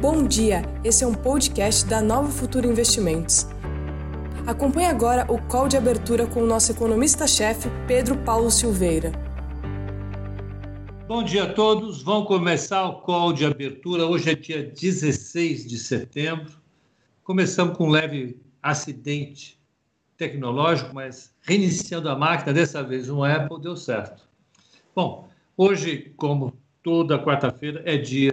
Bom 0.00 0.26
dia, 0.26 0.62
esse 0.82 1.04
é 1.04 1.06
um 1.06 1.12
podcast 1.12 1.84
da 1.84 2.00
Nova 2.00 2.30
Futuro 2.30 2.66
Investimentos. 2.66 3.46
Acompanhe 4.46 4.86
agora 4.86 5.30
o 5.30 5.38
call 5.46 5.68
de 5.68 5.76
abertura 5.76 6.26
com 6.26 6.42
o 6.42 6.46
nosso 6.46 6.72
economista-chefe, 6.72 7.68
Pedro 7.86 8.16
Paulo 8.24 8.50
Silveira. 8.50 9.12
Bom 11.06 11.22
dia 11.22 11.44
a 11.44 11.52
todos, 11.52 12.00
vamos 12.02 12.28
começar 12.28 12.88
o 12.88 13.02
call 13.02 13.34
de 13.34 13.44
abertura. 13.44 14.06
Hoje 14.06 14.30
é 14.30 14.34
dia 14.34 14.62
16 14.62 15.68
de 15.68 15.76
setembro. 15.76 16.58
Começamos 17.22 17.76
com 17.76 17.88
um 17.88 17.90
leve 17.90 18.40
acidente 18.62 19.60
tecnológico, 20.16 20.94
mas 20.94 21.34
reiniciando 21.42 22.08
a 22.08 22.16
máquina, 22.16 22.54
dessa 22.54 22.82
vez 22.82 23.08
no 23.08 23.22
Apple, 23.22 23.60
deu 23.60 23.76
certo. 23.76 24.26
Bom, 24.96 25.28
hoje, 25.58 26.14
como 26.16 26.54
toda 26.82 27.22
quarta-feira, 27.22 27.82
é 27.84 27.98
dia 27.98 28.29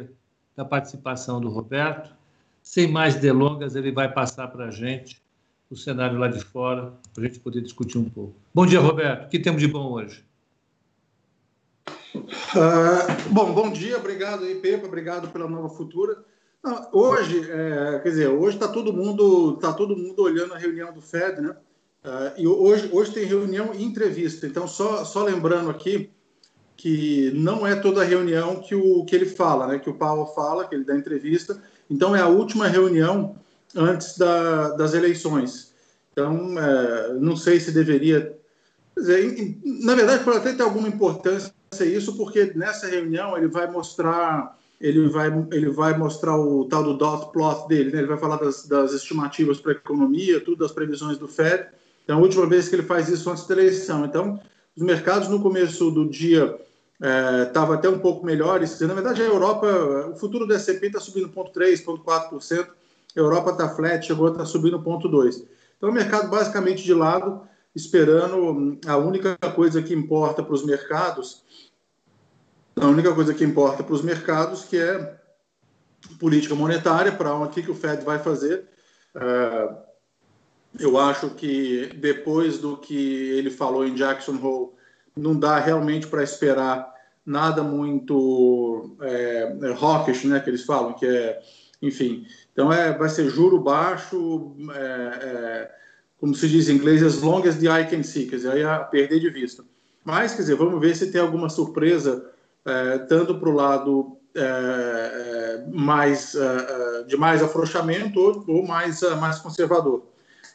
da 0.58 0.66
participação 0.66 1.40
do 1.40 1.50
Roberto. 1.50 2.12
Sem 2.64 2.92
mais 2.92 3.16
delongas, 3.16 3.76
ele 3.76 3.92
vai 3.92 4.12
passar 4.12 4.48
para 4.48 4.66
a 4.66 4.72
gente 4.72 5.22
o 5.70 5.76
cenário 5.76 6.18
lá 6.18 6.28
de 6.28 6.44
fora, 6.44 6.94
para 7.14 7.24
a 7.24 7.28
gente 7.28 7.40
poder 7.40 7.62
discutir 7.62 7.98
um 7.98 8.10
pouco. 8.10 8.34
Bom 8.54 8.66
dia, 8.66 8.80
Roberto. 8.80 9.26
O 9.26 9.30
que 9.30 9.38
temos 9.40 9.62
de 9.62 9.68
bom 9.68 9.92
hoje? 9.92 10.26
Uh, 12.16 13.32
bom, 13.32 13.54
bom 13.54 13.72
dia, 13.72 13.98
obrigado 13.98 14.44
aí, 14.44 14.56
Pepa, 14.56 14.88
obrigado 14.88 15.28
pela 15.28 15.48
nova 15.48 15.70
futura. 15.70 16.24
Não, 16.64 16.90
hoje, 16.92 17.48
é, 17.50 18.00
quer 18.00 18.10
dizer, 18.10 18.28
hoje 18.28 18.58
está 18.58 18.68
todo 18.68 18.92
mundo 18.92 19.58
tá 19.58 19.72
todo 19.72 19.96
mundo 19.96 20.24
olhando 20.24 20.54
a 20.54 20.58
reunião 20.58 20.92
do 20.92 21.02
Fed, 21.02 21.40
né? 21.40 21.56
Uh, 22.04 22.42
e 22.42 22.48
hoje, 22.48 22.90
hoje 22.92 23.12
tem 23.12 23.26
reunião 23.26 23.74
e 23.74 23.84
entrevista. 23.84 24.48
Então, 24.48 24.68
só, 24.68 25.06
só 25.06 25.24
lembrando 25.24 25.70
aqui, 25.70 26.10
que 26.78 27.32
não 27.34 27.66
é 27.66 27.76
toda 27.76 28.04
reunião 28.04 28.62
que, 28.62 28.76
o, 28.76 29.04
que 29.04 29.16
ele 29.16 29.26
fala, 29.26 29.68
né? 29.68 29.80
que 29.80 29.90
o 29.90 29.96
Paulo 29.96 30.28
fala, 30.28 30.66
que 30.68 30.76
ele 30.76 30.86
dá 30.86 30.96
entrevista. 30.96 31.60
Então, 31.90 32.16
é 32.16 32.22
a 32.22 32.28
última 32.28 32.68
reunião 32.68 33.36
antes 33.76 34.16
da, 34.16 34.70
das 34.76 34.94
eleições. 34.94 35.74
Então, 36.12 36.58
é, 36.58 37.14
não 37.16 37.36
sei 37.36 37.60
se 37.60 37.72
deveria. 37.72 38.38
Dizer, 38.96 39.58
na 39.64 39.96
verdade, 39.96 40.24
pode 40.24 40.38
até 40.38 40.54
ter 40.54 40.64
alguma 40.64 40.88
importância 40.88 41.52
isso, 41.82 42.16
porque 42.16 42.54
nessa 42.56 42.88
reunião 42.88 43.36
ele 43.36 43.48
vai 43.48 43.70
mostrar. 43.70 44.56
Ele 44.80 45.10
vai, 45.10 45.28
ele 45.52 45.70
vai 45.70 45.98
mostrar 45.98 46.38
o 46.38 46.66
tal 46.66 46.84
do 46.84 46.94
dot 46.94 47.32
plot 47.32 47.68
dele, 47.68 47.92
né? 47.92 47.98
ele 47.98 48.08
vai 48.08 48.18
falar 48.20 48.38
das, 48.38 48.68
das 48.68 48.94
estimativas 48.94 49.60
para 49.60 49.72
a 49.72 49.76
economia, 49.76 50.40
tudo 50.40 50.58
das 50.58 50.72
previsões 50.72 51.18
do 51.18 51.28
Fed. 51.28 51.66
Então, 52.04 52.20
a 52.20 52.22
última 52.22 52.46
vez 52.46 52.70
que 52.70 52.76
ele 52.76 52.84
faz 52.84 53.10
isso 53.10 53.28
antes 53.32 53.48
da 53.48 53.56
eleição. 53.56 54.06
Então, 54.06 54.40
os 54.76 54.84
mercados 54.84 55.30
no 55.30 55.42
começo 55.42 55.90
do 55.90 56.08
dia 56.08 56.56
estava 57.00 57.74
é, 57.74 57.78
até 57.78 57.90
um 57.90 58.00
pouco 58.00 58.26
melhores. 58.26 58.80
Na 58.82 58.94
verdade, 58.94 59.22
a 59.22 59.26
Europa, 59.26 59.68
o 60.12 60.16
futuro 60.16 60.46
do 60.46 60.54
S&P 60.54 60.88
está 60.88 61.00
subindo 61.00 61.30
0,3%, 61.30 61.86
0,4%, 61.86 62.68
a 63.16 63.20
Europa 63.20 63.52
está 63.52 63.70
flat, 63.70 64.06
chegou 64.06 64.28
a 64.28 64.32
estar 64.32 64.44
tá 64.44 64.46
subindo 64.46 64.80
0,2%. 64.80 65.46
Então, 65.78 65.90
o 65.90 65.94
mercado 65.94 66.30
basicamente 66.30 66.84
de 66.84 66.94
lado, 66.94 67.42
esperando 67.76 68.80
a 68.88 68.98
única 68.98 69.38
coisa 69.56 69.82
que 69.82 69.94
importa 69.94 70.42
para 70.42 70.54
os 70.54 70.66
mercados, 70.66 71.44
a 72.76 72.88
única 72.88 73.14
coisa 73.14 73.34
que 73.34 73.44
importa 73.44 73.84
para 73.84 73.94
os 73.94 74.02
mercados, 74.02 74.66
que 74.66 74.78
é 74.78 75.20
política 76.20 76.56
monetária, 76.56 77.12
para 77.12 77.34
o 77.34 77.48
que 77.50 77.70
o 77.70 77.76
Fed 77.76 78.04
vai 78.04 78.20
fazer. 78.20 78.68
É, 79.16 79.70
eu 80.80 80.98
acho 80.98 81.32
que 81.32 81.92
depois 81.96 82.60
do 82.60 82.78
que 82.78 83.30
ele 83.32 83.50
falou 83.50 83.86
em 83.86 83.96
Jackson 83.96 84.38
Hole, 84.42 84.77
não 85.18 85.38
dá 85.38 85.60
realmente 85.60 86.08
para 86.08 86.24
esperar 86.24 86.96
nada 87.26 87.62
muito 87.62 88.96
é, 89.02 89.58
é, 89.62 90.28
né, 90.28 90.40
que 90.40 90.50
eles 90.50 90.64
falam, 90.64 90.94
que 90.94 91.06
é, 91.06 91.40
enfim, 91.82 92.26
então 92.54 92.72
é, 92.72 92.98
vai 92.98 93.10
ser 93.10 93.30
juro 93.30 93.60
baixo, 93.60 94.56
é, 94.74 94.80
é, 94.80 95.72
como 96.20 96.34
se 96.34 96.48
diz 96.48 96.70
em 96.70 96.76
inglês, 96.76 97.04
as 97.04 97.22
long 97.22 97.46
as 97.48 97.58
the 97.58 97.68
eye 97.68 97.86
can 97.86 98.02
see, 98.02 98.28
quer 98.28 98.38
dizer, 98.38 98.52
aí 98.52 98.64
a 98.64 98.80
perder 98.80 99.20
de 99.20 99.30
vista. 99.30 99.64
Mas, 100.06 100.32
quer 100.34 100.44
dizer, 100.44 100.56
vamos 100.56 100.80
ver 100.80 100.96
se 100.96 101.12
tem 101.12 101.20
alguma 101.20 101.50
surpresa, 101.50 102.32
é, 102.66 102.98
tanto 103.00 103.38
para 103.38 103.50
o 103.50 103.54
lado 103.54 104.18
é, 104.34 104.42
é, 104.42 105.66
mais, 105.70 106.34
de 107.08 107.18
mais 107.18 107.44
afrouxamento 107.44 108.20
ou, 108.20 108.44
ou 108.48 108.66
mais, 108.66 109.02
mais 109.20 109.38
conservador. 109.40 110.04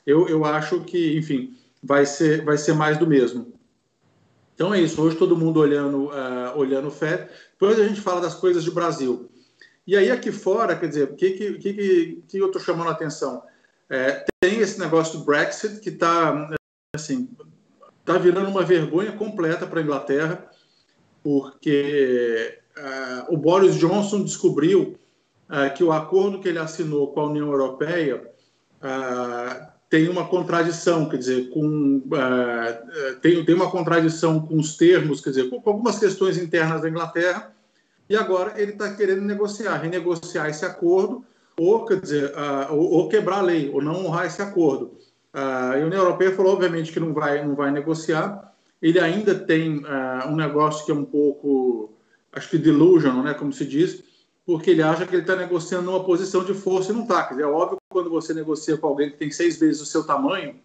Eu, 0.07 0.27
eu 0.27 0.45
acho 0.45 0.81
que, 0.81 1.17
enfim, 1.19 1.55
vai 1.83 2.07
ser, 2.07 2.45
vai 2.45 2.57
ser 2.57 2.73
mais 2.73 2.97
do 2.97 3.07
mesmo. 3.07 3.53
Então 4.55 4.73
é 4.73 4.81
isso. 4.81 5.01
Hoje 5.01 5.17
todo 5.17 5.37
mundo 5.37 5.61
olhando, 5.61 6.07
uh, 6.07 6.57
olhando 6.57 6.89
o 6.89 6.91
FED. 6.91 7.29
Depois 7.53 7.79
a 7.79 7.87
gente 7.87 8.01
fala 8.01 8.21
das 8.21 8.35
coisas 8.35 8.63
de 8.63 8.71
Brasil. 8.71 9.31
E 9.87 9.97
aí 9.97 10.11
aqui 10.11 10.31
fora, 10.31 10.77
quer 10.77 10.89
dizer, 10.89 11.05
o 11.05 11.15
que, 11.17 11.31
que, 11.33 11.53
que, 11.55 12.23
que 12.29 12.39
eu 12.39 12.47
estou 12.47 12.63
chamando 12.63 12.89
a 12.89 12.93
atenção? 12.93 13.43
É, 13.91 14.25
tem 14.41 14.61
esse 14.61 14.79
negócio 14.79 15.19
do 15.19 15.25
Brexit 15.25 15.81
que 15.81 15.89
está 15.89 16.51
assim, 16.95 17.29
tá 18.05 18.19
virando 18.19 18.49
uma 18.49 18.63
vergonha 18.63 19.13
completa 19.13 19.67
para 19.67 19.81
a 19.81 19.83
Inglaterra, 19.83 20.51
porque 21.23 22.59
uh, 22.77 23.35
o 23.35 23.37
Boris 23.37 23.77
Johnson 23.77 24.23
descobriu 24.23 24.99
uh, 25.49 25.75
que 25.75 25.83
o 25.83 25.93
acordo 25.93 26.41
que 26.41 26.49
ele 26.49 26.59
assinou 26.59 27.13
com 27.13 27.21
a 27.21 27.27
União 27.27 27.51
Europeia 27.51 28.31
uh, 28.83 29.72
tem 29.93 30.09
uma 30.09 30.27
contradição, 30.27 31.07
quer 31.07 31.19
dizer, 31.19 31.51
com, 31.51 31.99
uh, 31.99 33.21
tem, 33.21 33.45
tem 33.45 33.55
uma 33.55 33.71
contradição 33.71 34.41
com 34.41 34.57
os 34.57 34.75
termos, 34.75 35.21
quer 35.21 35.29
dizer, 35.29 35.51
com, 35.51 35.61
com 35.61 35.69
algumas 35.69 35.99
questões 35.99 36.39
internas 36.39 36.81
da 36.81 36.89
Inglaterra, 36.89 37.53
e 38.09 38.17
agora 38.17 38.55
ele 38.57 38.73
está 38.73 38.95
querendo 38.95 39.21
negociar, 39.21 39.77
renegociar 39.77 40.49
esse 40.49 40.65
acordo, 40.65 41.23
ou, 41.59 41.85
quer 41.85 42.01
dizer, 42.01 42.31
uh, 42.31 42.73
ou, 42.73 42.91
ou, 42.91 43.09
quebrar 43.11 43.41
a 43.41 43.43
lei, 43.43 43.69
ou 43.69 43.83
não 43.83 44.07
honrar 44.07 44.25
esse 44.25 44.41
acordo. 44.41 44.95
Uh, 45.35 45.75
a 45.75 45.77
União 45.77 46.05
Europeia 46.05 46.35
falou, 46.35 46.55
obviamente, 46.55 46.91
que 46.91 46.99
não 46.99 47.13
vai, 47.13 47.47
não 47.47 47.55
vai 47.55 47.71
negociar, 47.71 48.51
ele 48.81 48.99
ainda 48.99 49.35
tem 49.35 49.85
um 50.27 50.35
negócio 50.35 50.87
que 50.87 50.91
é 50.91 50.95
um 50.95 51.05
pouco, 51.05 51.93
acho 52.33 52.49
que 52.49 52.57
delusional, 52.57 53.23
né, 53.23 53.35
como 53.35 53.53
se 53.53 53.67
diz, 53.67 54.03
porque 54.45 54.71
ele 54.71 54.83
acha 54.83 55.07
que 55.07 55.15
ele 55.15 55.23
está 55.23 55.37
negociando 55.37 55.87
numa 55.87 56.05
posição 56.05 56.45
de 56.45 56.53
força 56.53 56.93
e 56.93 56.95
não 56.95 57.03
está. 57.03 57.31
É 57.39 57.45
óbvio 57.45 57.77
que 57.77 57.85
quando 57.89 58.11
você 58.11 58.35
negocia 58.35 58.77
com 58.77 58.87
alguém 58.87 59.11
que 59.11 59.17
tem 59.17 59.31
seis 59.31 59.59
vezes 59.59 59.81
o 59.81 59.87
seu 59.87 60.05
tamanho, 60.05 60.57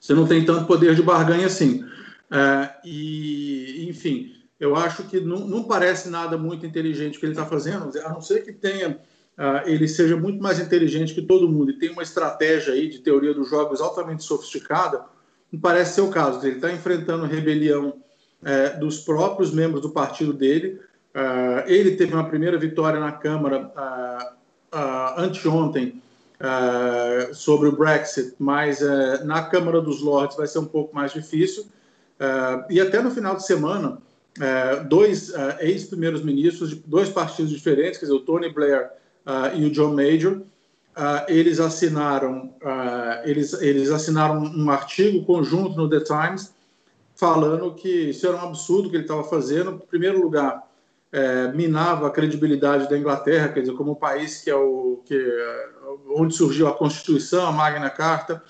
você 0.00 0.14
não 0.14 0.26
tem 0.26 0.44
tanto 0.44 0.66
poder 0.66 0.94
de 0.94 1.02
barganha 1.02 1.46
assim. 1.46 1.84
É, 2.30 2.70
e, 2.84 3.86
enfim, 3.88 4.32
eu 4.58 4.74
acho 4.74 5.04
que 5.04 5.20
não, 5.20 5.46
não, 5.46 5.64
parece 5.64 6.08
nada 6.08 6.36
muito 6.36 6.66
inteligente 6.66 7.16
o 7.16 7.20
que 7.20 7.26
ele 7.26 7.32
está 7.32 7.46
fazendo, 7.46 7.90
a 8.00 8.08
não 8.08 8.20
ser 8.20 8.44
que 8.44 8.52
tenha, 8.52 8.98
uh, 9.38 9.68
ele 9.68 9.86
seja 9.86 10.16
muito 10.16 10.42
mais 10.42 10.58
inteligente 10.58 11.14
que 11.14 11.22
todo 11.22 11.48
mundo 11.48 11.70
e 11.70 11.78
tem 11.78 11.90
uma 11.90 12.02
estratégia 12.02 12.72
aí 12.72 12.88
de 12.88 12.98
teoria 12.98 13.34
dos 13.34 13.48
jogos 13.48 13.80
altamente 13.80 14.24
sofisticada, 14.24 15.04
não 15.52 15.60
parece 15.60 15.94
ser 15.94 16.00
o 16.00 16.10
caso. 16.10 16.44
Ele 16.44 16.56
está 16.56 16.72
enfrentando 16.72 17.26
rebelião 17.26 18.02
uh, 18.42 18.80
dos 18.80 18.98
próprios 19.00 19.52
membros 19.52 19.82
do 19.82 19.90
partido 19.90 20.32
dele, 20.32 20.80
Uh, 21.16 21.64
ele 21.66 21.96
teve 21.96 22.12
uma 22.12 22.28
primeira 22.28 22.58
vitória 22.58 23.00
na 23.00 23.10
Câmara 23.10 23.72
uh, 23.74 24.76
uh, 24.76 25.20
anteontem 25.20 26.02
sobre 27.32 27.66
o 27.66 27.72
Brexit, 27.72 28.34
mas 28.38 28.80
na 29.24 29.44
Câmara 29.44 29.80
dos 29.80 30.02
Lordes 30.02 30.36
vai 30.36 30.46
ser 30.46 30.58
um 30.58 30.66
pouco 30.66 30.94
mais 30.94 31.10
difícil. 31.10 31.64
e 32.68 32.78
até 32.78 33.00
no 33.00 33.10
final 33.10 33.34
de 33.34 33.46
semana, 33.46 33.96
dois 34.86 35.32
ex-primeiros 35.60 36.22
ministros 36.22 36.68
de 36.68 36.82
dois 36.84 37.08
partidos 37.08 37.50
diferentes, 37.50 37.98
quer 37.98 38.04
dizer, 38.04 38.18
o 38.18 38.20
Tony 38.20 38.52
Blair 38.52 38.90
e 39.54 39.64
o 39.64 39.70
John 39.70 39.94
Major, 39.94 40.42
eles 41.26 41.58
assinaram 41.58 42.52
eles, 43.24 43.54
eles 43.54 43.90
assinaram 43.90 44.38
um 44.38 44.70
artigo 44.70 45.24
conjunto 45.24 45.74
no 45.74 45.88
The 45.88 46.00
Times 46.00 46.52
falando 47.14 47.72
que 47.72 48.10
isso 48.10 48.26
era 48.26 48.36
um 48.36 48.48
absurdo 48.48 48.90
que 48.90 48.96
ele 48.96 49.04
estava 49.04 49.24
fazendo. 49.24 49.70
Em 49.70 49.78
primeiro 49.78 50.20
lugar, 50.20 50.66
é, 51.12 51.48
minava 51.52 52.06
a 52.06 52.10
credibilidade 52.10 52.88
da 52.88 52.98
Inglaterra, 52.98 53.48
quer 53.48 53.60
dizer, 53.60 53.74
como 53.74 53.92
o 53.92 53.96
país 53.96 54.42
que 54.42 54.50
é 54.50 54.56
o 54.56 55.02
que 55.04 55.16
onde 56.08 56.34
surgiu 56.34 56.66
a 56.66 56.74
Constituição, 56.74 57.46
a 57.46 57.52
Magna 57.52 57.90
Carta, 57.90 58.42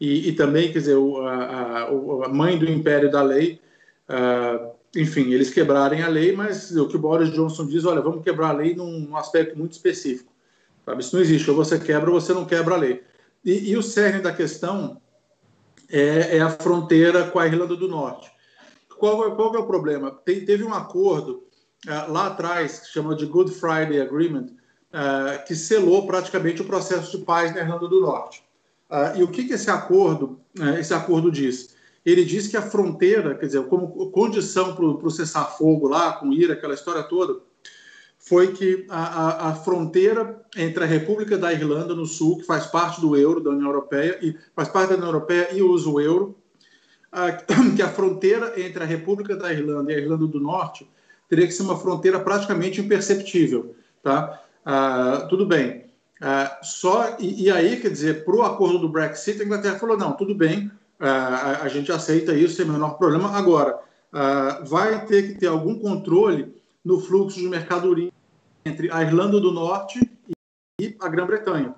e, 0.00 0.28
e 0.28 0.32
também, 0.32 0.72
quer 0.72 0.78
dizer, 0.78 0.94
o, 0.94 1.20
a, 1.26 1.88
a, 2.24 2.28
mãe 2.28 2.56
do 2.56 2.70
Império 2.70 3.10
da 3.10 3.22
Lei. 3.22 3.60
Uh, 4.08 4.78
enfim, 4.96 5.32
eles 5.32 5.50
quebrarem 5.50 6.02
a 6.02 6.08
lei, 6.08 6.32
mas 6.32 6.74
o 6.74 6.88
que 6.88 6.96
o 6.96 6.98
Boris 6.98 7.30
Johnson 7.30 7.66
diz, 7.66 7.84
olha, 7.84 8.00
vamos 8.00 8.24
quebrar 8.24 8.50
a 8.50 8.52
lei 8.52 8.74
num 8.74 9.16
aspecto 9.16 9.56
muito 9.58 9.72
específico. 9.72 10.32
Sabe? 10.84 11.02
Isso 11.02 11.14
não 11.14 11.22
existe, 11.22 11.50
ou 11.50 11.56
você 11.56 11.78
quebra 11.78 12.10
ou 12.10 12.20
você 12.20 12.32
não 12.32 12.46
quebra 12.46 12.74
a 12.74 12.78
lei. 12.78 13.02
E, 13.44 13.70
e 13.70 13.76
o 13.76 13.82
cerne 13.82 14.20
da 14.20 14.32
questão 14.32 15.00
é, 15.90 16.36
é, 16.36 16.40
a 16.40 16.50
fronteira 16.50 17.30
com 17.30 17.38
a 17.38 17.46
Irlanda 17.46 17.76
do 17.76 17.88
Norte. 17.88 18.30
Qual, 18.98 19.34
qual 19.36 19.54
é 19.54 19.58
o 19.58 19.66
problema? 19.66 20.10
Tem, 20.10 20.44
teve 20.44 20.64
um 20.64 20.72
acordo 20.72 21.47
lá 22.08 22.26
atrás, 22.26 22.80
que 22.80 22.88
chama 22.88 23.14
de 23.14 23.26
Good 23.26 23.52
Friday 23.52 24.00
Agreement, 24.00 24.46
uh, 24.92 25.44
que 25.46 25.54
selou 25.54 26.06
praticamente 26.06 26.62
o 26.62 26.64
processo 26.64 27.16
de 27.16 27.24
paz 27.24 27.54
na 27.54 27.60
Irlanda 27.60 27.88
do 27.88 28.00
Norte. 28.00 28.42
Uh, 28.90 29.18
e 29.18 29.22
o 29.22 29.28
que, 29.28 29.44
que 29.44 29.52
esse 29.52 29.70
acordo, 29.70 30.40
esse 30.78 30.92
acordo 30.92 31.30
diz? 31.30 31.76
Ele 32.04 32.24
diz 32.24 32.48
que 32.48 32.56
a 32.56 32.62
fronteira, 32.62 33.34
quer 33.34 33.46
dizer, 33.46 33.64
como 33.66 34.10
condição 34.10 34.74
para 34.74 34.84
o 34.84 35.10
cessar-fogo 35.10 35.88
lá, 35.88 36.14
com 36.14 36.32
IRA, 36.32 36.54
aquela 36.54 36.74
história 36.74 37.02
toda, 37.02 37.40
foi 38.18 38.52
que 38.52 38.86
a, 38.88 39.02
a, 39.02 39.48
a, 39.50 39.54
fronteira 39.54 40.42
entre 40.56 40.84
a 40.84 40.86
República 40.86 41.38
da 41.38 41.52
Irlanda 41.52 41.94
no 41.94 42.06
Sul, 42.06 42.38
que 42.38 42.44
faz 42.44 42.66
parte 42.66 43.00
do 43.00 43.16
euro 43.16 43.40
da 43.40 43.50
União 43.50 43.68
Europeia 43.68 44.18
e 44.20 44.36
faz 44.54 44.68
parte 44.68 44.90
da 44.90 44.96
União 44.96 45.08
Europeia 45.08 45.48
e 45.52 45.62
usa 45.62 45.88
o 45.88 46.00
euro, 46.00 46.36
a, 47.12 47.32
que 47.76 47.82
a 47.82 47.88
fronteira 47.88 48.60
entre 48.60 48.82
a 48.82 48.86
República 48.86 49.36
da 49.36 49.52
Irlanda 49.52 49.92
e 49.92 49.94
a 49.94 49.98
Irlanda 49.98 50.26
do 50.26 50.40
Norte 50.40 50.88
teria 51.28 51.46
que 51.46 51.52
ser 51.52 51.62
uma 51.62 51.78
fronteira 51.78 52.18
praticamente 52.20 52.80
imperceptível, 52.80 53.74
tá? 54.02 54.40
Ah, 54.64 55.26
tudo 55.28 55.46
bem. 55.46 55.86
Ah, 56.20 56.58
só 56.62 57.16
e, 57.18 57.44
e, 57.44 57.50
aí, 57.50 57.80
quer 57.80 57.90
dizer, 57.90 58.24
para 58.24 58.34
o 58.34 58.42
acordo 58.42 58.78
do 58.78 58.88
Brexit, 58.88 59.40
a 59.40 59.44
Inglaterra 59.44 59.78
falou 59.78 59.96
não, 59.96 60.12
tudo 60.12 60.34
bem, 60.34 60.70
ah, 60.98 61.06
a, 61.08 61.62
a, 61.62 61.68
gente 61.68 61.92
aceita 61.92 62.34
isso 62.34 62.56
sem 62.56 62.64
o 62.64 62.72
menor 62.72 62.98
problema. 62.98 63.36
Agora, 63.36 63.78
ah, 64.12 64.62
vai 64.66 65.04
ter 65.06 65.28
que 65.28 65.34
ter 65.38 65.46
algum 65.46 65.78
controle 65.78 66.54
no 66.84 67.00
fluxo 67.00 67.38
de 67.38 67.48
mercadoria 67.48 68.10
entre 68.64 68.90
a 68.90 69.02
Irlanda 69.02 69.40
do 69.40 69.52
Norte 69.52 70.00
e 70.80 70.96
a 71.00 71.08
Grã-Bretanha. 71.08 71.74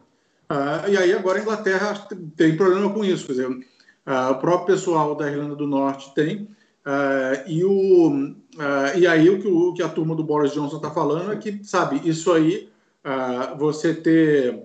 Uh, 0.51 0.91
e 0.91 0.97
aí 0.97 1.13
agora 1.13 1.39
a 1.39 1.43
Inglaterra 1.43 2.09
tem 2.37 2.57
problema 2.57 2.93
com 2.93 3.05
isso, 3.05 3.27
quer 3.27 3.33
dizer, 3.33 3.49
uh, 3.49 4.33
o 4.33 4.35
próprio 4.37 4.75
pessoal 4.75 5.15
da 5.15 5.31
Irlanda 5.31 5.55
do 5.55 5.67
Norte 5.67 6.13
tem, 6.13 6.49
uh, 6.87 7.49
e, 7.49 7.65
o, 7.65 8.35
e 8.97 9.07
aí 9.07 9.29
o 9.31 9.41
que, 9.41 9.49
o 9.49 9.75
que, 9.75 9.83
a 9.83 9.89
turma 9.89 10.15
do 10.15 10.25
Boris 10.25 10.53
Johnson 10.53 10.77
está 10.77 10.91
falando 10.91 11.33
é 11.33 11.37
que, 11.37 11.63
sabe, 11.65 12.01
isso 12.09 12.33
aí, 12.33 12.69
você 13.59 13.95
ter 13.95 14.63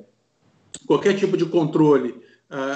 qualquer 0.86 1.16
tipo 1.16 1.38
de 1.38 1.46
controle 1.46 2.22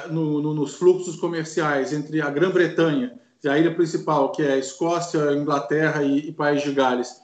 no, 0.09 0.41
no, 0.41 0.53
nos 0.53 0.75
fluxos 0.75 1.18
comerciais 1.18 1.91
entre 1.91 2.21
a 2.21 2.30
Grã-Bretanha, 2.30 3.19
a 3.47 3.57
ilha 3.57 3.74
principal, 3.74 4.31
que 4.31 4.41
é 4.41 4.53
a 4.53 4.57
Escócia, 4.57 5.31
Inglaterra 5.33 6.03
e, 6.03 6.30
e 6.30 6.31
País 6.31 6.62
de 6.63 6.71
Gales, 6.71 7.21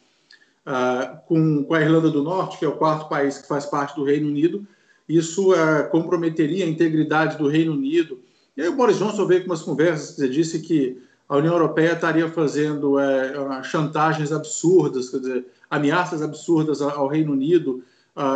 uh, 0.66 1.18
com, 1.28 1.64
com, 1.64 1.74
a 1.74 1.82
Irlanda 1.82 2.10
do 2.10 2.24
Norte, 2.24 2.58
que 2.58 2.66
é 2.66 2.68
o 2.68 2.78
quarto 2.78 3.10
país 3.10 3.38
que 3.40 3.48
faz 3.48 3.66
parte 3.66 3.96
do 3.96 4.06
Reino 4.06 4.28
Unido. 4.28 4.66
Isso 5.10 5.54
uh, 5.54 5.90
comprometeria 5.92 6.66
a 6.66 6.68
integridade 6.68 7.38
do 7.38 7.48
Reino 7.48 7.74
Unido. 7.74 8.20
E 8.56 8.62
aí 8.62 8.68
o 8.70 8.76
Boris 8.76 8.98
Johnson 8.98 9.26
veio 9.26 9.42
com 9.42 9.48
umas 9.48 9.62
conversas, 9.62 10.16
você 10.16 10.30
disse 10.30 10.60
que 10.60 11.02
a 11.28 11.38
União 11.38 11.54
Europeia 11.54 11.94
estaria 11.94 12.30
fazendo 12.30 12.96
uh, 12.96 13.64
chantagens 13.64 14.32
absurdas, 14.32 15.10
quer 15.10 15.20
dizer, 15.20 15.46
ameaças 15.70 16.22
absurdas 16.22 16.82
ao 16.82 17.08
Reino 17.08 17.32
Unido 17.32 17.84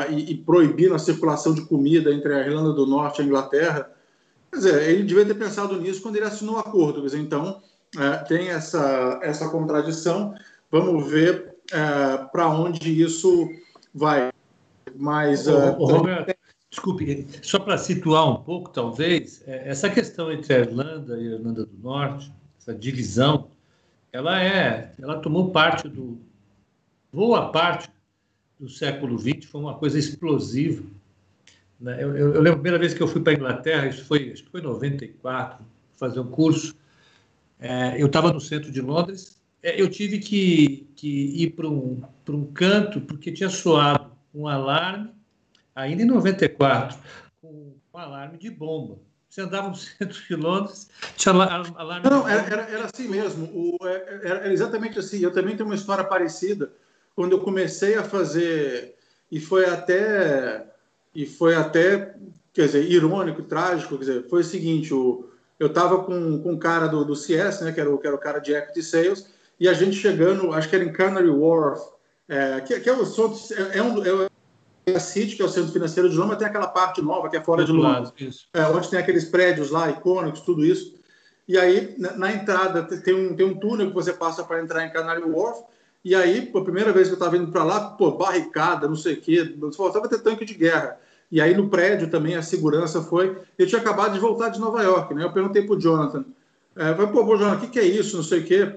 e, 0.09 0.31
e 0.31 0.35
proibindo 0.35 0.93
a 0.93 0.99
circulação 0.99 1.53
de 1.53 1.61
comida 1.61 2.11
entre 2.11 2.33
a 2.33 2.39
Irlanda 2.39 2.73
do 2.73 2.85
Norte 2.85 3.19
e 3.19 3.21
a 3.21 3.25
Inglaterra. 3.25 3.89
Quer 4.51 4.57
dizer, 4.57 4.89
ele 4.89 5.03
devia 5.03 5.25
ter 5.25 5.35
pensado 5.35 5.79
nisso 5.79 6.01
quando 6.01 6.15
ele 6.15 6.25
assinou 6.25 6.55
o 6.55 6.59
acordo. 6.59 7.01
Dizer, 7.01 7.19
então, 7.19 7.61
é, 7.97 8.17
tem 8.17 8.49
essa, 8.49 9.19
essa 9.23 9.49
contradição. 9.49 10.33
Vamos 10.71 11.09
ver 11.09 11.55
é, 11.71 12.17
para 12.31 12.49
onde 12.49 13.01
isso 13.01 13.49
vai. 13.93 14.31
Mas. 14.95 15.47
Ô, 15.47 15.57
uh, 15.57 15.85
Roberto, 15.85 16.35
desculpe, 16.69 17.27
só 17.41 17.59
para 17.59 17.77
situar 17.77 18.29
um 18.29 18.43
pouco, 18.43 18.69
talvez, 18.69 19.43
é, 19.47 19.69
essa 19.69 19.89
questão 19.89 20.31
entre 20.31 20.53
a 20.53 20.59
Irlanda 20.59 21.17
e 21.17 21.27
a 21.27 21.31
Irlanda 21.35 21.65
do 21.65 21.77
Norte, 21.77 22.31
essa 22.59 22.73
divisão, 22.73 23.49
ela 24.11 24.43
é, 24.43 24.93
ela 24.99 25.19
tomou 25.19 25.51
parte 25.51 25.87
do, 25.87 26.19
boa 27.11 27.51
parte 27.51 27.89
do 28.59 28.69
século 28.69 29.17
XX, 29.17 29.45
foi 29.45 29.61
uma 29.61 29.75
coisa 29.75 29.97
explosiva. 29.97 30.83
Né? 31.79 32.03
Eu, 32.03 32.15
eu, 32.15 32.35
eu, 32.35 32.41
lembro 32.41 32.51
a 32.51 32.61
primeira 32.61 32.79
vez 32.79 32.93
que 32.93 33.01
eu 33.01 33.07
fui 33.07 33.21
para 33.21 33.33
a 33.33 33.35
Inglaterra, 33.35 33.87
isso 33.87 34.05
foi, 34.05 34.31
acho 34.31 34.43
que 34.43 34.51
foi 34.51 34.59
em 34.59 34.63
94, 34.63 35.65
fazer 35.95 36.19
um 36.19 36.29
curso. 36.29 36.75
É, 37.59 38.01
eu 38.01 38.07
estava 38.07 38.31
no 38.31 38.39
centro 38.39 38.71
de 38.71 38.81
Londres 38.81 39.39
é, 39.61 39.79
eu 39.79 39.89
tive 39.89 40.19
que, 40.19 40.87
que 40.95 41.43
ir 41.43 41.51
para 41.51 41.67
um, 41.67 42.01
um 42.29 42.45
canto, 42.45 43.01
porque 43.01 43.31
tinha 43.31 43.49
soado 43.49 44.11
um 44.33 44.47
alarme, 44.47 45.09
ainda 45.75 46.01
em 46.01 46.05
94, 46.05 46.97
com 47.41 47.73
um 47.93 47.97
alarme 47.97 48.37
de 48.37 48.49
bomba. 48.49 48.99
Você 49.29 49.41
andava 49.41 49.69
no 49.69 49.75
centro 49.77 50.19
de 50.27 50.35
Londres, 50.35 50.89
tinha 51.15 51.33
alarme. 51.33 52.09
Não, 52.09 52.27
era, 52.27 52.41
era, 52.41 52.61
era, 52.63 52.85
assim 52.85 53.07
mesmo. 53.07 53.45
O, 53.53 53.77
é, 53.87 53.93
é, 53.93 54.19
era 54.23 54.53
exatamente 54.53 54.97
assim. 54.97 55.19
Eu 55.19 55.31
também 55.31 55.55
tenho 55.55 55.69
uma 55.69 55.75
história 55.75 56.03
parecida. 56.03 56.71
Quando 57.15 57.33
eu 57.33 57.39
comecei 57.39 57.95
a 57.95 58.03
fazer, 58.03 58.95
e 59.31 59.39
foi 59.39 59.65
até, 59.65 60.65
e 61.13 61.25
foi 61.25 61.55
até, 61.55 62.15
quer 62.53 62.65
dizer, 62.65 62.89
irônico, 62.89 63.43
trágico. 63.43 63.97
Quer 63.97 64.05
dizer, 64.05 64.29
foi 64.29 64.41
o 64.41 64.45
seguinte: 64.45 64.93
o, 64.93 65.29
eu 65.59 65.67
estava 65.67 66.03
com, 66.03 66.41
com 66.41 66.53
um 66.53 66.59
cara 66.59 66.87
do, 66.87 67.03
do 67.05 67.15
CS, 67.15 67.61
né, 67.61 67.71
que 67.71 67.79
era, 67.79 67.93
o, 67.93 67.97
que 67.97 68.07
era 68.07 68.15
o 68.15 68.19
cara 68.19 68.39
de 68.39 68.53
equity 68.53 68.81
sales, 68.81 69.29
e 69.59 69.67
a 69.67 69.73
gente 69.73 69.97
chegando, 69.97 70.53
acho 70.53 70.69
que 70.69 70.75
era 70.75 70.85
em 70.85 70.93
Canary 70.93 71.29
Wharf, 71.29 71.81
é, 72.27 72.61
que, 72.61 72.79
que, 72.79 72.89
é, 72.89 72.93
o, 72.93 73.03
é, 73.03 73.77
é 73.77 73.83
um, 73.83 74.28
a 74.95 74.99
City, 74.99 75.35
que 75.35 75.41
é 75.41 75.45
o 75.45 75.49
centro 75.49 75.71
financeiro 75.71 76.09
de 76.09 76.15
Londres, 76.15 76.37
tem 76.37 76.47
aquela 76.47 76.67
parte 76.67 77.01
nova 77.01 77.29
que 77.29 77.37
é 77.37 77.41
fora 77.41 77.65
de 77.65 77.71
Londres, 77.71 78.47
é, 78.53 78.63
onde 78.65 78.89
tem 78.89 78.99
aqueles 78.99 79.25
prédios 79.25 79.69
lá, 79.69 79.89
icônicos, 79.89 80.41
tudo 80.41 80.65
isso. 80.65 80.95
E 81.47 81.57
aí, 81.57 81.95
na, 81.97 82.15
na, 82.15 82.33
entrada, 82.33 82.83
tem 82.83 83.13
um, 83.13 83.35
tem 83.35 83.45
um 83.45 83.57
túnel 83.57 83.87
que 83.87 83.93
você 83.93 84.13
passa 84.13 84.43
para 84.43 84.61
entrar 84.61 84.85
em 84.85 84.91
Canary 84.91 85.23
Wharf, 85.23 85.63
e 86.03 86.15
aí, 86.15 86.45
pô, 86.45 86.59
a 86.59 86.63
primeira 86.63 86.93
vez 86.93 87.07
que 87.07 87.13
eu 87.13 87.17
estava 87.17 87.37
indo 87.37 87.51
para 87.51 87.63
lá, 87.63 87.89
pô, 87.91 88.11
barricada, 88.11 88.87
não 88.87 88.95
sei 88.95 89.15
o 89.15 89.21
quê, 89.21 89.55
faltava 89.75 90.07
ter 90.07 90.19
tanque 90.19 90.45
de 90.45 90.53
guerra. 90.53 90.97
E 91.31 91.41
aí, 91.41 91.55
no 91.55 91.69
prédio 91.69 92.09
também, 92.09 92.35
a 92.35 92.41
segurança 92.41 93.01
foi... 93.01 93.37
Eu 93.57 93.67
tinha 93.67 93.81
acabado 93.81 94.13
de 94.13 94.19
voltar 94.19 94.49
de 94.49 94.59
Nova 94.59 94.81
York, 94.81 95.13
né? 95.13 95.23
Eu 95.23 95.33
perguntei 95.33 95.61
para 95.63 95.75
o 95.75 95.79
Jonathan, 95.79 96.25
é, 96.75 96.93
falei, 96.95 97.11
pô, 97.11 97.37
Jonathan, 97.37 97.57
o 97.57 97.59
que, 97.59 97.67
que 97.67 97.79
é 97.79 97.83
isso, 97.83 98.15
não 98.15 98.23
sei 98.23 98.39
o 98.39 98.45
quê. 98.45 98.75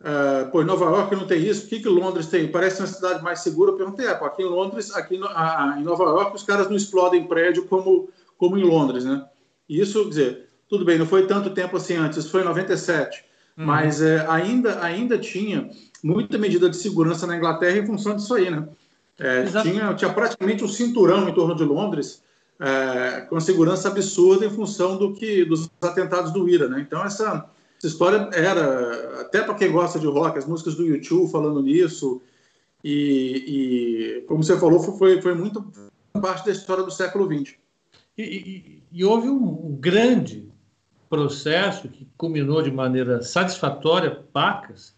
Uh, 0.00 0.48
pô, 0.52 0.62
em 0.62 0.64
Nova 0.64 0.84
York 0.84 1.16
não 1.16 1.26
tem 1.26 1.44
isso, 1.44 1.66
o 1.66 1.68
que, 1.68 1.80
que 1.80 1.88
Londres 1.88 2.28
tem? 2.28 2.46
Parece 2.46 2.80
uma 2.80 2.86
cidade 2.86 3.22
mais 3.22 3.40
segura. 3.40 3.72
Eu 3.72 3.76
perguntei, 3.76 4.06
é, 4.06 4.14
pô, 4.14 4.26
aqui 4.26 4.42
em 4.42 4.48
Londres, 4.48 4.94
aqui 4.94 5.18
no, 5.18 5.26
a, 5.26 5.76
em 5.78 5.82
Nova 5.82 6.04
York, 6.04 6.36
os 6.36 6.44
caras 6.44 6.68
não 6.68 6.76
explodem 6.76 7.26
prédio 7.26 7.64
como, 7.64 8.08
como 8.36 8.56
em 8.56 8.62
Londres, 8.62 9.04
né? 9.04 9.24
E 9.68 9.80
isso, 9.80 10.04
quer 10.04 10.08
dizer, 10.08 10.48
tudo 10.68 10.84
bem, 10.84 10.98
não 10.98 11.06
foi 11.06 11.26
tanto 11.26 11.50
tempo 11.50 11.76
assim 11.76 11.96
antes, 11.96 12.30
foi 12.30 12.42
em 12.42 12.44
97, 12.44 13.24
uhum. 13.56 13.66
mas 13.66 14.00
é, 14.00 14.24
ainda, 14.28 14.80
ainda 14.82 15.18
tinha 15.18 15.68
muita 16.02 16.38
medida 16.38 16.70
de 16.70 16.76
segurança 16.76 17.26
na 17.26 17.36
Inglaterra 17.36 17.78
em 17.78 17.86
função 17.86 18.14
disso 18.14 18.34
aí, 18.34 18.50
né? 18.50 18.68
É, 19.18 19.44
tinha, 19.62 19.94
tinha 19.94 20.12
praticamente 20.12 20.62
um 20.62 20.68
cinturão 20.68 21.28
em 21.28 21.34
torno 21.34 21.56
de 21.56 21.64
Londres, 21.64 22.22
é, 22.60 23.22
com 23.22 23.40
segurança 23.40 23.88
absurda 23.88 24.46
em 24.46 24.50
função 24.50 24.96
do 24.96 25.12
que 25.12 25.44
dos 25.44 25.68
atentados 25.80 26.32
do 26.32 26.48
IRA, 26.48 26.68
né? 26.68 26.80
Então, 26.80 27.04
essa 27.04 27.50
essa 27.78 27.86
história 27.86 28.28
era, 28.32 29.20
até 29.20 29.40
para 29.42 29.54
quem 29.54 29.70
gosta 29.70 29.98
de 29.98 30.06
rock, 30.06 30.36
as 30.36 30.46
músicas 30.46 30.74
do 30.74 30.84
YouTube 30.84 31.30
falando 31.30 31.62
nisso, 31.62 32.20
e, 32.82 34.18
e 34.18 34.20
como 34.22 34.42
você 34.42 34.58
falou, 34.58 34.80
foi, 34.80 35.22
foi 35.22 35.34
muito 35.34 35.64
parte 36.20 36.46
da 36.46 36.52
história 36.52 36.82
do 36.82 36.90
século 36.90 37.26
XX. 37.26 37.54
E, 38.16 38.22
e, 38.22 38.82
e 38.92 39.04
houve 39.04 39.28
um, 39.28 39.76
grande 39.78 40.48
processo 41.08 41.88
que 41.88 42.06
culminou 42.16 42.62
de 42.62 42.70
maneira 42.70 43.22
satisfatória, 43.22 44.10
pacas, 44.32 44.94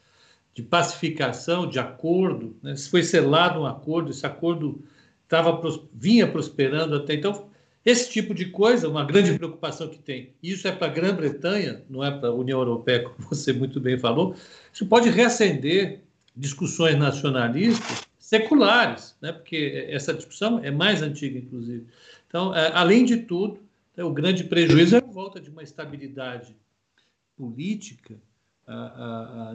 de 0.55 0.63
pacificação, 0.63 1.69
de 1.69 1.79
acordo. 1.79 2.57
Né? 2.63 2.77
Foi 2.77 3.03
selado 3.03 3.61
um 3.61 3.67
acordo, 3.67 4.11
esse 4.11 4.27
acordo 4.27 4.83
tava, 5.29 5.61
vinha 5.93 6.31
prosperando 6.31 6.97
até 6.97 7.15
então. 7.15 7.50
Esse 7.85 8.11
tipo 8.11 8.35
de 8.35 8.47
coisa, 8.47 8.89
uma 8.89 9.05
grande 9.05 9.35
preocupação 9.35 9.89
que 9.89 9.99
tem, 9.99 10.35
isso 10.43 10.69
é 10.69 10.73
para 10.73 10.87
a 10.87 10.91
Grã-Bretanha, 10.91 11.83
não 11.89 12.05
é 12.05 12.11
para 12.11 12.29
a 12.29 12.35
União 12.35 12.59
Europeia, 12.59 13.05
como 13.05 13.29
você 13.29 13.53
muito 13.53 13.81
bem 13.81 13.99
falou, 13.99 14.35
isso 14.73 14.85
pode 14.87 15.09
reacender 15.09 16.01
discussões 16.37 16.97
nacionalistas 16.99 18.07
seculares, 18.19 19.17
né? 19.21 19.33
porque 19.33 19.87
essa 19.89 20.13
discussão 20.13 20.61
é 20.63 20.71
mais 20.71 21.03
antiga, 21.03 21.39
inclusive. 21.39 21.87
Então, 22.29 22.55
é, 22.55 22.71
além 22.75 23.05
de 23.05 23.17
tudo, 23.19 23.59
né, 23.97 24.05
o 24.05 24.13
grande 24.13 24.45
prejuízo 24.45 24.97
é 24.97 24.99
a 24.99 25.13
volta 25.13 25.41
de 25.41 25.51
uma 25.51 25.63
estabilidade 25.63 26.55
política 27.37 28.15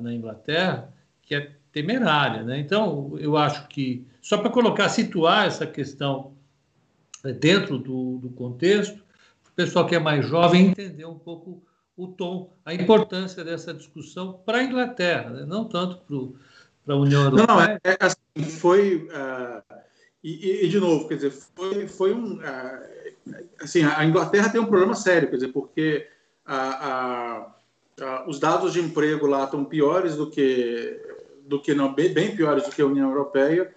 na 0.01 0.13
Inglaterra 0.13 0.93
que 1.21 1.33
é 1.33 1.51
temerária. 1.71 2.43
Né? 2.43 2.59
Então, 2.59 3.17
eu 3.17 3.37
acho 3.37 3.67
que, 3.67 4.05
só 4.21 4.37
para 4.37 4.49
colocar, 4.49 4.89
situar 4.89 5.47
essa 5.47 5.65
questão 5.65 6.34
dentro 7.33 7.77
do, 7.77 8.17
do 8.17 8.29
contexto, 8.29 8.97
o 9.47 9.51
pessoal 9.55 9.87
que 9.87 9.95
é 9.95 9.99
mais 9.99 10.25
jovem 10.25 10.67
entender 10.67 11.05
um 11.05 11.17
pouco 11.17 11.63
o 11.97 12.07
tom, 12.07 12.53
a 12.65 12.73
importância 12.73 13.43
dessa 13.43 13.73
discussão 13.73 14.33
para 14.45 14.57
a 14.57 14.63
Inglaterra, 14.63 15.29
né? 15.29 15.45
não 15.45 15.65
tanto 15.65 16.35
para 16.85 16.93
a 16.93 16.97
União 16.97 17.23
Europeia. 17.23 17.47
Não, 17.47 17.61
é, 17.61 17.79
é 17.83 17.97
assim, 17.99 18.49
foi. 18.49 19.07
Uh, 19.07 19.75
e, 20.23 20.65
e, 20.65 20.67
de 20.67 20.79
novo, 20.79 21.07
quer 21.07 21.15
dizer, 21.15 21.31
foi, 21.31 21.87
foi 21.87 22.13
um. 22.13 22.35
Uh, 22.35 23.43
assim, 23.61 23.83
a 23.83 24.03
Inglaterra 24.03 24.49
tem 24.49 24.59
um 24.59 24.65
problema 24.65 24.93
sério, 24.93 25.29
quer 25.29 25.35
dizer, 25.35 25.53
porque 25.53 26.07
uh, 26.47 27.49
os 28.27 28.39
dados 28.39 28.73
de 28.73 28.81
emprego 28.81 29.25
lá 29.25 29.45
estão 29.45 29.63
piores 29.63 30.15
do 30.15 30.29
que. 30.29 31.01
Do 31.47 31.61
que 31.61 31.75
não, 31.75 31.93
bem, 31.93 32.11
bem 32.11 32.35
piores 32.35 32.63
do 32.63 32.71
que 32.71 32.81
a 32.81 32.87
União 32.87 33.07
Europeia, 33.07 33.71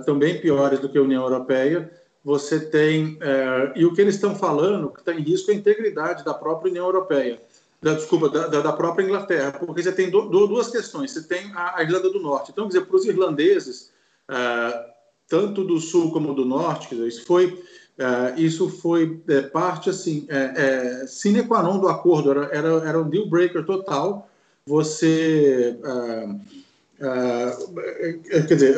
estão 0.00 0.18
bem 0.18 0.40
piores 0.40 0.80
do 0.80 0.88
que 0.88 0.98
a 0.98 1.02
União 1.02 1.22
Europeia 1.22 1.88
você 2.24 2.58
tem. 2.58 3.18
É, 3.20 3.72
e 3.76 3.84
o 3.84 3.92
que 3.92 4.00
eles 4.00 4.14
estão 4.14 4.34
falando 4.34 4.88
que 4.88 5.00
está 5.00 5.12
em 5.12 5.20
risco 5.20 5.50
é 5.50 5.54
a 5.54 5.56
integridade 5.56 6.24
da 6.24 6.32
própria 6.32 6.70
União 6.70 6.86
Europeia, 6.86 7.38
da, 7.82 7.94
desculpa, 7.94 8.30
da, 8.30 8.46
da 8.48 8.72
própria 8.72 9.04
Inglaterra, 9.04 9.52
porque 9.52 9.82
você 9.82 9.92
tem 9.92 10.08
do, 10.08 10.22
do, 10.22 10.46
duas 10.46 10.70
questões. 10.70 11.10
Você 11.10 11.22
tem 11.24 11.52
a, 11.54 11.78
a, 11.78 11.82
Irlanda 11.82 12.08
do 12.08 12.20
Norte. 12.20 12.50
Então, 12.50 12.64
quer 12.64 12.78
dizer, 12.78 12.86
para 12.86 12.96
os 12.96 13.04
irlandeses, 13.04 13.90
uh, 14.30 14.90
tanto 15.28 15.64
do 15.64 15.78
sul 15.78 16.10
como 16.10 16.34
do 16.34 16.46
norte, 16.46 16.88
quer 16.88 16.94
dizer, 16.94 17.08
isso 17.08 17.26
foi, 17.26 17.46
uh, 17.46 18.38
isso 18.38 18.70
foi 18.70 19.20
é, 19.28 19.42
parte 19.42 19.90
assim, 19.90 20.26
é, 20.28 21.02
é, 21.02 21.06
sine 21.06 21.42
qua 21.42 21.62
non 21.62 21.78
do 21.78 21.88
acordo, 21.88 22.30
era, 22.30 22.46
era, 22.46 22.68
era 22.88 23.00
um 23.00 23.08
deal 23.08 23.28
breaker 23.28 23.64
total. 23.66 24.30
Você. 24.66 25.78
Quer 26.98 28.54
dizer, 28.54 28.76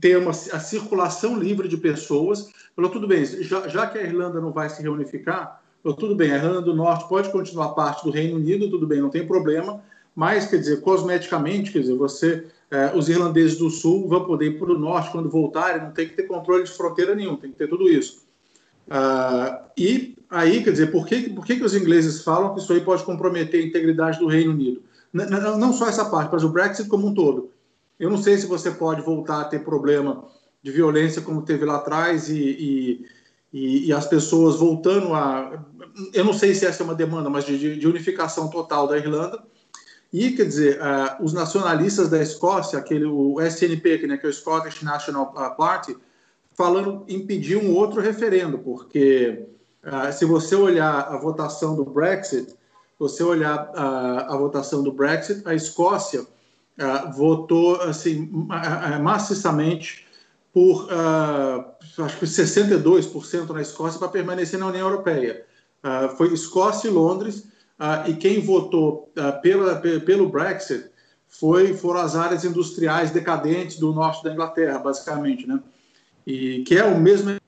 ter 0.00 0.18
uma, 0.18 0.30
a 0.30 0.60
circulação 0.60 1.38
livre 1.38 1.68
de 1.68 1.76
pessoas. 1.76 2.50
Falou, 2.74 2.90
tudo 2.90 3.06
bem, 3.06 3.24
já, 3.24 3.68
já 3.68 3.86
que 3.86 3.98
a 3.98 4.02
Irlanda 4.02 4.40
não 4.40 4.52
vai 4.52 4.68
se 4.70 4.82
reunificar, 4.82 5.62
falou, 5.82 5.96
tudo 5.96 6.14
bem, 6.14 6.32
a 6.32 6.36
Irlanda 6.36 6.62
do 6.62 6.74
Norte 6.74 7.08
pode 7.08 7.30
continuar 7.30 7.70
parte 7.70 8.04
do 8.04 8.10
Reino 8.10 8.36
Unido, 8.36 8.70
tudo 8.70 8.86
bem, 8.86 9.00
não 9.00 9.10
tem 9.10 9.26
problema, 9.26 9.82
mas, 10.14 10.46
quer 10.46 10.58
dizer, 10.58 10.80
cosmeticamente, 10.80 11.72
quer 11.72 11.80
dizer, 11.80 11.94
você, 11.94 12.46
eh, 12.70 12.92
os 12.94 13.08
irlandeses 13.08 13.58
do 13.58 13.70
Sul 13.70 14.08
vão 14.08 14.24
poder 14.24 14.46
ir 14.46 14.58
para 14.58 14.72
o 14.72 14.78
Norte 14.78 15.10
quando 15.10 15.28
voltarem, 15.28 15.82
não 15.82 15.90
tem 15.90 16.08
que 16.08 16.14
ter 16.14 16.24
controle 16.24 16.64
de 16.64 16.70
fronteira 16.70 17.14
nenhum, 17.14 17.36
tem 17.36 17.50
que 17.50 17.56
ter 17.56 17.68
tudo 17.68 17.88
isso. 17.88 18.22
Uh, 18.88 19.62
e 19.76 20.16
aí, 20.28 20.62
quer 20.62 20.72
dizer, 20.72 20.90
por 20.90 21.06
que, 21.06 21.30
por 21.30 21.46
que, 21.46 21.56
que 21.56 21.64
os 21.64 21.74
ingleses 21.74 22.22
falam 22.22 22.54
que 22.54 22.60
isso 22.60 22.72
aí 22.72 22.80
pode 22.80 23.04
comprometer 23.04 23.62
a 23.62 23.66
integridade 23.66 24.18
do 24.18 24.26
Reino 24.26 24.52
Unido? 24.52 24.82
Não 25.12 25.72
só 25.72 25.88
essa 25.88 26.04
parte, 26.04 26.30
mas 26.32 26.44
o 26.44 26.48
Brexit 26.48 26.88
como 26.88 27.06
um 27.06 27.14
todo. 27.14 27.50
Eu 27.98 28.10
não 28.10 28.16
sei 28.16 28.38
se 28.38 28.46
você 28.46 28.70
pode 28.70 29.02
voltar 29.02 29.40
a 29.40 29.44
ter 29.44 29.64
problema 29.64 30.24
de 30.62 30.70
violência 30.70 31.20
como 31.20 31.42
teve 31.42 31.64
lá 31.64 31.76
atrás 31.76 32.28
e, 32.28 33.06
e, 33.52 33.86
e, 33.86 33.92
as 33.92 34.06
pessoas 34.06 34.56
voltando 34.56 35.12
a. 35.14 35.64
Eu 36.14 36.24
não 36.24 36.32
sei 36.32 36.54
se 36.54 36.64
essa 36.64 36.82
é 36.82 36.84
uma 36.84 36.94
demanda, 36.94 37.28
mas 37.28 37.44
de, 37.44 37.76
de 37.76 37.86
unificação 37.86 38.48
total 38.48 38.86
da 38.86 38.96
Irlanda 38.96 39.42
e, 40.12 40.32
quer 40.32 40.44
dizer, 40.44 40.78
uh, 40.78 41.24
os 41.24 41.32
nacionalistas 41.32 42.10
da 42.10 42.20
Escócia, 42.20 42.78
aquele, 42.78 43.06
o 43.06 43.40
SNP, 43.40 44.06
né, 44.06 44.18
que 44.18 44.26
é 44.26 44.28
o 44.28 44.32
Scottish 44.32 44.82
National 44.82 45.32
ah, 45.36 45.48
Party, 45.50 45.96
falando 46.52 47.02
em 47.08 47.24
pedir 47.24 47.56
um 47.56 47.74
outro 47.74 48.00
referendo, 48.00 48.58
porque 48.58 49.46
uh, 49.82 50.12
se 50.12 50.26
você 50.26 50.54
olhar 50.54 51.08
a 51.08 51.16
votação 51.16 51.74
do 51.74 51.84
Brexit, 51.84 52.54
você 53.02 53.22
olhar 53.22 53.70
uh, 53.70 54.32
a 54.32 54.36
votação 54.36 54.82
do 54.82 54.92
Brexit, 54.92 55.42
a 55.44 55.54
Escócia 55.54 56.26
votou 57.14 57.82
assim 57.82 58.30
maciçamente 59.02 60.06
por 60.54 60.88
acho 60.90 62.18
que 62.18 62.24
62% 62.24 63.50
na 63.50 63.60
Escócia 63.60 63.98
para 63.98 64.08
permanecer 64.08 64.58
na 64.58 64.68
União 64.68 64.88
Europeia. 64.88 65.44
foi 66.16 66.32
Escócia 66.32 66.88
e 66.88 66.90
Londres 66.90 67.46
ah, 67.84 68.08
e 68.08 68.14
quem 68.14 68.40
votou 68.40 69.10
ah, 69.16 69.32
pela, 69.32 69.74
pelo 69.76 70.28
Brexit 70.28 70.88
foi, 71.26 71.74
foram 71.74 72.00
as 72.00 72.14
áreas 72.14 72.44
industriais 72.44 73.10
decadentes 73.10 73.76
do 73.76 73.92
norte 73.92 74.22
da 74.22 74.32
Inglaterra, 74.32 74.78
basicamente, 74.78 75.48
né? 75.48 75.60
E 76.24 76.62
que 76.62 76.78
é 76.78 76.84
o 76.84 76.96
mesmo 76.96 77.30
é, 77.30 77.38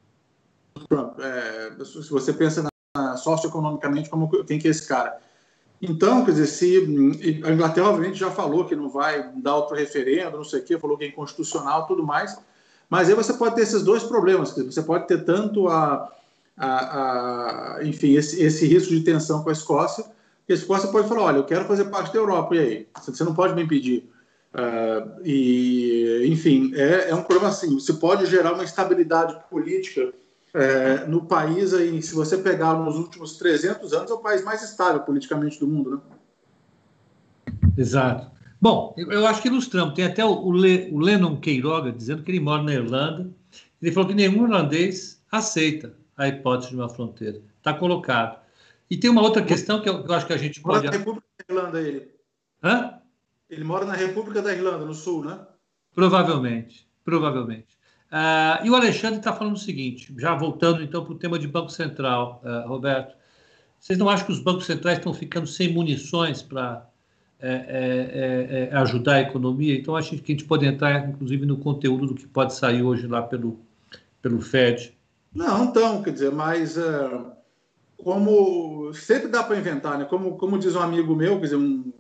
se 1.85 2.11
você 2.11 2.33
pensa 2.33 2.67
na, 2.97 3.17
socioeconomicamente 3.17 4.11
como 4.11 4.29
quem 4.45 4.59
que 4.59 4.67
é 4.67 4.73
esse 4.73 4.89
cara. 4.89 5.21
Então, 5.89 6.25
quer 6.25 6.33
dizer, 6.33 6.47
se 6.47 7.43
a 7.45 7.53
Inglaterra 7.53 7.89
obviamente 7.89 8.19
já 8.19 8.31
falou 8.31 8.65
que 8.65 8.75
não 8.75 8.89
vai 8.89 9.31
dar 9.37 9.57
outro 9.57 9.77
referendo, 9.77 10.37
não 10.37 10.45
sei 10.45 10.61
o 10.61 10.65
quê, 10.65 10.79
falou 10.79 10.97
que 10.97 11.05
é 11.05 11.09
inconstitucional, 11.09 11.87
tudo 11.87 12.03
mais. 12.03 12.37
Mas 12.89 13.09
aí 13.09 13.15
você 13.15 13.33
pode 13.35 13.55
ter 13.55 13.63
esses 13.63 13.83
dois 13.83 14.03
problemas. 14.03 14.53
Você 14.53 14.83
pode 14.83 15.07
ter 15.07 15.25
tanto 15.25 15.69
a, 15.69 16.11
a, 16.57 17.77
a 17.77 17.85
enfim, 17.85 18.15
esse, 18.15 18.43
esse 18.43 18.67
risco 18.67 18.91
de 18.91 19.01
tensão 19.03 19.43
com 19.43 19.51
a 19.51 19.53
Escócia, 19.53 20.05
a 20.49 20.53
Escócia 20.53 20.89
pode 20.91 21.09
falar, 21.09 21.23
olha, 21.23 21.37
eu 21.39 21.45
quero 21.45 21.65
fazer 21.65 21.87
parte 21.87 22.13
da 22.13 22.19
Europa, 22.19 22.55
e 22.55 22.59
aí? 22.59 22.89
Você 23.07 23.25
não 23.25 23.35
pode 23.35 23.55
me 23.55 23.63
impedir. 23.63 24.09
Uh, 24.55 25.21
e, 25.25 26.27
enfim, 26.27 26.73
é, 26.77 27.11
é, 27.11 27.15
um 27.15 27.23
problema 27.23 27.49
assim, 27.49 27.75
você 27.75 27.95
pode 27.95 28.27
gerar 28.27 28.53
uma 28.53 28.63
instabilidade 28.63 29.37
política 29.51 30.13
é, 30.55 31.05
no 31.07 31.27
país, 31.27 31.75
aí, 31.75 32.01
se 32.01 32.15
você 32.15 32.39
pegar 32.39 32.75
nos 32.75 32.97
últimos 32.97 33.37
300 33.37 33.93
anos, 33.93 34.11
é 34.11 34.15
o 34.15 34.19
país 34.19 34.45
mais 34.45 34.63
estável 34.63 35.01
politicamente 35.01 35.59
do 35.59 35.67
mundo, 35.67 35.91
né? 35.91 36.01
Exato. 37.77 38.31
Bom, 38.61 38.95
eu, 38.97 39.11
eu 39.11 39.27
acho 39.27 39.43
que 39.43 39.49
ilustramos. 39.49 39.95
Tem 39.95 40.05
até 40.05 40.25
o, 40.25 40.31
o, 40.31 40.53
Le, 40.53 40.89
o 40.93 40.99
Lennon 41.01 41.41
Queiroga 41.41 41.91
dizendo 41.91 42.23
que 42.23 42.31
ele 42.31 42.39
mora 42.39 42.63
na 42.63 42.73
Irlanda. 42.73 43.29
Ele 43.83 43.93
falou 43.93 44.09
que 44.09 44.15
nenhum 44.15 44.45
irlandês 44.45 45.21
aceita 45.31 45.95
a 46.17 46.29
hipótese 46.29 46.71
de 46.71 46.77
uma 46.77 46.89
fronteira. 46.89 47.43
Está 47.59 47.75
colocado. 47.75 48.39
E 48.89 48.97
tem 48.97 49.11
uma 49.11 49.23
outra 49.23 49.43
questão 49.43 49.83
que 49.83 49.89
eu, 49.89 50.11
acho 50.13 50.27
que 50.27 50.33
a 50.33 50.39
gente 50.39 50.61
pode. 50.61 50.85
Mora 50.85 50.93
na 50.93 50.99
República 50.99 51.27
da 51.37 51.55
Irlanda, 51.55 51.81
ele. 51.81 52.09
Hã? 52.63 53.01
Ele 53.51 53.65
mora 53.65 53.85
na 53.85 53.95
República 53.95 54.41
da 54.41 54.53
Irlanda, 54.53 54.85
no 54.85 54.95
sul, 54.95 55.25
né? 55.25 55.41
Provavelmente, 55.95 56.89
provavelmente. 57.05 57.74
Uh, 58.15 58.65
e 58.65 58.71
o 58.71 58.77
Alexandre 58.77 59.19
está 59.19 59.33
falando 59.33 59.57
o 59.57 59.59
seguinte, 59.59 60.15
já 60.17 60.37
voltando 60.37 60.85
então 60.85 61.05
para 61.05 61.15
o 61.15 61.19
tema 61.19 61.37
de 61.37 61.49
Banco 61.49 61.69
Central, 61.69 62.41
uh, 62.45 62.69
Roberto. 62.69 63.17
Vocês 63.81 63.99
não 63.99 64.09
acham 64.09 64.27
que 64.27 64.33
os 64.33 64.39
bancos 64.39 64.67
centrais 64.67 64.99
estão 64.99 65.13
ficando 65.13 65.49
sem 65.49 65.73
munições 65.73 66.41
para 66.41 66.89
é, 67.41 67.51
é, 67.51 68.69
é, 68.73 68.77
ajudar 68.77 69.15
a 69.15 69.21
economia? 69.23 69.77
Então, 69.77 69.97
acho 69.97 70.11
que 70.11 70.33
a 70.33 70.35
gente 70.37 70.45
pode 70.45 70.65
entrar, 70.65 71.09
inclusive, 71.09 71.45
no 71.45 71.57
conteúdo 71.57 72.07
do 72.07 72.15
que 72.15 72.25
pode 72.25 72.55
sair 72.55 72.85
hoje 72.85 73.09
lá 73.09 73.21
pelo, 73.21 73.59
pelo 74.23 74.41
FED. 74.41 74.97
Não, 75.35 75.65
então, 75.65 76.01
quer 76.01 76.13
dizer, 76.13 76.31
mas 76.31 76.77
uh, 76.77 77.33
como 77.99 78.95
sempre 78.95 79.27
dá 79.27 79.43
para 79.43 79.59
inventar, 79.59 79.99
né? 79.99 80.05
Como, 80.05 80.39
como 80.39 80.57
diz 80.57 80.77
um 80.77 80.81
amigo 80.81 81.17
meu, 81.17 81.41
quer 81.41 81.47
dizer, 81.47 81.57
um, 81.57 81.93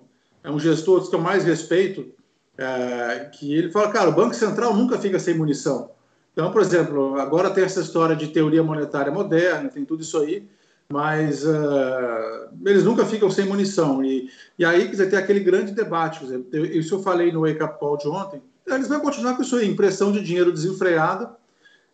é 0.45 0.51
um 0.51 0.61
gestor 0.61 1.11
que 1.11 1.15
eu 1.15 1.21
mais 1.21 1.45
respeito, 1.45 2.15
é, 2.57 3.31
que 3.33 3.53
ele 3.53 3.73
fala, 3.73 3.91
cara, 3.91 4.11
o 4.11 4.15
Banco 4.15 4.35
Central 4.35 4.77
nunca 4.77 4.97
fica 4.97 5.19
sem 5.19 5.37
munição. 5.37 5.93
Então, 6.35 6.51
por 6.51 6.61
exemplo, 6.61 7.19
agora 7.21 7.49
tem 7.49 7.63
essa 7.63 7.81
história 7.81 8.17
de 8.17 8.27
teoria 8.27 8.63
monetária 8.63 9.11
moderna, 9.11 9.69
tem 9.69 9.85
tudo 9.85 10.03
isso 10.03 10.19
aí, 10.19 10.45
mas 10.89 11.45
uh, 11.47 12.49
eles 12.67 12.83
nunca 12.83 13.07
ficam 13.07 13.31
sem 13.31 13.47
munição. 13.47 14.05
E, 14.05 14.29
e 14.59 14.65
aí, 14.65 14.85
quer 14.87 14.91
dizer, 14.91 15.11
tem 15.11 15.19
aquele 15.19 15.41
grande 15.41 15.73
debate. 15.73 16.19
Quer 16.19 16.25
dizer, 16.27 16.77
isso 16.77 16.97
eu 16.97 17.03
falei 17.03 17.31
no 17.31 17.43
Wake 17.43 17.63
Up 17.63 17.79
Call 17.79 17.97
de 17.97 18.09
ontem. 18.09 18.43
Eles 18.67 18.89
vão 18.89 18.99
continuar 18.99 19.37
com 19.37 19.43
isso 19.43 19.55
aí, 19.55 19.71
impressão 19.71 20.11
de 20.11 20.23
dinheiro 20.23 20.53
desenfreada, 20.53 21.37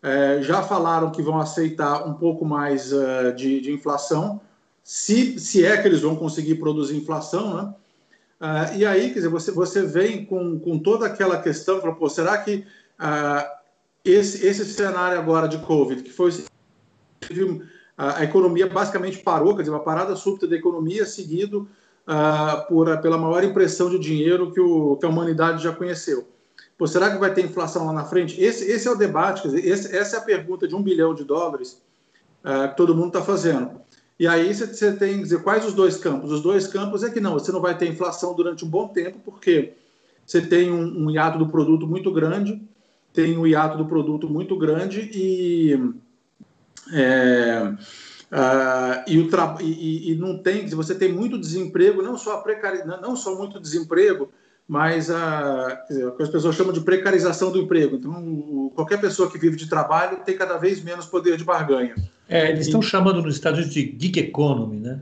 é, 0.02 0.40
já 0.40 0.62
falaram 0.62 1.10
que 1.10 1.20
vão 1.20 1.38
aceitar 1.38 2.06
um 2.06 2.14
pouco 2.14 2.44
mais 2.44 2.92
uh, 2.92 3.34
de, 3.36 3.60
de, 3.60 3.70
inflação, 3.72 4.40
se, 4.82 5.38
se 5.38 5.66
é 5.66 5.76
que 5.76 5.86
eles 5.86 6.00
vão 6.00 6.16
conseguir 6.16 6.54
produzir 6.54 6.96
inflação, 6.96 7.54
né? 7.54 7.74
Uh, 8.40 8.78
e 8.78 8.86
aí, 8.86 9.08
quer 9.08 9.16
dizer, 9.16 9.28
você, 9.28 9.50
você 9.50 9.82
vem 9.82 10.24
com, 10.24 10.58
com 10.58 10.78
toda 10.78 11.04
aquela 11.04 11.42
questão, 11.42 11.78
fala, 11.82 12.08
será 12.08 12.38
que 12.38 12.64
esse, 14.04 14.46
esse 14.46 14.64
cenário 14.64 15.18
agora 15.18 15.46
de 15.48 15.58
Covid, 15.58 16.02
que 16.02 16.10
foi 16.10 16.32
a, 17.96 18.24
economia 18.24 18.66
basicamente 18.66 19.18
parou, 19.18 19.54
quer 19.54 19.62
dizer, 19.62 19.72
uma 19.72 19.84
parada 19.84 20.16
súbita 20.16 20.46
da 20.46 20.56
economia 20.56 21.04
seguido 21.04 21.68
uh, 22.08 22.66
por, 22.66 22.98
pela 23.00 23.18
maior 23.18 23.44
impressão 23.44 23.90
de 23.90 23.98
dinheiro 23.98 24.52
que, 24.52 24.60
o, 24.60 24.96
que 24.96 25.04
a 25.04 25.08
humanidade 25.08 25.62
já 25.62 25.72
conheceu. 25.72 26.26
Pô, 26.78 26.86
será 26.86 27.10
que 27.10 27.18
vai 27.18 27.32
ter 27.34 27.44
inflação 27.44 27.84
lá 27.84 27.92
na 27.92 28.04
frente? 28.04 28.40
Esse, 28.40 28.64
esse 28.64 28.88
é 28.88 28.90
o 28.90 28.96
debate, 28.96 29.42
quer 29.42 29.48
dizer, 29.48 29.66
esse, 29.68 29.94
essa 29.94 30.16
é 30.16 30.18
a 30.18 30.22
pergunta 30.22 30.66
de 30.66 30.74
um 30.74 30.82
bilhão 30.82 31.14
de 31.14 31.24
dólares 31.24 31.82
uh, 32.42 32.70
que 32.70 32.76
todo 32.76 32.94
mundo 32.94 33.08
está 33.08 33.22
fazendo. 33.22 33.80
E 34.18 34.26
aí 34.26 34.52
você 34.54 34.92
tem 34.92 35.16
que 35.16 35.22
dizer 35.24 35.42
quais 35.42 35.64
os 35.64 35.72
dois 35.72 35.96
campos. 35.96 36.30
Os 36.30 36.42
dois 36.42 36.66
campos 36.66 37.02
é 37.02 37.10
que 37.10 37.20
não, 37.20 37.34
você 37.34 37.52
não 37.52 37.60
vai 37.60 37.76
ter 37.76 37.86
inflação 37.86 38.34
durante 38.34 38.64
um 38.64 38.68
bom 38.68 38.88
tempo, 38.88 39.18
porque 39.24 39.74
você 40.26 40.40
tem 40.40 40.70
um, 40.70 41.04
um 41.04 41.10
hiato 41.10 41.38
do 41.38 41.48
produto 41.48 41.86
muito 41.86 42.10
grande, 42.12 42.62
tem 43.12 43.36
um 43.36 43.46
hiato 43.46 43.76
do 43.76 43.86
produto 43.86 44.28
muito 44.28 44.56
grande 44.56 45.10
e. 45.12 45.78
É, 46.92 47.74
Uh, 48.30 49.02
e, 49.08 49.18
o 49.18 49.28
e, 49.60 50.12
e, 50.12 50.14
não 50.14 50.38
tem, 50.38 50.64
você 50.68 50.94
tem 50.94 51.12
muito 51.12 51.36
desemprego, 51.36 52.00
não 52.00 52.16
só, 52.16 52.38
precari... 52.38 52.84
não 52.86 53.16
só 53.16 53.36
muito 53.36 53.58
desemprego, 53.58 54.30
mas 54.68 55.10
a, 55.10 55.84
dizer, 55.88 56.06
o 56.06 56.12
que 56.12 56.22
as 56.22 56.28
pessoas 56.28 56.54
chamam 56.54 56.72
de 56.72 56.80
precarização 56.80 57.50
do 57.50 57.58
emprego. 57.58 57.96
Então, 57.96 58.70
qualquer 58.76 59.00
pessoa 59.00 59.28
que 59.28 59.36
vive 59.36 59.56
de 59.56 59.68
trabalho 59.68 60.18
tem 60.24 60.36
cada 60.36 60.56
vez 60.58 60.80
menos 60.80 61.06
poder 61.06 61.36
de 61.36 61.42
barganha. 61.42 61.96
É, 62.28 62.50
eles 62.50 62.66
e, 62.66 62.68
estão 62.68 62.80
chamando 62.80 63.20
nos 63.20 63.34
Estados 63.34 63.58
Unidos 63.58 63.74
de 63.74 63.96
gig 63.98 64.20
economy, 64.20 64.78
né? 64.78 65.00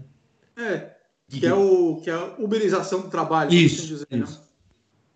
É, 0.56 0.92
que 1.28 1.44
é, 1.44 1.52
o, 1.52 2.00
que 2.02 2.08
é 2.08 2.14
a 2.14 2.34
uberização 2.38 3.02
do 3.02 3.10
trabalho, 3.10 3.52
isso, 3.52 3.80
assim 3.80 3.88
dizer, 3.88 4.06
né? 4.10 4.18
isso. 4.24 4.38
Né? 4.38 4.47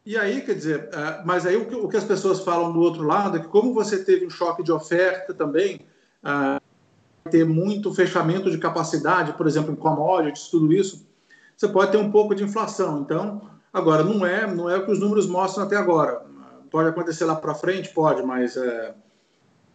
E 0.04 0.16
aí, 0.16 0.40
quer 0.40 0.54
dizer, 0.54 0.88
é, 0.92 1.22
mas 1.24 1.46
aí 1.46 1.56
o 1.56 1.88
que, 1.88 1.96
as 1.96 2.04
pessoas 2.04 2.40
falam 2.40 2.72
do 2.72 2.80
outro 2.80 3.02
lado 3.02 3.36
é 3.36 3.40
que 3.40 3.48
como 3.48 3.72
você 3.72 4.04
teve 4.04 4.26
um 4.26 4.30
choque 4.30 4.62
de 4.62 4.72
oferta 4.72 5.32
também, 5.32 5.80
ter 7.30 7.44
muito 7.44 7.94
fechamento 7.94 8.50
de 8.50 8.58
capacidade, 8.58 9.32
por 9.34 9.46
exemplo, 9.46 9.72
em 9.72 9.76
commodities, 9.76 10.48
tudo 10.48 10.72
isso, 10.72 11.06
você 11.56 11.68
pode 11.68 11.92
ter 11.92 11.98
um 11.98 12.10
pouco 12.10 12.34
de 12.34 12.42
inflação. 12.42 13.00
Então, 13.00 13.52
Agora, 13.72 14.04
não 14.04 14.26
é, 14.26 14.46
não 14.46 14.68
é 14.68 14.76
o 14.76 14.84
que 14.84 14.92
os 14.92 15.00
números 15.00 15.26
mostram 15.26 15.64
até 15.64 15.76
agora. 15.76 16.22
Pode 16.70 16.90
acontecer 16.90 17.24
lá 17.24 17.34
para 17.34 17.54
frente? 17.54 17.88
Pode, 17.88 18.22
mas, 18.22 18.56
é... 18.56 18.94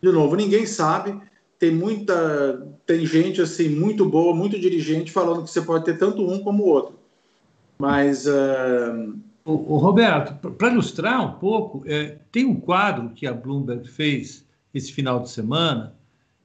de 0.02 0.12
novo, 0.12 0.36
ninguém 0.36 0.68
sabe. 0.68 1.20
Tem 1.58 1.72
muita, 1.72 2.68
tem 2.86 3.06
gente 3.06 3.42
assim 3.42 3.68
muito 3.68 4.06
boa, 4.06 4.36
muito 4.36 4.60
dirigente 4.60 5.12
falando 5.12 5.44
que 5.44 5.50
você 5.50 5.62
pode 5.62 5.86
ter 5.86 5.98
tanto 5.98 6.22
um 6.22 6.44
como 6.44 6.64
o 6.64 6.68
outro. 6.68 7.00
Mas, 7.80 8.28
uh... 8.28 9.16
o, 9.48 9.76
o 9.76 9.78
Roberto, 9.78 10.52
para 10.52 10.70
ilustrar 10.70 11.26
um 11.26 11.40
pouco, 11.40 11.82
é, 11.88 12.18
tem 12.32 12.46
um 12.46 12.60
quadro 12.60 13.12
que 13.12 13.26
a 13.26 13.34
Bloomberg 13.34 13.88
fez 13.88 14.46
esse 14.74 14.92
final 14.92 15.22
de 15.22 15.30
semana, 15.30 15.96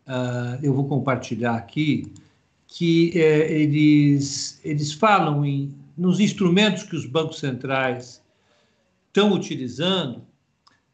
uh, 0.07 0.65
eu 0.65 0.73
vou 0.73 0.87
compartilhar 0.87 1.57
aqui, 1.57 2.13
que 2.69 3.11
é, 3.21 3.53
eles, 3.53 4.61
eles 4.65 4.93
falam 4.93 5.45
em, 5.45 5.75
nos 5.99 6.21
instrumentos 6.21 6.85
que 6.85 6.95
os 6.95 7.05
bancos 7.05 7.41
centrais 7.41 8.23
estão 9.09 9.33
utilizando 9.33 10.23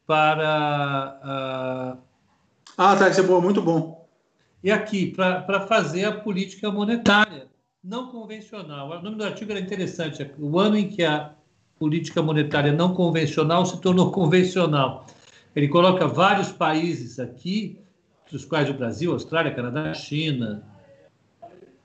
para. 0.06 1.20
Uh, 1.22 1.98
ah, 2.76 2.96
tá, 2.96 3.10
isso 3.10 3.20
é 3.20 3.22
bom, 3.22 3.40
muito 3.40 3.60
bom. 3.60 4.08
E 4.64 4.70
aqui, 4.70 5.14
para 5.14 5.66
fazer 5.66 6.06
a 6.06 6.12
política 6.12 6.70
monetária 6.70 7.46
não 7.84 8.08
convencional. 8.08 8.90
O 8.90 9.02
nome 9.02 9.16
do 9.16 9.24
artigo 9.24 9.52
era 9.52 9.60
interessante. 9.60 10.22
É 10.22 10.30
o 10.38 10.58
ano 10.58 10.76
em 10.76 10.88
que 10.88 11.04
a 11.04 11.32
política 11.78 12.23
monetária 12.23 12.73
não 12.73 12.94
convencional 12.94 13.64
se 13.64 13.80
tornou 13.80 14.11
convencional. 14.12 15.06
Ele 15.54 15.68
coloca 15.68 16.06
vários 16.06 16.52
países 16.52 17.18
aqui, 17.18 17.78
dos 18.30 18.44
quais 18.44 18.68
o 18.68 18.75
Brasil, 18.75 19.12
Austrália, 19.12 19.54
Canadá, 19.54 19.94
China, 19.94 20.62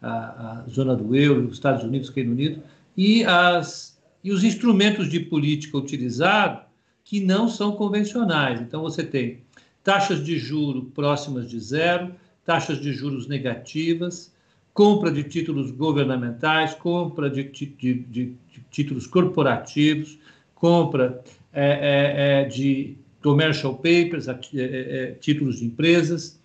a, 0.02 0.60
a 0.60 0.70
zona 0.70 0.96
do 0.96 1.16
euro, 1.16 1.48
os 1.48 1.54
Estados 1.54 1.84
Unidos, 1.84 2.10
Reino 2.10 2.32
Unido, 2.32 2.62
e, 2.96 3.24
as, 3.24 3.98
e 4.24 4.32
os 4.32 4.44
instrumentos 4.44 5.10
de 5.10 5.20
política 5.20 5.78
utilizados 5.78 6.64
que 7.04 7.20
não 7.20 7.48
são 7.48 7.74
convencionais. 7.74 8.62
Então, 8.62 8.82
você 8.82 9.04
tem 9.04 9.42
taxas 9.84 10.24
de 10.24 10.38
juro 10.38 10.86
próximas 10.94 11.50
de 11.50 11.60
zero, 11.60 12.14
taxas 12.46 12.80
de 12.80 12.94
juros 12.94 13.28
negativas, 13.28 14.33
compra 14.74 15.12
de 15.12 15.24
títulos 15.24 15.72
governamentais, 15.72 16.74
compra 16.74 17.30
de, 17.30 17.44
de, 17.44 17.94
de, 17.94 18.34
títulos 18.72 19.06
corporativos, 19.06 20.18
compra 20.56 21.24
é, 21.54 22.42
é, 22.42 22.42
é 22.42 22.46
de 22.46 22.98
commercial 23.22 23.76
papers, 23.76 24.28
é, 24.28 24.40
é, 24.56 25.18
títulos 25.20 25.60
de 25.60 25.66
empresas, 25.66 26.40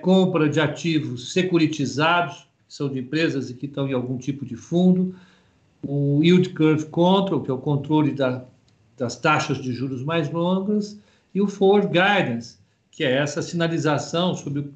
compra 0.00 0.48
de 0.48 0.60
ativos 0.60 1.32
securitizados, 1.32 2.46
que 2.66 2.74
são 2.74 2.88
de 2.88 2.98
empresas 2.98 3.50
e 3.50 3.54
que 3.54 3.66
estão 3.66 3.86
em 3.88 3.92
algum 3.92 4.16
tipo 4.16 4.44
de 4.44 4.56
fundo, 4.56 5.14
o 5.86 6.20
yield 6.24 6.48
curve 6.50 6.86
control, 6.86 7.42
que 7.42 7.50
é 7.50 7.54
o 7.54 7.58
controle 7.58 8.12
da, 8.12 8.44
das 8.96 9.16
taxas 9.16 9.58
de 9.58 9.72
juros 9.72 10.02
mais 10.02 10.30
longas, 10.30 10.98
e 11.34 11.40
o 11.40 11.46
forward 11.46 11.88
guidance, 11.88 12.56
que 12.90 13.04
é 13.04 13.12
essa 13.16 13.42
sinalização 13.42 14.34
sobre 14.34 14.70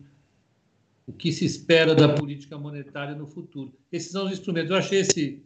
o 1.08 1.12
que 1.12 1.32
se 1.32 1.46
espera 1.46 1.94
da 1.94 2.10
política 2.10 2.58
monetária 2.58 3.14
no 3.14 3.26
futuro. 3.26 3.72
Esses 3.90 4.12
são 4.12 4.26
os 4.26 4.32
instrumentos. 4.32 4.70
Eu 4.70 4.76
achei 4.76 5.00
esse, 5.00 5.42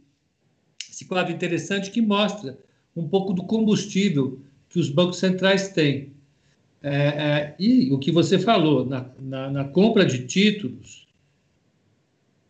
esse 0.91 1.05
quadro 1.05 1.33
interessante 1.33 1.93
que 1.93 2.03
mostra 2.03 2.59
um 2.97 3.09
pouco 3.09 3.33
do 3.33 3.45
combustível 3.45 4.41
que 4.69 4.81
os 4.81 4.91
bancos 4.91 5.19
centrais 5.19 5.69
têm. 5.69 6.13
É, 6.83 6.97
é, 6.97 7.57
e 7.61 7.93
o 7.93 7.99
que 8.01 8.11
você 8.11 8.41
falou, 8.41 8.85
na, 8.85 9.07
na, 9.21 9.51
na, 9.51 9.65
compra 9.65 10.05
de 10.05 10.27
títulos, 10.27 11.07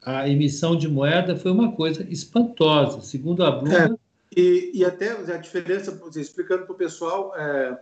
a 0.01 0.27
emissão 0.27 0.75
de 0.75 0.89
moeda 0.89 1.37
foi 1.37 1.53
uma 1.53 1.73
coisa 1.73 2.07
espantosa. 2.09 3.03
Segundo 3.03 3.45
a 3.45 3.51
Bloomberg. 3.51 3.95
É, 3.95 4.41
e, 4.41 4.71
e, 4.73 4.85
até 4.87 5.11
a 5.11 5.37
diferença, 5.37 6.01
explicando 6.17 6.65
para 6.65 6.73
o 6.73 6.79
pessoal, 6.79 7.37
é, 7.37 7.79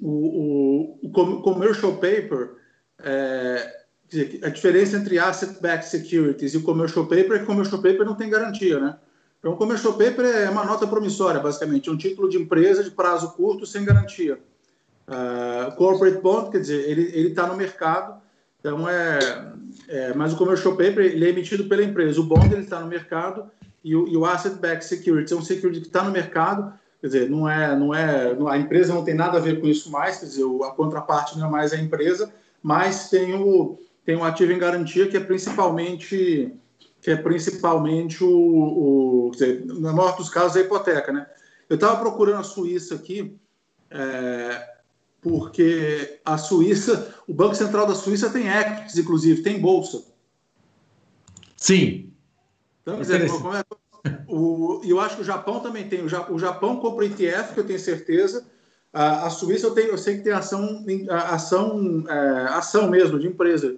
o, 0.00 0.98
o, 1.02 1.08
o 1.08 1.42
commercial 1.42 1.94
paper 1.94 2.54
é, 3.02 3.79
dizer, 4.10 4.40
a 4.42 4.48
diferença 4.48 4.96
entre 4.96 5.18
asset-backed 5.18 5.88
securities 5.88 6.54
e 6.54 6.56
o 6.56 6.62
commercial 6.62 7.06
paper 7.06 7.32
é 7.32 7.38
que 7.38 7.44
o 7.44 7.46
commercial 7.46 7.80
paper 7.80 8.04
não 8.04 8.14
tem 8.14 8.28
garantia, 8.28 8.78
né? 8.78 8.96
Então, 9.38 9.52
o 9.52 9.56
commercial 9.56 9.94
paper 9.94 10.24
é 10.24 10.50
uma 10.50 10.64
nota 10.64 10.86
promissória, 10.86 11.40
basicamente, 11.40 11.88
é 11.88 11.92
um 11.92 11.96
título 11.96 12.28
de 12.28 12.36
empresa 12.36 12.84
de 12.84 12.90
prazo 12.90 13.32
curto 13.32 13.64
sem 13.64 13.84
garantia. 13.84 14.38
Uh, 15.08 15.74
corporate 15.76 16.18
bond, 16.18 16.50
quer 16.50 16.60
dizer, 16.60 16.88
ele 16.88 17.28
está 17.28 17.46
no 17.46 17.56
mercado, 17.56 18.20
então 18.60 18.86
é, 18.86 19.18
é, 19.88 20.14
Mas 20.14 20.32
o 20.32 20.36
commercial 20.36 20.76
paper 20.76 21.06
ele 21.06 21.24
é 21.24 21.30
emitido 21.30 21.64
pela 21.64 21.82
empresa. 21.82 22.20
O 22.20 22.24
bond 22.24 22.52
ele 22.52 22.62
está 22.62 22.78
no 22.78 22.86
mercado 22.86 23.50
e 23.82 23.96
o, 23.96 24.18
o 24.18 24.24
asset-backed 24.24 24.84
security 24.84 25.32
é 25.32 25.36
um 25.36 25.42
security 25.42 25.80
que 25.80 25.86
está 25.86 26.04
no 26.04 26.10
mercado, 26.10 26.72
quer 27.00 27.06
dizer, 27.06 27.30
não 27.30 27.48
é, 27.48 27.74
não 27.74 27.94
é, 27.94 28.36
a 28.50 28.58
empresa 28.58 28.94
não 28.94 29.02
tem 29.02 29.14
nada 29.14 29.38
a 29.38 29.40
ver 29.40 29.60
com 29.60 29.66
isso 29.66 29.90
mais, 29.90 30.18
quer 30.18 30.26
dizer, 30.26 30.44
a 30.44 30.70
contraparte 30.70 31.38
não 31.38 31.46
é 31.46 31.50
mais 31.50 31.72
a 31.72 31.78
empresa, 31.78 32.32
mas 32.62 33.08
tem 33.08 33.34
o, 33.34 33.78
tem 34.04 34.16
um 34.16 34.24
ativo 34.24 34.52
em 34.52 34.58
garantia 34.58 35.08
que 35.08 35.16
é 35.16 35.20
principalmente 35.20 36.52
que 37.00 37.10
é 37.10 37.16
principalmente 37.16 38.22
o, 38.22 39.28
o 39.28 39.30
dizer, 39.30 39.64
na 39.64 39.92
maior 39.92 40.16
dos 40.16 40.28
casos 40.28 40.56
a 40.56 40.60
hipoteca, 40.60 41.10
né? 41.10 41.26
Eu 41.68 41.76
estava 41.76 41.96
procurando 41.98 42.40
a 42.40 42.44
Suíça 42.44 42.94
aqui 42.94 43.34
é, 43.90 44.70
porque 45.20 46.20
a 46.24 46.38
Suíça, 46.38 47.14
o 47.26 47.34
Banco 47.34 47.54
Central 47.54 47.86
da 47.86 47.94
Suíça 47.94 48.30
tem 48.30 48.48
equities, 48.48 48.98
inclusive 48.98 49.42
tem 49.42 49.60
bolsa. 49.60 50.02
Sim. 51.56 52.12
Então, 52.82 52.96
quer 52.96 53.02
dizer, 53.02 53.28
como 53.28 53.54
é, 53.54 53.64
o, 54.26 54.80
eu 54.84 54.98
acho 54.98 55.16
que 55.16 55.22
o 55.22 55.24
Japão 55.24 55.60
também 55.60 55.88
tem. 55.88 56.02
O 56.02 56.38
Japão 56.38 56.76
compra 56.76 57.04
ETF, 57.04 57.52
que 57.52 57.60
eu 57.60 57.66
tenho 57.66 57.78
certeza. 57.78 58.46
A, 58.92 59.26
a 59.26 59.30
Suíça 59.30 59.66
eu, 59.66 59.74
tenho, 59.74 59.88
eu 59.88 59.98
sei 59.98 60.16
que 60.16 60.24
tem 60.24 60.32
ação, 60.32 60.84
ação, 61.10 62.04
é, 62.08 62.46
ação 62.48 62.88
mesmo 62.88 63.18
de 63.18 63.26
empresa. 63.26 63.76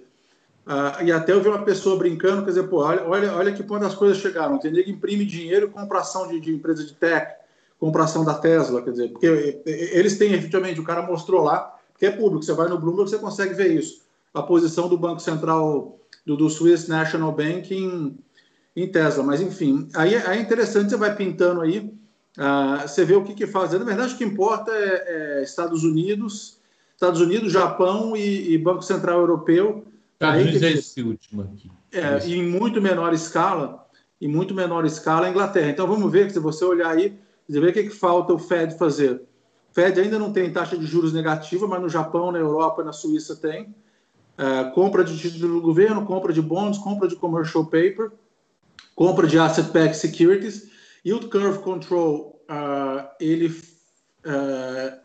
Uh, 0.65 1.03
e 1.03 1.11
até 1.11 1.33
eu 1.33 1.41
vi 1.41 1.49
uma 1.49 1.63
pessoa 1.63 1.97
brincando, 1.97 2.41
quer 2.43 2.49
dizer, 2.49 2.63
pô, 2.63 2.77
olha, 2.77 3.05
olha, 3.05 3.33
olha 3.33 3.51
que 3.51 3.61
ponto 3.61 3.85
as 3.85 3.95
coisas 3.95 4.17
chegaram. 4.17 4.57
Tem 4.57 4.71
imprime 4.89 5.25
dinheiro 5.25 5.69
com 5.69 5.81
compração 5.81 6.27
de, 6.27 6.39
de, 6.39 6.53
empresa 6.53 6.85
de 6.85 6.93
tech, 6.93 7.33
compração 7.79 8.23
da 8.23 8.33
Tesla, 8.35 8.81
quer 8.81 8.91
dizer, 8.91 9.09
porque 9.09 9.61
eles 9.65 10.17
têm 10.17 10.33
efetivamente, 10.33 10.79
o 10.79 10.85
cara 10.85 11.01
mostrou 11.01 11.43
lá, 11.43 11.77
que 11.99 12.05
é 12.05 12.11
público, 12.11 12.43
você 12.43 12.53
vai 12.53 12.69
no 12.69 12.79
Bloomberg, 12.79 13.09
você 13.09 13.17
consegue 13.17 13.53
ver 13.53 13.73
isso. 13.73 14.03
A 14.33 14.41
posição 14.41 14.87
do 14.87 14.97
Banco 14.97 15.19
Central 15.19 15.99
do, 16.25 16.37
do 16.37 16.49
Swiss 16.49 16.87
National 16.87 17.33
Bank 17.33 17.75
em, 17.75 18.17
em 18.73 18.87
Tesla. 18.87 19.21
Mas, 19.21 19.41
enfim, 19.41 19.89
aí, 19.93 20.15
aí 20.15 20.37
é 20.37 20.41
interessante, 20.41 20.91
você 20.91 20.97
vai 20.97 21.13
pintando 21.13 21.59
aí, 21.59 21.79
uh, 22.37 22.87
você 22.87 23.03
vê 23.03 23.15
o 23.15 23.23
que, 23.23 23.33
que 23.33 23.45
faz. 23.45 23.73
Na 23.73 23.79
verdade, 23.79 24.13
o 24.13 24.17
que 24.17 24.23
importa 24.23 24.71
é, 24.71 25.39
é 25.39 25.43
Estados 25.43 25.83
Unidos, 25.83 26.57
Estados 26.93 27.19
Unidos, 27.19 27.51
Japão 27.51 28.15
e, 28.15 28.53
e 28.53 28.57
Banco 28.57 28.81
Central 28.81 29.19
Europeu 29.19 29.85
Estados 30.13 30.41
Unidos 30.41 30.61
é 30.63 30.71
esse 30.71 31.01
último 31.01 31.41
aqui. 31.41 31.71
É, 31.91 32.25
e 32.25 32.35
em 32.35 32.43
muito 32.43 32.81
menor 32.81 33.13
escala, 33.13 33.87
em 34.19 34.27
muito 34.27 34.53
menor 34.53 34.85
escala 34.85 35.27
a 35.27 35.29
Inglaterra. 35.29 35.69
Então 35.69 35.87
vamos 35.87 36.11
ver, 36.11 36.31
se 36.31 36.39
você 36.39 36.63
olhar 36.63 36.89
aí, 36.89 37.17
você 37.47 37.59
vê 37.59 37.69
o 37.69 37.73
que, 37.73 37.83
que 37.83 37.89
falta 37.89 38.33
o 38.33 38.39
Fed 38.39 38.77
fazer. 38.77 39.15
O 39.71 39.73
Fed 39.73 39.99
ainda 39.99 40.17
não 40.17 40.31
tem 40.31 40.51
taxa 40.51 40.77
de 40.77 40.85
juros 40.85 41.13
negativa, 41.13 41.67
mas 41.67 41.81
no 41.81 41.89
Japão, 41.89 42.31
na 42.31 42.39
Europa, 42.39 42.83
na 42.83 42.93
Suíça 42.93 43.35
tem. 43.35 43.75
É, 44.37 44.63
compra 44.71 45.03
de 45.03 45.17
título 45.17 45.55
do 45.55 45.61
governo, 45.61 46.05
compra 46.05 46.33
de 46.33 46.41
bonds, 46.41 46.79
compra 46.79 47.07
de 47.07 47.15
commercial 47.15 47.65
paper, 47.65 48.11
compra 48.95 49.27
de 49.27 49.37
asset-backed 49.37 49.97
securities. 49.97 50.71
Yield 51.05 51.27
curve 51.27 51.59
control, 51.59 52.41
uh, 52.49 53.07
ele, 53.19 53.49
uh, 53.49 54.97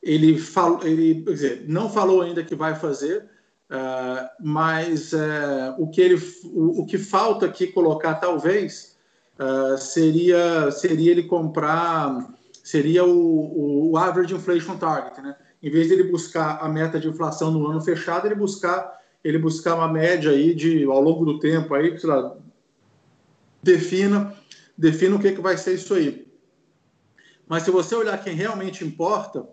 ele, 0.00 0.38
fal, 0.38 0.80
ele 0.84 1.22
dizer, 1.22 1.64
não 1.66 1.90
falou 1.90 2.22
ainda 2.22 2.44
que 2.44 2.54
vai 2.54 2.76
fazer, 2.76 3.28
Uh, 3.70 4.26
mas 4.40 5.12
uh, 5.12 5.74
o, 5.78 5.88
que 5.90 6.00
ele, 6.00 6.14
o, 6.44 6.82
o, 6.82 6.86
que 6.86 6.96
falta 6.96 7.44
aqui 7.44 7.66
colocar, 7.66 8.14
talvez, 8.14 8.96
uh, 9.38 9.76
seria, 9.76 10.70
seria 10.70 11.10
ele 11.10 11.24
comprar, 11.24 12.32
seria 12.64 13.04
o, 13.04 13.90
o, 13.90 13.96
average 13.98 14.34
inflation 14.34 14.78
target, 14.78 15.20
né? 15.20 15.36
Em 15.62 15.70
vez 15.70 15.88
de 15.88 15.94
ele 15.94 16.04
buscar 16.04 16.58
a 16.62 16.68
meta 16.68 16.98
de 16.98 17.08
inflação 17.08 17.50
no 17.50 17.66
ano 17.66 17.82
fechado, 17.82 18.26
ele 18.26 18.34
buscar, 18.34 19.00
ele 19.22 19.36
buscar 19.36 19.74
uma 19.74 19.88
média 19.88 20.30
aí 20.30 20.54
de, 20.54 20.84
ao 20.84 21.02
longo 21.02 21.26
do 21.26 21.38
tempo, 21.38 21.74
aí, 21.74 21.98
sei 21.98 22.08
lá, 22.08 22.36
defina, 23.62 24.34
defina 24.78 25.16
o 25.16 25.18
que, 25.18 25.32
que 25.32 25.40
vai 25.42 25.58
ser 25.58 25.74
isso 25.74 25.92
aí. 25.92 26.26
Mas 27.46 27.64
se 27.64 27.70
você 27.70 27.94
olhar 27.94 28.22
quem 28.22 28.34
realmente 28.34 28.84
importa, 28.84 29.46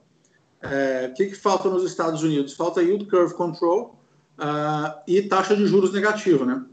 é, 0.62 1.10
o 1.12 1.14
que, 1.14 1.28
que 1.28 1.36
falta 1.36 1.70
nos 1.70 1.84
Estados 1.84 2.24
Unidos? 2.24 2.54
Falta 2.54 2.82
yield 2.82 3.08
curve 3.08 3.34
control, 3.34 4.05
uh, 4.38 5.02
e 5.08 5.22
taxa 5.24 5.56
de 5.56 5.66
juros 5.68 5.94
negativa, 5.94 6.46
né? 6.46 6.66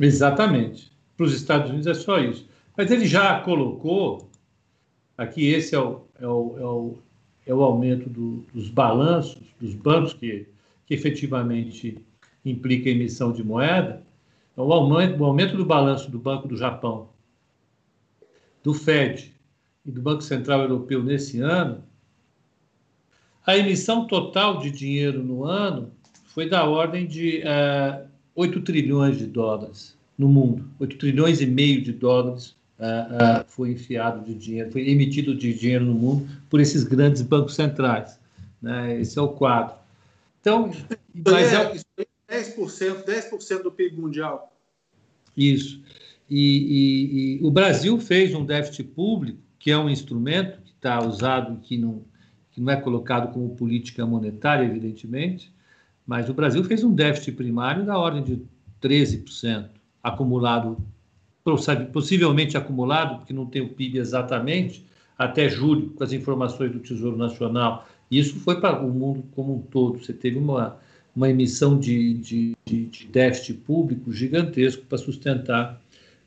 Exatamente. 0.00 0.92
Para 1.16 1.26
os 1.26 1.34
Estados 1.34 1.70
Unidos 1.70 1.86
é 1.86 1.94
só 1.94 2.18
isso. 2.18 2.48
Mas 2.76 2.90
ele 2.90 3.06
já 3.06 3.40
colocou, 3.40 4.30
aqui 5.16 5.46
esse 5.46 5.74
é 5.74 5.80
o, 5.80 6.02
é 6.20 6.26
o, 6.26 6.58
é 6.58 6.64
o, 6.64 6.98
é 7.46 7.54
o 7.54 7.62
aumento 7.62 8.08
do, 8.10 8.44
dos 8.52 8.68
balanços 8.68 9.42
dos 9.58 9.74
bancos, 9.74 10.12
que, 10.12 10.46
que 10.86 10.94
efetivamente 10.94 11.98
implica 12.44 12.90
emissão 12.90 13.32
de 13.32 13.42
moeda, 13.42 14.02
é 14.56 14.60
o 14.60 14.72
aumento, 14.72 15.20
o 15.20 15.24
aumento 15.24 15.56
do 15.56 15.64
balanço 15.64 16.10
do 16.10 16.18
Banco 16.18 16.46
do 16.46 16.56
Japão, 16.56 17.08
do 18.62 18.74
FED 18.74 19.34
e 19.84 19.90
do 19.90 20.00
Banco 20.02 20.22
Central 20.22 20.62
Europeu 20.62 21.02
nesse 21.02 21.40
ano 21.40 21.82
a 23.46 23.56
emissão 23.56 24.06
total 24.06 24.58
de 24.58 24.70
dinheiro 24.70 25.22
no 25.22 25.44
ano 25.44 25.92
foi 26.26 26.48
da 26.48 26.64
ordem 26.64 27.06
de 27.06 27.38
uh, 27.38 27.42
eh, 27.44 28.04
8 28.34 28.60
trilhões 28.62 29.16
de 29.16 29.26
dólares 29.26 29.96
no 30.18 30.28
mundo, 30.28 30.68
8 30.80 30.98
trilhões 30.98 31.40
e 31.40 31.46
meio 31.46 31.80
de 31.80 31.92
dólares 31.92 32.56
uh, 32.78 33.42
uh, 33.42 33.44
foi 33.46 33.70
enfiado 33.70 34.24
de 34.24 34.34
dinheiro, 34.34 34.72
foi 34.72 34.88
emitido 34.88 35.34
de 35.34 35.54
dinheiro 35.54 35.84
no 35.84 35.94
mundo 35.94 36.28
por 36.50 36.60
esses 36.60 36.82
grandes 36.82 37.22
bancos 37.22 37.54
centrais. 37.54 38.18
Né? 38.60 39.00
Esse 39.00 39.18
é 39.18 39.22
o 39.22 39.28
quadro. 39.28 39.76
Então, 40.40 40.70
mas 41.14 41.52
é, 41.52 41.72
é 42.28 42.42
10%, 42.42 43.04
10% 43.04 43.62
do 43.62 43.70
PIB 43.70 43.96
mundial. 43.96 44.52
Isso. 45.36 45.80
E, 46.28 46.40
e, 46.40 47.40
e, 47.40 47.46
o 47.46 47.50
Brasil 47.50 47.98
fez 48.00 48.34
um 48.34 48.44
déficit 48.44 48.84
público, 48.84 49.38
que 49.58 49.70
é 49.70 49.78
um 49.78 49.88
instrumento 49.88 50.60
que 50.62 50.72
está 50.72 51.00
usado, 51.00 51.60
que 51.62 51.76
não, 51.76 52.02
que 52.56 52.62
não 52.62 52.72
é 52.72 52.76
colocado 52.76 53.34
como 53.34 53.54
política 53.54 54.06
monetária, 54.06 54.64
evidentemente, 54.64 55.52
mas 56.06 56.30
o 56.30 56.32
Brasil 56.32 56.64
fez 56.64 56.82
um 56.82 56.94
déficit 56.94 57.32
primário 57.32 57.84
da 57.84 57.98
ordem 57.98 58.22
de 58.22 58.42
13%, 58.82 59.66
acumulado, 60.02 60.78
possivelmente 61.92 62.56
acumulado, 62.56 63.18
porque 63.18 63.34
não 63.34 63.44
tem 63.44 63.60
o 63.60 63.68
PIB 63.68 63.98
exatamente, 63.98 64.86
até 65.18 65.50
julho, 65.50 65.90
com 65.90 66.02
as 66.02 66.14
informações 66.14 66.72
do 66.72 66.78
Tesouro 66.78 67.18
Nacional. 67.18 67.86
Isso 68.10 68.36
foi 68.36 68.58
para 68.58 68.80
o 68.80 68.90
mundo 68.90 69.22
como 69.32 69.56
um 69.56 69.60
todo. 69.60 70.02
Você 70.02 70.14
teve 70.14 70.38
uma, 70.38 70.78
uma 71.14 71.28
emissão 71.28 71.78
de, 71.78 72.14
de, 72.14 72.56
de 72.64 73.06
déficit 73.12 73.52
público 73.52 74.10
gigantesco 74.10 74.82
para 74.86 74.96
sustentar 74.96 75.78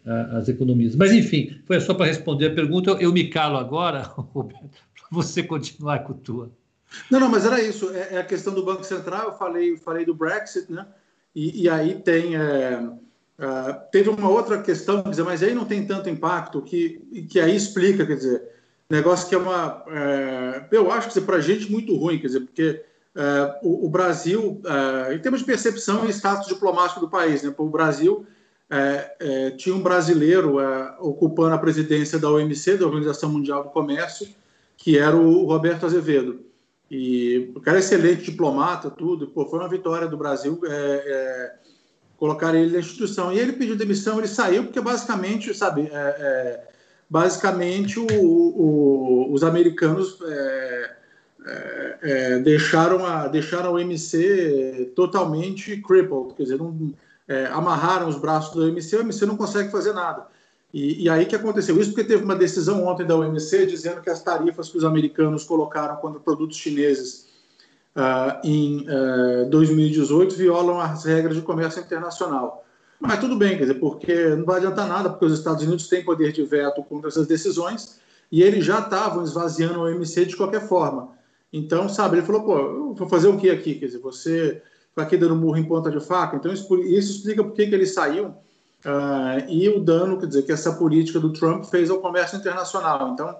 uh, 0.06 0.38
as 0.38 0.48
economias. 0.48 0.96
Mas, 0.96 1.12
enfim, 1.12 1.58
foi 1.66 1.80
só 1.80 1.96
para 1.96 2.06
responder 2.06 2.48
a 2.48 2.54
pergunta. 2.54 2.92
Eu, 2.92 3.00
eu 3.00 3.14
me 3.14 3.30
calo 3.30 3.58
agora, 3.58 4.02
Roberto, 4.34 4.70
você 5.10 5.44
continuar 5.44 6.00
com 6.00 6.14
a 6.14 6.16
tua. 6.16 6.52
Não, 7.10 7.20
não, 7.20 7.30
mas 7.30 7.46
era 7.46 7.62
isso. 7.62 7.92
É, 7.92 8.16
é, 8.16 8.18
a 8.18 8.24
questão 8.24 8.54
do 8.54 8.64
Banco 8.64 8.84
Central. 8.84 9.26
Eu 9.26 9.34
falei, 9.34 9.78
falei 9.78 10.06
do 10.06 10.14
Brexit, 10.14 10.72
né? 10.72 10.86
E, 11.36 11.64
e 11.64 11.70
aí 11.70 12.02
tem. 12.02 12.36
É, 12.36 12.80
uh, 12.80 13.92
teve 13.92 14.10
uma 14.10 14.30
outra 14.30 14.62
questão, 14.62 15.04
quer 15.04 15.10
dizer, 15.12 15.24
mas 15.24 15.44
aí 15.44 15.54
não 15.54 15.66
tem 15.66 15.86
tanto 15.86 16.10
impacto 16.10 16.62
que, 16.62 17.28
que 17.30 17.40
aí 17.40 17.56
explica, 17.56 18.06
quer 18.06 18.16
dizer, 18.16 18.50
negócio 18.90 19.30
que 19.30 19.36
é 19.36 19.38
uma. 19.38 19.84
É, 19.88 20.66
eu 20.72 20.92
acho 20.92 21.10
que 21.10 21.22
para 21.22 21.38
a 21.38 21.42
gente 21.42 21.72
muito 21.72 21.96
ruim, 21.96 22.20
quer 22.20 22.28
dizer, 22.28 22.42
porque 22.42 22.84
é, 23.16 23.60
o, 23.62 23.86
o, 23.86 23.90
Brasil, 23.90 24.62
é, 25.08 25.14
em 25.14 25.20
termos 25.20 25.42
de 25.42 25.46
percepção 25.46 26.06
e 26.06 26.10
status 26.10 26.48
diplomático 26.48 27.00
do 27.00 27.10
país, 27.10 27.44
né? 27.44 27.54
O 27.58 27.70
Brasil 27.70 28.26
é, 28.70 29.52
tinha 29.58 29.76
um 29.76 29.82
brasileiro 29.82 30.58
ocupando 31.00 31.54
a 31.56 31.58
presidência 31.58 32.20
da 32.20 32.30
OMC, 32.30 32.78
da 32.78 32.86
Organização 32.86 33.32
Mundial 33.32 33.64
do 33.64 33.70
Comércio, 33.70 34.28
que 34.80 34.98
era 34.98 35.16
o 35.16 35.46
Roberto 35.46 35.86
Azevedo. 35.86 36.40
E 36.90 37.52
o 37.56 37.62
cara 37.62 37.78
é 37.78 37.82
excelente 37.82 38.32
diplomata, 38.32 38.90
tudo. 38.90 39.28
Pô, 39.28 39.46
foi 39.46 39.60
uma 39.60 39.70
vitória 39.70 40.08
do 40.08 40.18
Brasil 40.18 40.60
colocar 42.18 42.56
ele 42.56 42.72
na 42.72 42.80
instituição. 42.80 43.32
E 43.32 43.38
ele 43.38 43.54
pediu 43.54 43.76
demissão, 43.76 44.18
ele 44.18 44.28
saiu 44.28 44.64
porque 44.64 44.82
basicamente, 44.82 45.54
sabe, 45.54 45.92
basicamente 47.10 48.00
o, 48.00 48.08
o, 48.10 49.32
os 49.32 49.44
americanos 49.44 50.18
é, 50.22 50.96
é, 51.46 51.98
é, 52.02 52.40
deixaram, 52.40 53.06
a, 53.06 53.28
deixaram 53.28 53.74
o 53.74 53.80
MC 53.80 54.92
totalmente 54.96 55.78
crippled, 55.78 56.34
quer 56.36 56.44
dizer, 56.44 56.58
não, 56.58 56.94
é, 57.28 57.46
amarraram 57.48 58.08
os 58.08 58.18
braços 58.18 58.54
do 58.54 58.68
MC, 58.68 58.98
o 58.98 59.02
MC 59.02 59.26
não 59.26 59.38
consegue 59.38 59.72
fazer 59.72 59.94
nada. 59.94 60.28
E, 60.74 61.04
e, 61.04 61.10
aí 61.10 61.26
que 61.26 61.36
aconteceu 61.36 61.80
isso 61.80 61.92
porque 61.92 62.04
teve 62.04 62.24
uma 62.24 62.36
decisão 62.36 62.86
ontem 62.86 63.06
da 63.06 63.16
OMC 63.16 63.66
dizendo 63.66 64.02
que 64.02 64.10
as 64.10 64.22
tarifas 64.22 64.70
que 64.70 64.78
os 64.78 64.84
americanos 64.84 65.44
colocaram 65.44 65.96
contra 65.96 66.20
produtos 66.20 66.58
chineses 66.58 67.28
uh, 67.96 68.40
em 68.44 68.82
uh, 68.88 69.42
é, 69.42 69.46
2018 69.46 70.36
violam 70.36 70.80
as 70.80 71.06
regras 71.06 71.36
de 71.36 71.42
comércio 71.42 71.82
internacional. 71.82 72.64
Mas 73.00 73.20
tudo 73.20 73.36
bem, 73.36 73.58
quer 73.58 73.64
dizer, 73.64 73.80
porque 73.80 74.36
não 74.36 74.46
vai 74.46 74.58
adiantar 74.58 74.88
nada, 74.88 75.10
porque 75.10 75.26
os 75.26 75.34
Estados 75.34 75.64
Unidos 75.64 75.88
têm 75.88 76.04
poder 76.04 76.32
de 76.32 76.44
veto 76.44 76.84
contra 76.84 77.10
essas 77.10 77.26
decisões 77.26 78.00
e 78.32 78.44
eles 78.44 78.64
já 78.64 78.80
estavam 78.80 79.24
esvaziando 79.24 79.80
o 79.80 79.84
OMC 79.84 80.26
de 80.26 80.36
qualquer 80.36 80.68
forma. 80.68 81.18
Então, 81.52 81.90
sabe, 81.90 82.18
ele 82.18 82.26
falou, 82.26 82.44
pô, 82.44 82.94
vou 82.94 83.08
fazer 83.08 83.28
o 83.28 83.38
que 83.38 83.50
aqui? 83.50 83.76
Quer 83.76 83.88
dizer, 83.88 84.00
você 84.00 84.62
está 84.90 85.02
aqui 85.02 85.18
dando 85.18 85.36
murro 85.36 85.58
em 85.58 85.64
ponta 85.64 85.90
de 85.90 86.00
faca? 86.00 86.36
Então, 86.36 86.54
isso, 86.54 86.72
isso 86.84 87.14
explica 87.14 87.44
por 87.44 87.54
que, 87.54 87.66
que 87.66 87.74
ele 87.74 87.88
saiu 87.88 88.36
uh, 88.86 89.50
e 89.50 89.70
o 89.70 89.80
dano, 89.80 90.20
quer 90.20 90.28
dizer, 90.28 90.44
que 90.44 90.52
essa 90.52 90.74
política 90.74 91.20
do 91.20 91.34
Trump 91.34 91.66
fez 91.66 91.90
ao 91.90 92.00
comércio 92.00 92.38
internacional. 92.38 93.14
Então, 93.14 93.36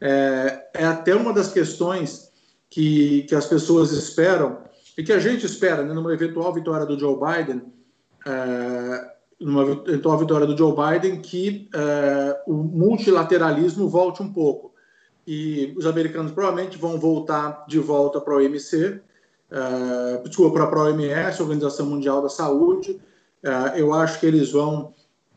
é, 0.00 0.68
é 0.74 0.84
até 0.84 1.14
uma 1.14 1.32
das 1.32 1.52
questões 1.52 2.30
que, 2.68 3.22
que 3.22 3.34
as 3.34 3.46
pessoas 3.46 3.92
esperam 3.92 4.58
e 4.96 5.02
que 5.02 5.12
a 5.12 5.18
gente 5.18 5.44
espera, 5.44 5.82
né, 5.82 5.92
numa 5.92 6.12
eventual 6.12 6.52
vitória 6.52 6.86
do 6.86 6.98
Joe 6.98 7.16
Biden, 7.18 7.62
é, 8.26 9.12
numa 9.40 9.62
eventual 9.62 10.18
vitória 10.18 10.46
do 10.46 10.56
Joe 10.56 10.74
Biden, 10.74 11.20
que 11.20 11.68
é, 11.74 12.42
o 12.46 12.54
multilateralismo 12.54 13.88
volte 13.88 14.22
um 14.22 14.32
pouco. 14.32 14.74
E 15.26 15.74
os 15.76 15.86
americanos 15.86 16.32
provavelmente 16.32 16.78
vão 16.78 16.98
voltar 16.98 17.64
de 17.66 17.78
volta 17.78 18.20
para 18.20 18.34
a 18.34 18.36
OMC, 18.38 19.00
é, 19.50 20.22
desculpa, 20.24 20.66
para 20.66 20.80
a 20.80 20.84
OMS, 20.84 21.42
Organização 21.42 21.86
Mundial 21.86 22.22
da 22.22 22.28
Saúde. 22.28 23.00
É, 23.42 23.80
eu 23.80 23.92
acho 23.92 24.20
que 24.20 24.26
eles 24.26 24.52
vão, 24.52 24.94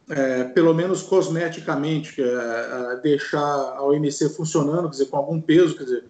é, 0.09 0.45
pelo 0.45 0.73
menos 0.73 1.03
cosmeticamente, 1.03 2.21
é, 2.21 2.99
deixar 3.01 3.39
a 3.39 3.83
OMC 3.83 4.29
funcionando, 4.29 4.83
quer 4.83 4.91
dizer, 4.91 5.05
com 5.05 5.17
algum 5.17 5.39
peso, 5.39 5.77
quer 5.77 5.83
dizer, 5.83 6.03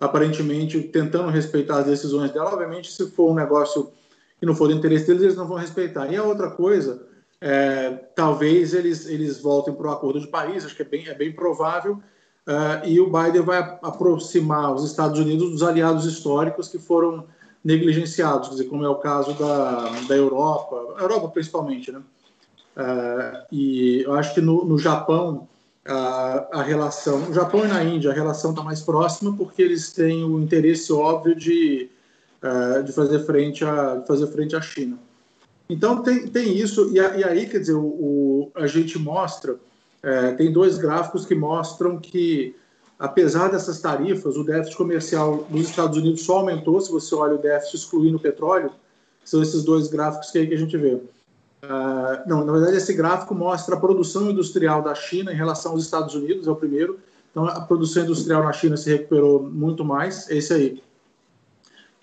aparentemente 0.00 0.80
tentando 0.80 1.30
respeitar 1.30 1.78
as 1.78 1.86
decisões 1.86 2.30
dela. 2.30 2.52
Obviamente, 2.52 2.90
se 2.90 3.10
for 3.10 3.30
um 3.30 3.34
negócio 3.34 3.92
que 4.38 4.46
não 4.46 4.54
for 4.54 4.68
do 4.68 4.74
interesse 4.74 5.06
deles, 5.06 5.22
eles 5.22 5.36
não 5.36 5.46
vão 5.46 5.56
respeitar. 5.56 6.10
E 6.12 6.16
a 6.16 6.22
outra 6.22 6.50
coisa, 6.50 7.06
é, 7.40 7.90
talvez 8.14 8.74
eles, 8.74 9.06
eles 9.06 9.40
voltem 9.40 9.74
para 9.74 9.88
o 9.88 9.92
acordo 9.92 10.20
de 10.20 10.26
Paris, 10.26 10.64
acho 10.64 10.74
que 10.74 10.82
é 10.82 10.84
bem, 10.84 11.08
é 11.08 11.14
bem 11.14 11.32
provável, 11.32 12.02
uh, 12.46 12.86
e 12.86 12.98
o 13.00 13.10
Biden 13.10 13.42
vai 13.42 13.58
aproximar 13.82 14.74
os 14.74 14.84
Estados 14.84 15.18
Unidos 15.18 15.50
dos 15.50 15.62
aliados 15.62 16.06
históricos 16.06 16.68
que 16.68 16.78
foram 16.78 17.26
negligenciados, 17.64 18.48
quer 18.48 18.54
dizer, 18.56 18.68
como 18.68 18.84
é 18.84 18.88
o 18.88 18.96
caso 18.96 19.32
da, 19.34 19.90
da 20.06 20.14
Europa, 20.14 20.76
Europa 21.00 21.28
principalmente, 21.28 21.90
né? 21.90 22.02
Uh, 22.76 23.46
e 23.52 24.02
eu 24.02 24.12
acho 24.14 24.34
que 24.34 24.40
no, 24.40 24.64
no 24.64 24.76
Japão 24.78 25.48
a, 25.86 26.58
a 26.58 26.62
relação, 26.62 27.20
no 27.20 27.32
Japão 27.32 27.64
e 27.64 27.68
na 27.68 27.84
Índia 27.84 28.10
a 28.10 28.14
relação 28.14 28.50
está 28.50 28.62
mais 28.62 28.80
próxima 28.80 29.32
porque 29.36 29.62
eles 29.62 29.92
têm 29.92 30.24
o 30.24 30.40
interesse 30.40 30.92
óbvio 30.92 31.36
de 31.36 31.88
uh, 32.42 32.82
de 32.82 32.92
fazer 32.92 33.20
frente 33.20 33.64
a 33.64 34.02
fazer 34.08 34.26
frente 34.26 34.56
à 34.56 34.60
China. 34.60 34.98
Então 35.70 36.02
tem, 36.02 36.26
tem 36.26 36.56
isso 36.56 36.90
e, 36.92 36.98
a, 36.98 37.16
e 37.16 37.24
aí 37.24 37.46
quer 37.48 37.60
dizer 37.60 37.74
o, 37.74 37.84
o 37.84 38.52
a 38.56 38.66
gente 38.66 38.98
mostra 38.98 39.56
é, 40.02 40.32
tem 40.32 40.52
dois 40.52 40.76
gráficos 40.76 41.24
que 41.24 41.34
mostram 41.34 41.98
que 41.98 42.54
apesar 42.98 43.48
dessas 43.48 43.80
tarifas 43.80 44.36
o 44.36 44.44
déficit 44.44 44.76
comercial 44.76 45.46
dos 45.48 45.68
Estados 45.68 45.98
Unidos 45.98 46.22
só 46.22 46.38
aumentou 46.38 46.80
se 46.80 46.90
você 46.90 47.14
olha 47.14 47.34
o 47.34 47.38
déficit 47.38 47.76
excluindo 47.76 48.16
o 48.16 48.20
petróleo 48.20 48.70
são 49.24 49.42
esses 49.42 49.64
dois 49.64 49.88
gráficos 49.88 50.30
que, 50.30 50.38
aí 50.38 50.46
que 50.46 50.54
a 50.54 50.58
gente 50.58 50.76
vê. 50.76 50.94
Uh, 50.94 52.28
não, 52.28 52.44
na 52.44 52.52
verdade 52.52 52.76
esse 52.76 52.92
gráfico 52.92 53.34
mostra 53.34 53.74
a 53.74 53.80
produção 53.80 54.30
industrial 54.30 54.82
da 54.82 54.94
China 54.94 55.32
em 55.32 55.36
relação 55.36 55.72
aos 55.72 55.82
Estados 55.82 56.14
Unidos 56.14 56.46
é 56.46 56.50
o 56.50 56.56
primeiro. 56.56 56.98
Então 57.30 57.46
a 57.46 57.60
produção 57.62 58.04
industrial 58.04 58.44
na 58.44 58.52
China 58.52 58.76
se 58.76 58.90
recuperou 58.90 59.42
muito 59.42 59.84
mais. 59.84 60.30
Esse 60.30 60.52
aí 60.52 60.82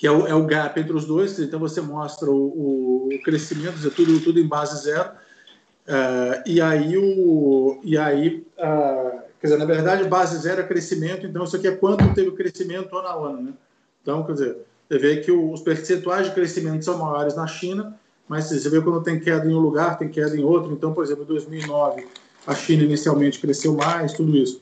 que 0.01 0.07
é 0.07 0.11
o, 0.11 0.25
é 0.25 0.33
o 0.33 0.47
gap 0.47 0.79
entre 0.79 0.93
os 0.93 1.05
dois, 1.05 1.37
então 1.39 1.59
você 1.59 1.79
mostra 1.79 2.27
o, 2.27 3.07
o 3.07 3.19
crescimento, 3.23 3.85
é 3.85 3.89
tudo, 3.91 4.19
tudo 4.19 4.39
em 4.39 4.47
base 4.47 4.81
zero, 4.81 5.11
uh, 5.11 6.41
e 6.43 6.59
aí, 6.59 6.97
o, 6.97 7.79
e 7.83 7.95
aí 7.99 8.43
uh, 8.57 9.21
quer 9.41 9.47
dizer, 9.47 9.57
na 9.57 9.65
verdade, 9.65 10.07
base 10.07 10.37
zero 10.37 10.61
é 10.61 10.63
crescimento, 10.63 11.25
então 11.25 11.43
isso 11.43 11.55
aqui 11.55 11.67
é 11.67 11.75
quanto 11.75 12.13
teve 12.13 12.29
o 12.29 12.35
crescimento 12.35 12.95
ano 12.95 13.07
a 13.07 13.29
ano, 13.29 13.41
né? 13.41 13.53
Então, 14.01 14.23
quer 14.23 14.33
dizer, 14.33 14.57
você 14.87 14.97
vê 14.99 15.17
que 15.17 15.31
os 15.31 15.61
percentuais 15.61 16.27
de 16.27 16.33
crescimento 16.33 16.85
são 16.85 16.97
maiores 16.97 17.35
na 17.35 17.47
China, 17.47 17.99
mas 18.27 18.45
você 18.49 18.69
vê 18.69 18.79
quando 18.79 19.03
tem 19.03 19.19
queda 19.19 19.45
em 19.45 19.53
um 19.53 19.59
lugar, 19.59 19.97
tem 19.97 20.07
queda 20.07 20.37
em 20.37 20.43
outro, 20.43 20.71
então, 20.71 20.93
por 20.93 21.03
exemplo, 21.03 21.23
em 21.23 21.27
2009, 21.27 22.07
a 22.45 22.55
China 22.55 22.83
inicialmente 22.83 23.39
cresceu 23.39 23.75
mais, 23.75 24.13
tudo 24.13 24.37
isso. 24.37 24.61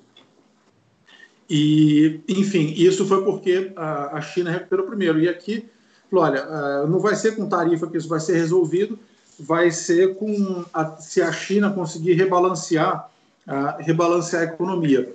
E, 1.49 2.21
enfim, 2.27 2.73
isso 2.77 3.05
foi 3.05 3.23
porque 3.23 3.71
a, 3.75 4.21
China 4.21 4.51
recuperou 4.51 4.85
primeiro. 4.85 5.19
E 5.19 5.27
aqui, 5.27 5.67
olha, 6.11 6.85
não 6.85 6.99
vai 6.99 7.15
ser 7.15 7.35
com 7.35 7.49
tarifa 7.49 7.87
que 7.87 7.97
isso 7.97 8.07
vai 8.07 8.19
ser 8.19 8.33
resolvido, 8.33 8.99
vai 9.39 9.71
ser 9.71 10.15
com 10.15 10.63
a, 10.71 10.97
se 10.97 11.21
a 11.21 11.31
China 11.31 11.71
conseguir 11.71 12.13
rebalancear, 12.13 13.09
uh, 13.47 13.81
rebalancear 13.83 14.43
a 14.43 14.45
economia. 14.45 15.13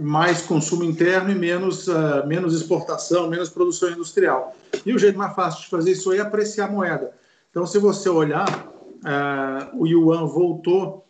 Mais 0.00 0.42
consumo 0.42 0.84
interno 0.84 1.30
e 1.30 1.34
menos, 1.34 1.88
uh, 1.88 2.26
menos 2.26 2.54
exportação, 2.54 3.28
menos 3.28 3.48
produção 3.48 3.90
industrial. 3.90 4.54
E 4.84 4.92
o 4.92 4.98
jeito 4.98 5.18
mais 5.18 5.34
fácil 5.34 5.62
de 5.62 5.68
fazer 5.68 5.92
isso 5.92 6.12
é 6.12 6.20
apreciar 6.20 6.68
a 6.68 6.72
moeda. 6.72 7.12
Então, 7.50 7.66
se 7.66 7.78
você 7.78 8.08
olhar, 8.08 8.48
uh, 8.48 9.76
o 9.76 9.86
yuan 9.86 10.26
voltou 10.26 11.04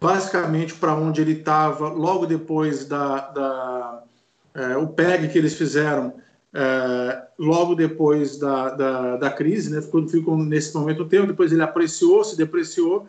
basicamente 0.00 0.74
para 0.74 0.94
onde 0.94 1.20
ele 1.20 1.32
estava 1.32 1.88
logo 1.88 2.26
depois 2.26 2.86
da, 2.86 3.30
da 3.30 4.02
é, 4.54 4.76
o 4.76 4.86
PEG 4.88 5.28
que 5.28 5.38
eles 5.38 5.54
fizeram 5.54 6.14
é, 6.54 7.22
logo 7.38 7.74
depois 7.74 8.38
da, 8.38 8.70
da, 8.70 9.16
da, 9.16 9.30
crise, 9.30 9.70
né? 9.70 9.82
ficou, 9.82 10.08
ficou 10.08 10.36
nesse 10.36 10.74
momento 10.74 11.02
um 11.02 11.08
tempo, 11.08 11.26
depois 11.26 11.52
ele 11.52 11.62
apreciou, 11.62 12.24
se 12.24 12.36
depreciou 12.36 13.06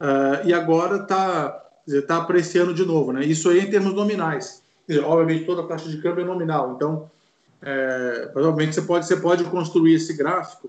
é, 0.00 0.48
e 0.48 0.54
agora 0.54 0.96
está 0.98 1.60
está 1.86 2.18
apreciando 2.18 2.72
de 2.74 2.84
novo. 2.84 3.12
Né? 3.12 3.24
Isso 3.24 3.48
aí 3.48 3.60
em 3.60 3.70
termos 3.70 3.94
nominais. 3.94 4.62
Dizer, 4.86 5.04
obviamente, 5.04 5.44
toda 5.44 5.62
a 5.62 5.66
taxa 5.66 5.88
de 5.88 6.00
câmbio 6.00 6.24
é 6.24 6.26
nominal. 6.26 6.74
Então, 6.76 7.10
é, 7.62 8.28
provavelmente 8.32 8.74
você 8.74 8.82
pode, 8.82 9.06
você 9.06 9.16
pode 9.16 9.44
construir 9.44 9.94
esse 9.94 10.12
gráfico, 10.14 10.68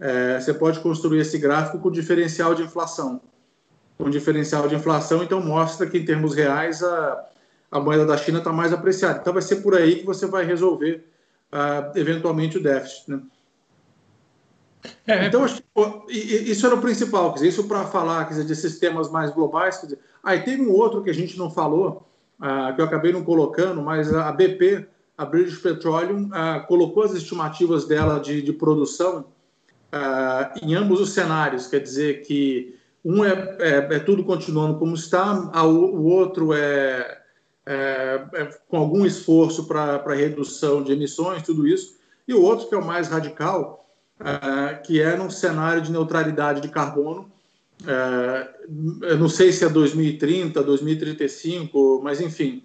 é, 0.00 0.40
você 0.40 0.52
pode 0.52 0.80
construir 0.80 1.20
esse 1.20 1.38
gráfico 1.38 1.78
com 1.78 1.90
diferencial 1.90 2.54
de 2.54 2.62
inflação. 2.62 3.20
Com 3.96 4.10
diferencial 4.10 4.66
de 4.66 4.74
inflação, 4.74 5.22
então 5.22 5.40
mostra 5.40 5.86
que 5.86 5.98
em 5.98 6.04
termos 6.04 6.34
reais 6.34 6.82
a, 6.82 7.28
a 7.70 7.78
moeda 7.78 8.04
da 8.04 8.16
China 8.16 8.38
está 8.38 8.52
mais 8.52 8.72
apreciada. 8.72 9.20
Então 9.20 9.32
vai 9.32 9.42
ser 9.42 9.56
por 9.56 9.76
aí 9.76 9.96
que 9.96 10.06
você 10.06 10.26
vai 10.26 10.44
resolver 10.44 11.06
uh, 11.52 11.96
eventualmente 11.96 12.58
o 12.58 12.62
déficit. 12.62 13.10
Né? 13.10 13.20
É, 15.06 15.12
é. 15.12 15.26
então, 15.26 15.44
que, 15.44 15.60
isso 16.10 16.66
era 16.66 16.74
o 16.74 16.80
principal, 16.80 17.32
dizer, 17.34 17.48
isso 17.48 17.64
para 17.64 17.84
falar 17.86 18.28
dizer, 18.28 18.44
de 18.44 18.56
sistemas 18.56 19.10
mais 19.10 19.30
globais. 19.30 19.80
Dizer, 19.80 19.98
aí 20.22 20.40
teve 20.40 20.62
um 20.62 20.72
outro 20.72 21.02
que 21.02 21.10
a 21.10 21.14
gente 21.14 21.38
não 21.38 21.50
falou, 21.50 22.06
uh, 22.40 22.74
que 22.74 22.80
eu 22.80 22.84
acabei 22.84 23.12
não 23.12 23.24
colocando, 23.24 23.80
mas 23.80 24.12
a 24.12 24.32
BP 24.32 24.88
a 25.16 25.24
British 25.24 25.58
Petroleum 25.58 26.26
uh, 26.26 26.66
colocou 26.66 27.04
as 27.04 27.12
estimativas 27.12 27.86
dela 27.86 28.18
de, 28.18 28.42
de 28.42 28.52
produção 28.52 29.26
uh, 29.92 30.58
em 30.66 30.74
ambos 30.74 31.00
os 31.00 31.12
cenários, 31.12 31.66
quer 31.66 31.80
dizer 31.80 32.22
que 32.22 32.76
um 33.04 33.24
é, 33.24 33.56
é, 33.58 33.96
é 33.96 33.98
tudo 33.98 34.24
continuando 34.24 34.78
como 34.78 34.94
está, 34.94 35.50
a, 35.52 35.64
o 35.64 36.04
outro 36.04 36.52
é, 36.52 37.20
é, 37.66 38.26
é 38.32 38.44
com 38.68 38.76
algum 38.76 39.04
esforço 39.04 39.66
para 39.66 40.14
redução 40.14 40.82
de 40.82 40.92
emissões, 40.92 41.42
tudo 41.42 41.66
isso, 41.66 41.96
e 42.26 42.34
o 42.34 42.42
outro 42.42 42.68
que 42.68 42.74
é 42.74 42.78
o 42.78 42.84
mais 42.84 43.08
radical, 43.08 43.81
uh, 44.22 44.82
que 44.82 45.00
é 45.00 45.16
num 45.16 45.30
cenário 45.30 45.82
de 45.82 45.92
neutralidade 45.92 46.60
de 46.60 46.68
carbono, 46.68 47.30
eu 49.02 49.18
não 49.18 49.28
sei 49.28 49.52
se 49.52 49.64
é 49.64 49.68
2030, 49.68 50.62
2035, 50.62 52.00
mas 52.02 52.20
enfim, 52.20 52.62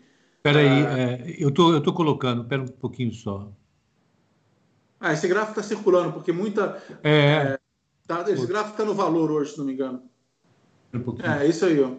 Espera 0.47 0.59
aí, 0.59 0.85
ah, 0.85 0.99
é, 0.99 1.35
eu 1.37 1.51
tô, 1.51 1.75
estou 1.75 1.81
tô 1.81 1.93
colocando, 1.93 2.43
espera 2.43 2.61
um 2.61 2.67
pouquinho 2.67 3.13
só. 3.13 3.51
Ah, 4.97 5.11
esse 5.11 5.27
gráfico 5.27 5.59
está 5.59 5.75
circulando, 5.75 6.13
porque 6.13 6.31
muita. 6.31 6.81
É. 7.03 7.11
é 7.11 7.59
tá, 8.07 8.23
esse 8.31 8.47
gráfico 8.47 8.71
está 8.71 8.85
no 8.85 8.93
valor 8.93 9.29
hoje, 9.29 9.51
se 9.51 9.57
não 9.57 9.65
me 9.65 9.73
engano. 9.73 10.03
Um 10.93 11.17
é, 11.21 11.47
isso 11.47 11.65
aí, 11.65 11.81
ó. 11.81 11.91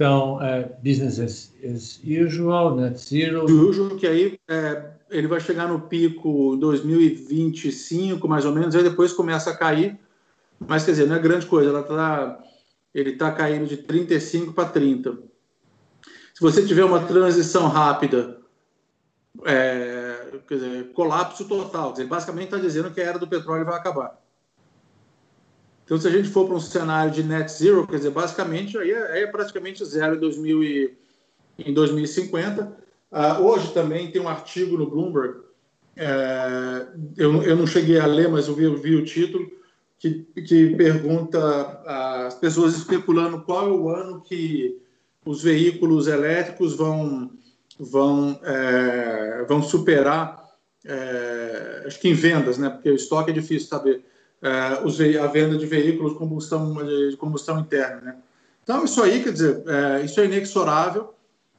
Então, 0.00 0.42
é, 0.42 0.62
business 0.82 1.20
as, 1.20 1.54
as, 1.62 2.00
usual, 2.02 2.74
net 2.74 2.98
zero. 2.98 3.44
Usual, 3.44 3.96
que 3.96 4.06
aí 4.06 4.40
é, 4.48 4.92
ele 5.10 5.26
vai 5.26 5.40
chegar 5.40 5.68
no 5.68 5.82
pico 5.82 6.56
2025, 6.56 8.26
mais 8.26 8.46
ou 8.46 8.52
menos, 8.52 8.74
aí 8.74 8.82
depois 8.82 9.12
começa 9.12 9.50
a 9.50 9.56
cair. 9.56 9.98
Mas, 10.58 10.84
quer 10.84 10.92
dizer, 10.92 11.06
não 11.06 11.16
é 11.16 11.18
grande 11.18 11.44
coisa, 11.44 11.68
ela 11.68 11.82
tá, 11.82 12.42
ele 12.94 13.10
está 13.10 13.30
caindo 13.30 13.66
de 13.66 13.76
35 13.76 14.54
para 14.54 14.70
30 14.70 15.30
se 16.40 16.42
você 16.42 16.66
tiver 16.66 16.84
uma 16.84 17.06
transição 17.06 17.68
rápida, 17.68 18.38
é, 19.44 20.38
quer 20.48 20.54
dizer, 20.54 20.92
colapso 20.94 21.46
total, 21.46 21.92
dizer, 21.92 22.06
basicamente 22.06 22.46
está 22.46 22.56
dizendo 22.56 22.90
que 22.90 22.98
a 22.98 23.04
era 23.04 23.18
do 23.18 23.28
petróleo 23.28 23.66
vai 23.66 23.76
acabar. 23.76 24.18
Então, 25.90 26.00
se 26.00 26.06
a 26.06 26.10
gente 26.12 26.28
for 26.28 26.46
para 26.46 26.54
um 26.54 26.60
cenário 26.60 27.10
de 27.10 27.20
net 27.24 27.50
zero, 27.50 27.84
quer 27.84 27.96
dizer, 27.96 28.10
basicamente 28.10 28.78
aí 28.78 28.92
é, 28.92 29.22
é 29.22 29.26
praticamente 29.26 29.84
zero 29.84 30.14
em, 30.14 30.20
2000 30.20 30.62
e, 30.62 30.96
em 31.58 31.74
2050. 31.74 32.62
Uh, 32.62 32.68
ah, 33.10 33.40
hoje 33.40 33.72
também 33.74 34.08
tem 34.08 34.22
um 34.22 34.28
artigo 34.28 34.78
no 34.78 34.88
Bloomberg, 34.88 35.40
é, 35.96 36.86
eu, 37.16 37.42
eu 37.42 37.56
não 37.56 37.66
cheguei 37.66 37.98
a 37.98 38.06
ler, 38.06 38.28
mas 38.28 38.46
eu 38.46 38.54
vi, 38.54 38.72
vi 38.76 38.94
o 38.94 39.04
título, 39.04 39.50
que, 39.98 40.24
que 40.46 40.76
pergunta 40.76 41.82
as 41.84 42.34
pessoas 42.36 42.76
especulando 42.76 43.42
qual 43.42 43.66
é 43.66 43.72
o 43.72 43.88
ano 43.88 44.20
que 44.20 44.80
os 45.26 45.42
veículos 45.42 46.06
elétricos 46.06 46.76
vão, 46.76 47.32
vão, 47.80 48.38
é, 48.44 49.44
vão 49.48 49.60
superar, 49.60 50.40
é, 50.86 51.82
acho 51.84 51.98
que 51.98 52.08
em 52.08 52.14
vendas, 52.14 52.58
né? 52.58 52.70
porque 52.70 52.92
o 52.92 52.94
estoque 52.94 53.32
é 53.32 53.34
difícil 53.34 53.66
saber, 53.66 54.04
é, 54.42 55.18
a 55.18 55.26
venda 55.26 55.56
de 55.56 55.66
veículos 55.66 56.14
combustão, 56.14 56.74
de 56.74 57.16
combustão 57.16 57.60
interna. 57.60 58.00
Né? 58.00 58.16
Então, 58.62 58.84
isso 58.84 59.02
aí, 59.02 59.22
quer 59.22 59.32
dizer, 59.32 59.62
é, 59.66 60.04
isso 60.04 60.20
é 60.20 60.24
inexorável 60.24 61.14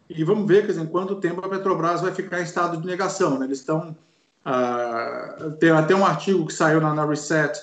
e 0.09 0.23
vamos 0.23 0.47
ver, 0.47 0.61
quer 0.61 0.73
dizer, 0.73 0.81
em 0.81 0.87
quanto 0.87 1.15
tempo 1.15 1.45
a 1.45 1.49
Petrobras 1.49 2.01
vai 2.01 2.13
ficar 2.13 2.39
em 2.39 2.43
estado 2.43 2.77
de 2.77 2.85
negação. 2.85 3.39
Né? 3.39 3.45
Eles 3.45 3.59
estão... 3.59 3.95
Ah, 4.43 5.51
tem 5.59 5.69
até 5.69 5.93
um 5.93 6.03
artigo 6.03 6.47
que 6.47 6.53
saiu 6.53 6.81
na, 6.81 6.95
na 6.95 7.05
Reset 7.05 7.59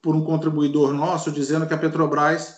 por 0.00 0.16
um 0.16 0.24
contribuidor 0.24 0.94
nosso 0.94 1.30
dizendo 1.30 1.66
que 1.66 1.74
a 1.74 1.78
Petrobras 1.78 2.56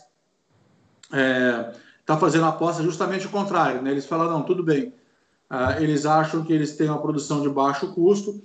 é, 1.13 1.73
está 1.99 2.17
fazendo 2.17 2.45
a 2.45 2.49
aposta 2.49 2.83
justamente 2.83 3.27
o 3.27 3.31
contrário. 3.31 3.83
Né? 3.83 3.91
Eles 3.91 4.07
falam, 4.07 4.31
não, 4.31 4.43
tudo 4.43 4.63
bem. 4.63 4.95
Uh, 5.51 5.81
eles 5.81 6.05
acham 6.05 6.45
que 6.45 6.53
eles 6.53 6.77
têm 6.77 6.89
uma 6.89 7.01
produção 7.01 7.41
de 7.41 7.49
baixo 7.49 7.93
custo 7.95 8.39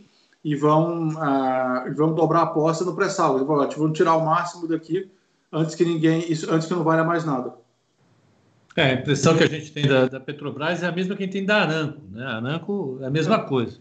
e 0.43 0.55
vão, 0.55 1.09
uh, 1.09 1.95
vão 1.95 2.13
dobrar 2.13 2.39
a 2.39 2.43
aposta 2.43 2.83
no 2.83 2.95
pré-sal. 2.95 3.43
Vão 3.45 3.93
tirar 3.93 4.15
o 4.15 4.25
máximo 4.25 4.67
daqui 4.67 5.09
antes 5.51 5.75
que 5.75 5.85
ninguém, 5.85 6.31
isso, 6.31 6.51
antes 6.51 6.67
que 6.67 6.73
não 6.73 6.83
valha 6.83 7.03
mais 7.03 7.23
nada. 7.23 7.53
É, 8.75 8.85
a 8.85 8.93
impressão 8.93 9.37
que 9.37 9.43
a 9.43 9.49
gente 9.49 9.71
tem 9.71 9.87
da, 9.87 10.07
da 10.07 10.19
Petrobras 10.19 10.81
é 10.81 10.87
a 10.87 10.91
mesma 10.91 11.15
que 11.15 11.23
a 11.23 11.25
gente 11.25 11.33
tem 11.33 11.45
da 11.45 11.61
Aranco. 11.61 12.01
Né? 12.11 12.25
A 12.25 12.37
Aranco 12.37 12.97
é 13.01 13.05
a 13.05 13.09
mesma 13.09 13.35
é. 13.35 13.39
coisa. 13.39 13.79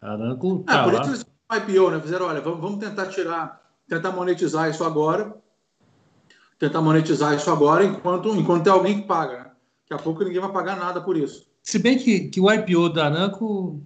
A 0.00 0.12
Aranco 0.12 0.62
tá 0.64 0.80
ah, 0.80 0.84
por 0.84 0.92
lá. 0.92 1.00
isso 1.00 1.10
eles 1.10 1.26
IPO, 1.68 1.90
né? 1.90 2.00
Fizeram, 2.00 2.26
olha, 2.26 2.40
vamos, 2.40 2.60
vamos 2.60 2.78
tentar 2.78 3.06
tirar, 3.06 3.62
tentar 3.88 4.12
monetizar 4.12 4.68
isso 4.68 4.84
agora 4.84 5.34
tentar 6.58 6.80
monetizar 6.80 7.34
isso 7.34 7.50
agora 7.50 7.84
enquanto, 7.84 8.34
enquanto 8.34 8.64
tem 8.64 8.72
alguém 8.72 9.00
que 9.00 9.06
paga. 9.06 9.38
Né? 9.38 9.44
Daqui 9.88 9.94
a 9.94 9.98
pouco 9.98 10.24
ninguém 10.24 10.40
vai 10.40 10.52
pagar 10.52 10.76
nada 10.76 11.00
por 11.00 11.16
isso. 11.16 11.46
Se 11.62 11.78
bem 11.78 11.98
que, 11.98 12.28
que 12.28 12.40
o 12.40 12.50
IPO 12.50 12.88
da 12.90 13.06
Aranco 13.06 13.82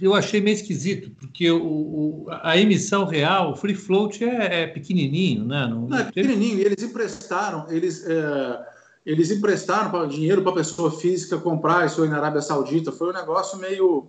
eu 0.00 0.14
achei 0.14 0.40
meio 0.40 0.54
esquisito, 0.54 1.10
porque 1.18 1.50
o, 1.50 1.62
o, 1.62 2.26
a 2.42 2.56
emissão 2.56 3.04
real, 3.04 3.52
o 3.52 3.56
free 3.56 3.74
float 3.74 4.24
é, 4.24 4.62
é 4.62 4.66
pequenininho, 4.66 5.44
né? 5.44 5.66
Não, 5.66 5.88
não 5.88 5.98
é 5.98 6.04
pequenininho. 6.04 6.58
E 6.58 6.62
eles 6.62 6.82
emprestaram, 6.82 7.66
eles, 7.70 8.06
é, 8.06 8.66
eles 9.04 9.30
emprestaram 9.30 10.08
dinheiro 10.08 10.42
para 10.42 10.52
a 10.52 10.56
pessoa 10.56 10.90
física 10.90 11.38
comprar 11.38 11.86
isso 11.86 12.02
aí 12.02 12.08
na 12.08 12.16
Arábia 12.16 12.40
Saudita. 12.40 12.90
Foi 12.90 13.10
um 13.10 13.12
negócio 13.12 13.58
meio, 13.58 14.08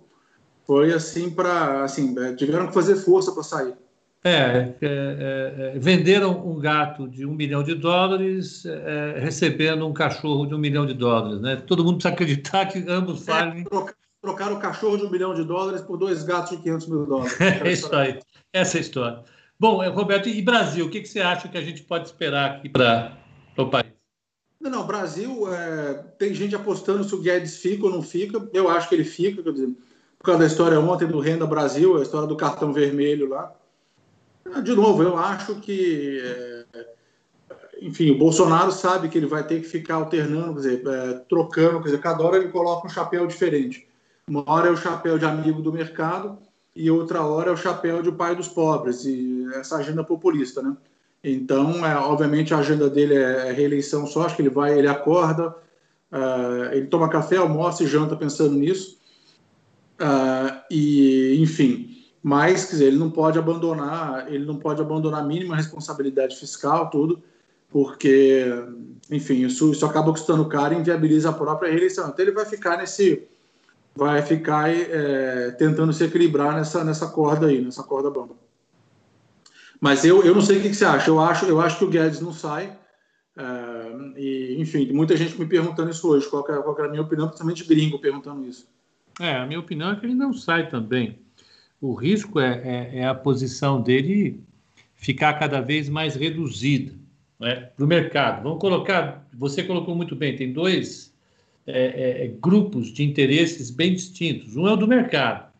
foi 0.66 0.92
assim 0.92 1.30
para, 1.30 1.84
assim, 1.84 2.18
é, 2.18 2.34
tiveram 2.34 2.68
que 2.68 2.74
fazer 2.74 2.96
força 2.96 3.32
para 3.32 3.42
sair. 3.42 3.74
É, 4.24 4.30
é, 4.30 4.76
é, 4.80 5.74
é, 5.74 5.78
venderam 5.80 6.46
um 6.46 6.56
gato 6.60 7.08
de 7.08 7.26
um 7.26 7.34
milhão 7.34 7.60
de 7.60 7.74
dólares 7.74 8.64
é, 8.64 9.18
recebendo 9.18 9.84
um 9.84 9.92
cachorro 9.92 10.46
de 10.46 10.54
um 10.54 10.58
milhão 10.58 10.86
de 10.86 10.94
dólares, 10.94 11.40
né? 11.40 11.56
Todo 11.56 11.84
mundo 11.84 11.96
precisa 11.96 12.14
acreditar 12.14 12.66
que 12.66 12.84
ambos 12.88 13.26
é, 13.26 13.32
falem. 13.32 13.64
Trocaram 14.22 14.54
o 14.56 14.60
cachorro 14.60 14.96
de 14.96 15.04
um 15.04 15.10
milhão 15.10 15.34
de 15.34 15.42
dólares 15.42 15.82
por 15.82 15.98
dois 15.98 16.22
gatos 16.22 16.50
de 16.50 16.62
500 16.62 16.86
mil 16.86 17.06
dólares. 17.06 17.36
É 17.40 17.70
isso 17.70 17.94
aí, 17.94 18.20
essa 18.52 18.76
é 18.76 18.78
a 18.78 18.80
história. 18.80 19.24
Bom, 19.58 19.86
Roberto, 19.90 20.28
e 20.28 20.40
Brasil, 20.40 20.86
o 20.86 20.90
que, 20.90 21.00
que 21.00 21.08
você 21.08 21.20
acha 21.20 21.48
que 21.48 21.58
a 21.58 21.62
gente 21.62 21.82
pode 21.82 22.06
esperar 22.06 22.52
aqui 22.52 22.68
para 22.68 23.18
o 23.58 23.66
país? 23.66 23.92
Não, 24.60 24.70
não, 24.70 24.86
Brasil, 24.86 25.44
tem 26.18 26.32
gente 26.32 26.54
apostando 26.54 27.02
se 27.02 27.14
o 27.14 27.20
Guedes 27.20 27.56
fica 27.58 27.84
ou 27.84 27.90
não 27.90 28.02
fica. 28.02 28.48
Eu 28.52 28.68
acho 28.68 28.88
que 28.88 28.94
ele 28.94 29.04
fica, 29.04 29.42
quer 29.42 29.52
dizer, 29.52 29.68
por 30.18 30.26
causa 30.26 30.40
da 30.40 30.46
história 30.46 30.78
ontem 30.78 31.06
do 31.06 31.18
Renda 31.18 31.46
Brasil, 31.46 31.98
a 31.98 32.02
história 32.02 32.28
do 32.28 32.36
cartão 32.36 32.72
vermelho 32.72 33.28
lá. 33.28 33.52
De 34.62 34.74
novo, 34.74 35.02
eu 35.02 35.16
acho 35.16 35.56
que, 35.56 36.20
é, 36.24 36.86
enfim, 37.80 38.12
o 38.12 38.18
Bolsonaro 38.18 38.70
sabe 38.70 39.08
que 39.08 39.18
ele 39.18 39.26
vai 39.26 39.44
ter 39.44 39.60
que 39.60 39.66
ficar 39.66 39.96
alternando, 39.96 40.54
quer 40.54 40.60
dizer, 40.60 40.82
é, 40.86 41.12
trocando, 41.28 41.78
quer 41.78 41.86
dizer, 41.86 42.00
cada 42.00 42.22
hora 42.22 42.36
ele 42.36 42.48
coloca 42.48 42.86
um 42.86 42.90
chapéu 42.90 43.26
diferente. 43.26 43.88
Uma 44.28 44.44
hora 44.46 44.68
é 44.68 44.70
o 44.70 44.76
chapéu 44.76 45.18
de 45.18 45.24
amigo 45.24 45.60
do 45.62 45.72
mercado 45.72 46.38
e 46.74 46.90
outra 46.90 47.22
hora 47.22 47.50
é 47.50 47.52
o 47.52 47.56
chapéu 47.56 48.02
de 48.02 48.10
pai 48.12 48.34
dos 48.34 48.48
pobres, 48.48 49.04
e 49.04 49.46
essa 49.54 49.76
agenda 49.76 50.02
populista, 50.02 50.62
né? 50.62 50.76
Então, 51.22 51.86
é, 51.86 51.94
obviamente, 51.96 52.52
a 52.52 52.58
agenda 52.58 52.90
dele 52.90 53.14
é 53.14 53.52
reeleição 53.52 54.06
só, 54.06 54.22
acho 54.22 54.34
que 54.34 54.42
ele 54.42 54.50
vai, 54.50 54.76
ele 54.76 54.88
acorda, 54.88 55.50
uh, 56.10 56.72
ele 56.72 56.86
toma 56.86 57.08
café, 57.08 57.36
almoça 57.36 57.84
e 57.84 57.86
janta 57.86 58.16
pensando 58.16 58.54
nisso. 58.54 58.98
Uh, 60.00 60.58
e, 60.70 61.36
enfim, 61.40 61.92
mas 62.22 62.64
quer 62.64 62.72
dizer, 62.72 62.86
ele 62.86 62.98
não 62.98 63.10
pode 63.10 63.38
abandonar, 63.38 64.32
ele 64.32 64.44
não 64.44 64.56
pode 64.56 64.80
abandonar 64.80 65.20
a 65.20 65.24
mínima 65.24 65.54
responsabilidade 65.54 66.36
fiscal, 66.36 66.90
tudo, 66.90 67.22
porque, 67.68 68.44
enfim, 69.10 69.44
isso, 69.44 69.70
isso 69.70 69.86
acaba 69.86 70.10
custando 70.10 70.48
caro 70.48 70.74
e 70.74 70.78
inviabiliza 70.78 71.30
a 71.30 71.32
própria 71.32 71.70
reeleição. 71.70 72.08
Então 72.08 72.24
ele 72.24 72.32
vai 72.32 72.44
ficar 72.44 72.76
nesse, 72.78 73.28
vai 73.94 74.22
ficar 74.22 74.70
é, 74.70 75.50
tentando 75.52 75.92
se 75.92 76.04
equilibrar 76.04 76.54
nessa, 76.54 76.82
nessa 76.82 77.08
corda 77.08 77.46
aí, 77.46 77.60
nessa 77.60 77.82
corda 77.82 78.10
bamba. 78.10 78.34
Mas 79.80 80.04
eu, 80.04 80.22
eu 80.24 80.34
não 80.34 80.42
sei 80.42 80.58
o 80.58 80.62
que, 80.62 80.72
você 80.72 80.84
acha. 80.84 81.10
Eu 81.10 81.20
acho, 81.20 81.44
eu 81.46 81.60
acho 81.60 81.78
que 81.78 81.84
o 81.84 81.90
Guedes 81.90 82.20
não 82.20 82.32
sai. 82.32 82.76
É, 83.36 83.42
e, 84.16 84.56
enfim, 84.58 84.92
muita 84.92 85.16
gente 85.16 85.38
me 85.38 85.46
perguntando 85.46 85.90
isso 85.90 86.08
hoje. 86.08 86.28
Qual, 86.28 86.42
é, 86.48 86.62
qual 86.62 86.78
é 86.78 86.86
a 86.86 86.88
minha 86.88 87.02
opinião, 87.02 87.26
principalmente 87.26 87.64
gringo 87.64 87.98
perguntando 87.98 88.46
isso. 88.46 88.66
É, 89.20 89.36
a 89.36 89.46
minha 89.46 89.60
opinião 89.60 89.90
é 89.90 89.96
que 89.96 90.06
ele 90.06 90.14
não 90.14 90.32
sai 90.32 90.70
também 90.70 91.18
o 91.82 91.94
risco 91.94 92.38
é, 92.38 92.62
é, 92.64 92.98
é, 93.00 93.06
a 93.06 93.14
posição 93.14 93.82
dele 93.82 94.40
ficar 94.94 95.34
cada 95.34 95.60
vez 95.60 95.88
mais 95.88 96.14
reduzida. 96.14 96.94
né, 97.40 97.56
para 97.56 97.84
o 97.84 97.88
mercado. 97.88 98.44
Vamos 98.44 98.60
colocar, 98.60 99.26
você 99.34 99.64
colocou 99.64 99.96
muito 99.96 100.14
bem, 100.14 100.36
tem 100.36 100.52
dois 100.52 101.11
é, 101.66 102.24
é, 102.24 102.28
grupos 102.40 102.92
de 102.92 103.04
interesses 103.04 103.70
bem 103.70 103.94
distintos. 103.94 104.56
Um 104.56 104.66
é 104.66 104.72
o 104.72 104.76
do 104.76 104.88
mercado. 104.88 105.52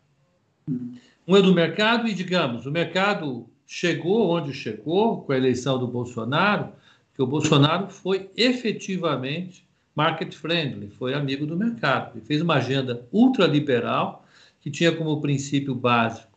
Um 1.27 1.35
é 1.35 1.41
do 1.41 1.53
mercado 1.53 2.07
e, 2.07 2.13
digamos, 2.13 2.65
o 2.65 2.71
mercado 2.71 3.47
chegou 3.65 4.29
onde 4.29 4.53
chegou 4.53 5.21
com 5.21 5.31
a 5.31 5.37
eleição 5.37 5.79
do 5.79 5.87
Bolsonaro, 5.87 6.69
que 7.15 7.21
o 7.21 7.27
Bolsonaro 7.27 7.89
foi 7.89 8.29
efetivamente 8.35 9.65
market 9.95 10.33
friendly, 10.33 10.89
foi 10.89 11.13
amigo 11.13 11.45
do 11.45 11.55
mercado. 11.55 12.17
Ele 12.17 12.25
fez 12.25 12.41
uma 12.41 12.55
agenda 12.55 13.07
ultraliberal 13.11 14.25
que 14.59 14.71
tinha 14.71 14.91
como 14.91 15.21
princípio 15.21 15.75
básico 15.75 16.33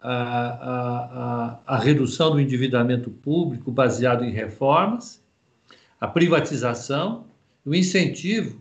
a, 0.00 0.12
a, 0.12 1.04
a, 1.44 1.58
a 1.66 1.78
redução 1.78 2.30
do 2.30 2.40
endividamento 2.40 3.10
público 3.10 3.70
baseado 3.70 4.24
em 4.24 4.30
reformas, 4.30 5.22
a 6.00 6.06
privatização, 6.06 7.26
o 7.64 7.74
incentivo 7.74 8.60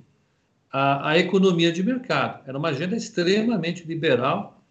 à, 0.72 1.12
à 1.12 1.18
economia 1.18 1.72
de 1.72 1.84
mercado. 1.84 2.42
Era 2.48 2.58
uma 2.58 2.70
agenda 2.70 2.96
extremamente 2.96 3.86
liberal 3.86 4.62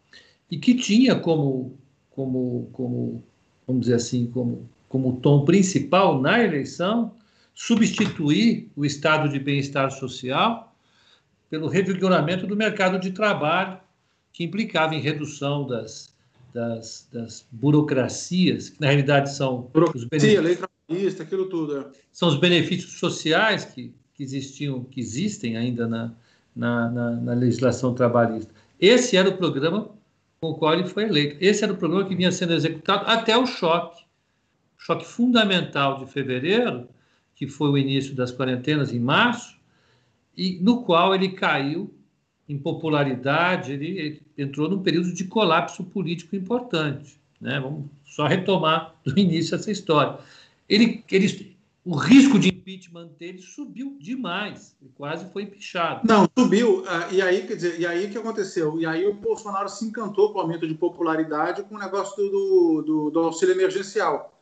e 0.50 0.59
que 0.59 0.74
tinha 0.74 1.16
como, 1.16 1.78
como, 2.11 2.68
como 2.72 3.24
vamos 3.66 3.82
dizer 3.82 3.94
assim, 3.94 4.26
como, 4.26 4.68
como 4.88 5.20
tom 5.20 5.44
principal 5.44 6.20
na 6.20 6.42
eleição 6.42 7.14
substituir 7.54 8.70
o 8.76 8.85
estado 8.85 9.28
de 9.28 9.38
bem-estar 9.38 9.90
social 9.90 10.74
pelo 11.48 11.68
revigoramento 11.68 12.46
do 12.46 12.56
mercado 12.56 12.98
de 12.98 13.12
trabalho, 13.12 13.78
que 14.32 14.44
implicava 14.44 14.94
em 14.94 15.00
redução 15.00 15.66
das, 15.66 16.14
das, 16.52 17.09
das 17.12 17.46
burocracias, 17.50 18.68
que 18.68 18.80
na 18.80 18.88
realidade 18.88 19.35
são 19.35 19.70
Burocracia, 19.72 20.02
os 20.02 20.09
benefícios, 20.09 20.44
lei 20.44 20.56
trabalhista, 20.56 21.22
aquilo 21.22 21.48
tudo. 21.48 21.78
É. 21.78 21.87
São 22.12 22.28
os 22.28 22.38
benefícios 22.38 22.98
sociais 22.98 23.64
que, 23.64 23.94
que 24.16 24.22
existiam, 24.22 24.83
que 24.85 25.00
existem 25.00 25.57
ainda 25.57 25.87
na, 25.87 26.12
na, 26.55 26.90
na, 26.90 27.11
na 27.12 27.35
legislação 27.35 27.94
trabalhista. 27.94 28.52
Esse 28.81 29.16
era 29.16 29.29
o 29.29 29.37
programa 29.37 29.90
com 30.40 30.50
o 30.50 30.55
qual 30.55 30.74
ele 30.74 30.87
foi 30.87 31.05
eleito. 31.05 31.37
Esse 31.40 31.64
era 31.64 31.72
o 31.72 31.76
programa 31.76 32.09
que 32.09 32.14
vinha 32.14 32.33
sendo 32.33 32.55
executado 32.55 33.05
até 33.07 33.37
o 33.37 33.46
choque. 33.46 34.02
O 34.79 34.83
choque 34.83 35.05
fundamental 35.05 35.98
de 35.98 36.11
fevereiro, 36.11 36.88
que 37.35 37.46
foi 37.46 37.68
o 37.68 37.79
início 37.79 38.14
das 38.14 38.33
quarentenas 38.33 38.92
em 38.92 38.98
março, 38.98 39.57
e 40.37 40.59
no 40.61 40.83
qual 40.83 41.14
ele 41.14 41.31
caiu 41.31 41.92
em 42.48 42.59
popularidade, 42.59 43.72
ele, 43.72 43.98
ele 43.98 44.22
entrou 44.38 44.68
num 44.68 44.83
período 44.83 45.12
de 45.12 45.24
colapso 45.24 45.83
político 45.85 46.37
importante. 46.37 47.18
Né? 47.40 47.59
Vamos 47.61 47.87
só 48.05 48.26
retomar 48.26 48.94
do 49.05 49.18
início 49.18 49.55
essa 49.55 49.70
história. 49.70 50.18
Ele, 50.68 51.05
ele, 51.11 51.57
o 51.85 51.94
risco 51.96 52.38
de 52.38 52.56
impeachment 52.66 53.11
dele 53.16 53.38
subiu 53.38 53.96
demais, 54.00 54.76
ele 54.83 54.90
quase 54.96 55.31
foi 55.33 55.44
empichado. 55.44 56.00
Não, 56.05 56.29
subiu. 56.37 56.83
Ah, 56.88 57.09
e 57.12 57.22
aí, 57.22 57.46
quer 57.46 57.55
dizer, 57.55 57.79
e 57.79 57.87
aí 57.87 58.07
o 58.07 58.11
que 58.11 58.18
aconteceu? 58.18 58.81
E 58.81 58.85
aí 58.85 59.07
o 59.07 59.14
Bolsonaro 59.14 59.68
se 59.68 59.85
encantou 59.85 60.33
com 60.33 60.40
o 60.40 60.42
aumento 60.42 60.66
de 60.66 60.74
popularidade 60.74 61.62
com 61.62 61.76
o 61.76 61.79
negócio 61.79 62.16
do, 62.16 62.83
do, 62.83 63.11
do 63.11 63.20
auxílio 63.20 63.55
emergencial. 63.55 64.37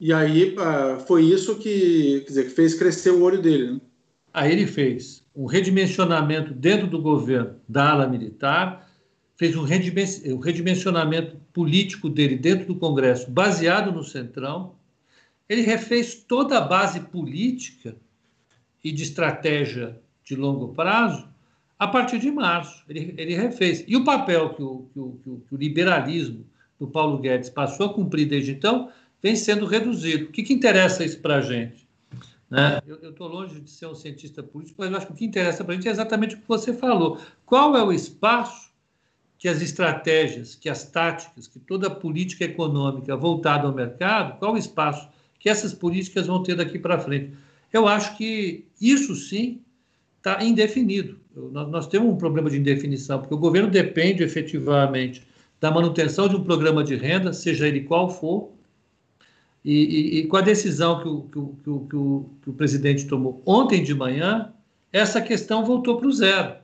E 0.00 0.12
aí 0.12 0.56
ah, 0.58 0.98
foi 1.06 1.24
isso 1.24 1.56
que, 1.56 2.20
quer 2.22 2.26
dizer, 2.26 2.44
que 2.44 2.50
fez 2.50 2.74
crescer 2.74 3.10
o 3.10 3.22
olho 3.22 3.40
dele. 3.40 3.74
Né? 3.74 3.80
Aí 4.34 4.50
ele 4.50 4.66
fez 4.66 5.24
um 5.34 5.46
redimensionamento 5.46 6.52
dentro 6.52 6.88
do 6.88 7.00
governo 7.00 7.54
da 7.68 7.90
ala 7.90 8.08
militar, 8.08 8.88
fez 9.36 9.54
um 9.56 9.62
redimensionamento 9.62 11.36
político 11.52 12.10
dele 12.10 12.36
dentro 12.36 12.66
do 12.66 12.74
Congresso, 12.74 13.30
baseado 13.30 13.92
no 13.92 14.02
Centrão. 14.02 14.74
Ele 15.50 15.62
refez 15.62 16.14
toda 16.14 16.58
a 16.58 16.60
base 16.60 17.00
política 17.00 17.96
e 18.84 18.92
de 18.92 19.02
estratégia 19.02 20.00
de 20.22 20.36
longo 20.36 20.68
prazo 20.68 21.28
a 21.76 21.88
partir 21.88 22.20
de 22.20 22.30
março. 22.30 22.84
Ele, 22.88 23.12
ele 23.18 23.34
refez. 23.34 23.84
E 23.88 23.96
o 23.96 24.04
papel 24.04 24.54
que 24.54 24.62
o, 24.62 24.86
que, 24.92 25.00
o, 25.00 25.42
que 25.48 25.54
o, 25.54 25.58
liberalismo 25.58 26.46
do 26.78 26.86
Paulo 26.86 27.18
Guedes 27.18 27.50
passou 27.50 27.86
a 27.86 27.92
cumprir 27.92 28.28
desde 28.28 28.52
então 28.52 28.92
vem 29.20 29.34
sendo 29.34 29.66
reduzido. 29.66 30.26
O 30.26 30.28
que, 30.28 30.44
que 30.44 30.52
interessa 30.52 31.04
isso 31.04 31.18
para 31.18 31.38
a 31.38 31.40
gente? 31.40 31.84
Né? 32.48 32.80
Eu 32.86 33.10
estou 33.10 33.26
longe 33.26 33.60
de 33.60 33.70
ser 33.70 33.86
um 33.86 33.94
cientista 33.94 34.44
político, 34.44 34.76
mas 34.78 34.92
eu 34.92 34.98
acho 34.98 35.06
que 35.08 35.12
o 35.12 35.16
que 35.16 35.24
interessa 35.24 35.64
para 35.64 35.72
a 35.72 35.76
gente 35.76 35.88
é 35.88 35.90
exatamente 35.90 36.36
o 36.36 36.38
que 36.38 36.46
você 36.46 36.72
falou. 36.72 37.18
Qual 37.44 37.76
é 37.76 37.82
o 37.82 37.92
espaço 37.92 38.70
que 39.36 39.48
as 39.48 39.60
estratégias, 39.60 40.54
que 40.54 40.68
as 40.68 40.84
táticas, 40.84 41.48
que 41.48 41.58
toda 41.58 41.88
a 41.88 41.90
política 41.90 42.44
econômica 42.44 43.16
voltada 43.16 43.66
ao 43.66 43.74
mercado, 43.74 44.38
qual 44.38 44.54
o 44.54 44.58
espaço 44.58 45.08
que 45.40 45.48
essas 45.48 45.72
políticas 45.72 46.28
vão 46.28 46.42
ter 46.42 46.54
daqui 46.54 46.78
para 46.78 47.00
frente? 47.00 47.32
Eu 47.72 47.88
acho 47.88 48.16
que 48.16 48.66
isso 48.80 49.16
sim 49.16 49.60
está 50.18 50.44
indefinido. 50.44 51.18
Nós, 51.34 51.68
nós 51.68 51.86
temos 51.88 52.12
um 52.12 52.16
problema 52.16 52.50
de 52.50 52.58
indefinição, 52.58 53.18
porque 53.18 53.34
o 53.34 53.38
governo 53.38 53.70
depende 53.70 54.22
efetivamente 54.22 55.26
da 55.58 55.70
manutenção 55.70 56.28
de 56.28 56.36
um 56.36 56.44
programa 56.44 56.84
de 56.84 56.94
renda, 56.94 57.32
seja 57.32 57.66
ele 57.66 57.80
qual 57.80 58.10
for, 58.10 58.50
e, 59.64 59.74
e, 59.74 60.18
e, 60.20 60.26
com 60.26 60.36
a 60.36 60.40
decisão 60.40 61.02
que 61.02 61.08
o, 61.08 61.22
que, 61.22 61.38
o, 61.38 61.46
que, 61.62 61.96
o, 61.96 62.30
que 62.42 62.50
o, 62.50 62.52
presidente 62.54 63.06
tomou 63.06 63.42
ontem 63.44 63.82
de 63.82 63.94
manhã, 63.94 64.52
essa 64.90 65.20
questão 65.20 65.66
voltou 65.66 65.98
para 65.98 66.08
o 66.08 66.12
zero. 66.12 66.54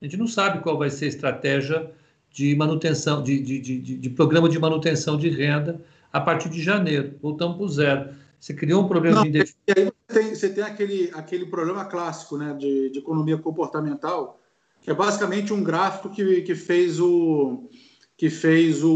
A 0.00 0.04
gente 0.04 0.16
não 0.16 0.26
sabe 0.26 0.60
qual 0.60 0.76
vai 0.76 0.90
ser 0.90 1.04
a 1.04 1.08
estratégia 1.08 1.90
de 2.32 2.54
manutenção, 2.56 3.22
de, 3.22 3.40
de, 3.40 3.60
de, 3.60 3.78
de 3.78 4.10
programa 4.10 4.48
de 4.48 4.58
manutenção 4.58 5.16
de 5.16 5.28
renda 5.28 5.80
a 6.12 6.20
partir 6.20 6.48
de 6.48 6.62
janeiro. 6.62 7.16
Voltamos 7.22 7.56
para 7.56 7.64
o 7.64 7.68
zero. 7.68 8.14
Você 8.38 8.54
criou 8.54 8.84
um 8.84 8.88
problema 8.88 9.16
não, 9.16 9.30
de 9.30 9.38
E 9.38 9.72
aí 9.76 9.84
você 9.84 10.20
tem, 10.20 10.34
você 10.34 10.48
tem 10.48 10.64
aquele, 10.64 11.10
aquele 11.14 11.46
problema 11.46 11.84
clássico 11.84 12.38
né, 12.38 12.54
de, 12.54 12.90
de 12.90 12.98
economia 12.98 13.36
comportamental, 13.36 14.40
que 14.80 14.90
é 14.90 14.94
basicamente 14.94 15.52
um 15.52 15.62
gráfico 15.62 16.08
que, 16.08 16.42
que 16.42 16.54
fez 16.54 16.98
o 16.98 17.68
que 18.16 18.28
fez 18.28 18.84
o, 18.84 18.92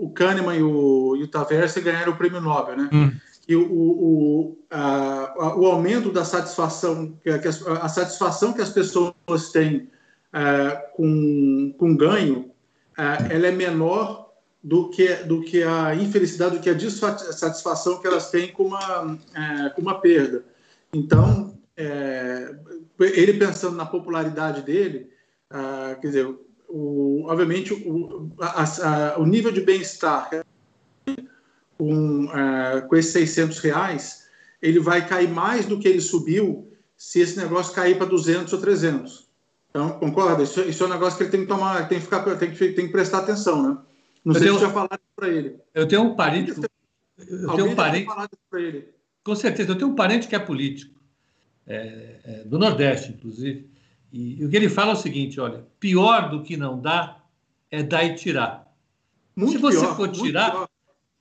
o 0.00 0.10
Kahneman 0.12 0.56
e 0.56 0.62
o, 0.62 1.14
e 1.16 1.22
o 1.22 1.28
Taversa 1.28 1.80
ganharam 1.80 2.12
o 2.12 2.16
prêmio 2.16 2.40
Nobel, 2.40 2.76
né? 2.76 2.90
Hum. 2.92 3.12
E 3.46 3.54
o, 3.54 3.62
o, 3.62 4.58
a, 4.68 5.54
o 5.56 5.66
aumento 5.66 6.10
da 6.10 6.24
satisfação, 6.24 7.16
que 7.22 7.30
a, 7.30 7.38
a 7.80 7.88
satisfação 7.88 8.52
que 8.52 8.60
as 8.60 8.70
pessoas 8.70 9.52
têm 9.52 9.88
é, 10.32 10.70
com, 10.96 11.72
com 11.78 11.96
ganho, 11.96 12.50
é, 12.98 13.36
ela 13.36 13.46
é 13.46 13.52
menor 13.52 14.29
do 14.62 14.90
que, 14.90 15.14
do 15.24 15.40
que 15.40 15.62
a 15.62 15.94
infelicidade, 15.94 16.56
do 16.56 16.62
que 16.62 16.68
a 16.68 16.74
dissatisfação 16.74 17.98
que 17.98 18.06
elas 18.06 18.30
têm 18.30 18.52
com 18.52 18.64
uma, 18.64 19.18
é, 19.34 19.70
com 19.70 19.80
uma 19.80 20.00
perda. 20.00 20.44
Então, 20.92 21.58
é, 21.76 22.54
ele 22.98 23.34
pensando 23.34 23.76
na 23.76 23.86
popularidade 23.86 24.62
dele, 24.62 25.10
é, 25.50 25.94
quer 25.94 26.06
dizer, 26.06 26.34
o, 26.68 27.24
obviamente, 27.26 27.72
o, 27.72 28.30
a, 28.40 28.64
a, 28.64 29.18
o 29.18 29.26
nível 29.26 29.50
de 29.50 29.60
bem-estar 29.60 30.30
com, 31.76 32.26
uh, 32.26 32.86
com 32.86 32.96
esses 32.96 33.12
600 33.12 33.58
reais, 33.58 34.26
ele 34.60 34.78
vai 34.78 35.06
cair 35.06 35.28
mais 35.28 35.64
do 35.64 35.78
que 35.78 35.88
ele 35.88 36.00
subiu 36.00 36.70
se 36.96 37.20
esse 37.20 37.38
negócio 37.38 37.74
cair 37.74 37.96
para 37.96 38.06
200 38.06 38.52
ou 38.52 38.60
300. 38.60 39.30
Então, 39.70 39.90
concorda? 39.98 40.42
Isso, 40.42 40.60
isso, 40.60 40.82
é 40.84 40.86
um 40.86 40.90
negócio 40.90 41.16
que 41.16 41.24
ele 41.24 41.30
tem 41.30 41.40
que 41.40 41.46
tomar, 41.46 41.88
tem 41.88 41.98
que, 41.98 42.04
ficar, 42.04 42.22
tem 42.36 42.50
que, 42.50 42.72
tem 42.72 42.86
que 42.86 42.92
prestar 42.92 43.18
atenção, 43.18 43.62
né? 43.62 43.78
Não 44.24 44.34
eu 44.34 44.38
sei 44.38 44.48
tenho, 44.48 44.58
se 44.58 44.64
já 44.66 44.70
falaram 44.70 44.98
para 45.16 45.28
ele. 45.28 45.56
Eu 45.74 45.88
tenho 45.88 46.02
um 46.02 46.14
parente. 46.14 46.50
Eu 47.18 47.54
tenho 47.54 47.70
um 47.70 47.74
parente. 47.74 48.08
Com 49.22 49.34
certeza, 49.34 49.70
eu 49.70 49.76
tenho 49.76 49.90
um 49.90 49.94
parente 49.94 50.28
que 50.28 50.34
é 50.34 50.38
político, 50.38 50.98
é, 51.66 52.16
é, 52.24 52.44
do 52.44 52.58
Nordeste, 52.58 53.12
inclusive. 53.12 53.68
E, 54.12 54.40
e, 54.40 54.44
o 54.44 54.50
que 54.50 54.56
ele 54.56 54.68
fala 54.68 54.92
é 54.92 54.94
o 54.94 54.96
seguinte: 54.96 55.40
olha, 55.40 55.64
pior 55.78 56.30
do 56.30 56.42
que 56.42 56.56
não 56.56 56.80
dá 56.80 57.22
é 57.70 57.82
dar 57.82 58.04
e 58.04 58.14
tirar. 58.14 58.70
Muito 59.36 59.52
Se 59.52 59.58
você 59.58 59.80
pior, 59.80 59.96
for 59.96 60.08
tirar, 60.08 60.68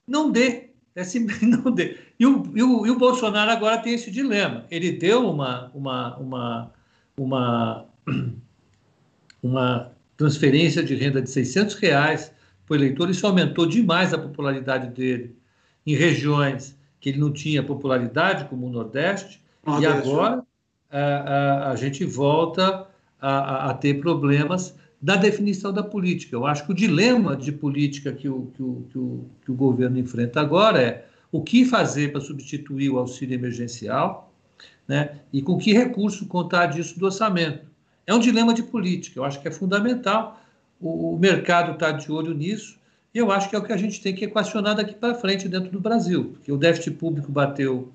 não 0.08 0.32
dê. 0.32 0.70
É 0.96 1.04
simplesmente 1.04 1.46
não 1.64 1.72
dê. 1.72 1.98
E 2.20 2.26
o, 2.26 2.52
e, 2.56 2.64
o, 2.64 2.86
e 2.86 2.92
o 2.92 2.98
Bolsonaro 2.98 3.52
agora 3.52 3.78
tem 3.78 3.94
esse 3.94 4.12
dilema. 4.12 4.66
Ele 4.70 4.92
deu 4.92 5.30
uma, 5.30 5.72
uma, 5.74 6.18
uma, 6.18 6.74
uma, 7.16 7.86
uma 9.44 9.92
transferência 10.18 10.84
de 10.84 10.96
renda 10.96 11.22
de 11.22 11.30
600 11.30 11.76
reais 11.76 12.34
o 12.74 12.76
eleitor. 12.76 13.10
Isso 13.10 13.26
aumentou 13.26 13.66
demais 13.66 14.14
a 14.14 14.18
popularidade 14.18 14.90
dele 14.90 15.36
em 15.86 15.96
regiões 15.96 16.78
que 17.00 17.10
ele 17.10 17.20
não 17.20 17.32
tinha 17.32 17.64
popularidade, 17.64 18.46
como 18.46 18.68
o 18.68 18.70
Nordeste. 18.70 19.42
Nordeste. 19.66 19.84
E 19.84 19.88
agora 19.88 20.44
a, 20.92 21.00
a, 21.00 21.72
a 21.72 21.76
gente 21.76 22.04
volta 22.06 22.88
a, 23.22 23.70
a, 23.70 23.74
ter 23.74 24.00
problemas 24.00 24.76
da 25.02 25.16
definição 25.16 25.72
da 25.72 25.84
política. 25.84 26.36
Eu 26.36 26.46
acho 26.46 26.66
que 26.66 26.72
o 26.72 26.76
dilema 26.76 27.36
de 27.36 27.52
política 27.52 28.12
que 28.12 28.28
o, 28.28 28.52
que 28.56 28.62
o, 28.62 28.86
que 28.92 28.98
o, 28.98 29.26
que 29.46 29.52
o 29.52 29.56
governo 29.56 29.98
enfrenta 29.98 30.42
agora 30.42 30.82
é 30.82 31.06
o 31.32 31.42
que 31.42 31.64
fazer 31.64 32.12
para 32.12 32.20
substituir 32.20 32.90
o 32.90 32.98
auxílio 32.98 33.36
emergencial 33.36 34.34
né, 34.88 35.20
e 35.32 35.42
com 35.42 35.58
que 35.58 35.72
recurso 35.72 36.26
contar 36.26 36.66
disso 36.68 37.00
do 37.00 37.06
orçamento. 37.06 37.68
É 38.06 38.14
um 38.14 38.20
dilema 38.20 38.54
de 38.54 38.64
política, 38.64 39.20
eu 39.20 39.24
acho 39.24 39.40
que 39.40 39.48
é 39.48 39.52
fundamental. 39.52 40.42
O, 40.80 41.14
o 41.14 41.20
mercado 41.20 41.74
está 41.74 41.92
de 41.92 42.12
olho 42.12 42.34
nisso 42.34 42.78
e 43.14 43.18
eu 43.18 43.32
acho 43.32 43.50
que 43.50 43.56
é 43.56 43.60
o 43.60 43.64
que 43.64 43.74
a 43.74 43.78
gente 43.78 44.02
tem 44.02 44.14
que 44.14 44.26
equacionar 44.26 44.76
daqui 44.76 44.94
para 44.94 45.16
frente 45.16 45.48
dentro 45.48 45.72
do 45.72 45.80
Brasil, 45.80 46.32
porque 46.34 46.52
o 46.52 46.58
déficit 46.58 46.92
público 46.92 47.32
bateu 47.32 47.92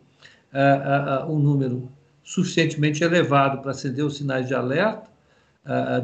uh, 0.53 1.28
uh, 1.28 1.32
um 1.32 1.39
número 1.39 1.89
suficientemente 2.22 3.05
elevado 3.05 3.61
para 3.61 3.70
acender 3.70 4.05
os 4.05 4.16
sinais 4.16 4.49
de 4.49 4.55
alerta 4.55 5.12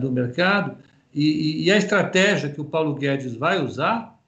do 0.01 0.11
mercado. 0.11 0.76
E, 1.14 1.64
e, 1.64 1.70
a 1.70 1.76
estratégia 1.76 2.49
que 2.49 2.61
o 2.61 2.64
Paulo 2.64 2.95
Guedes 2.95 3.35
vai 3.35 3.62
usar 3.62 4.18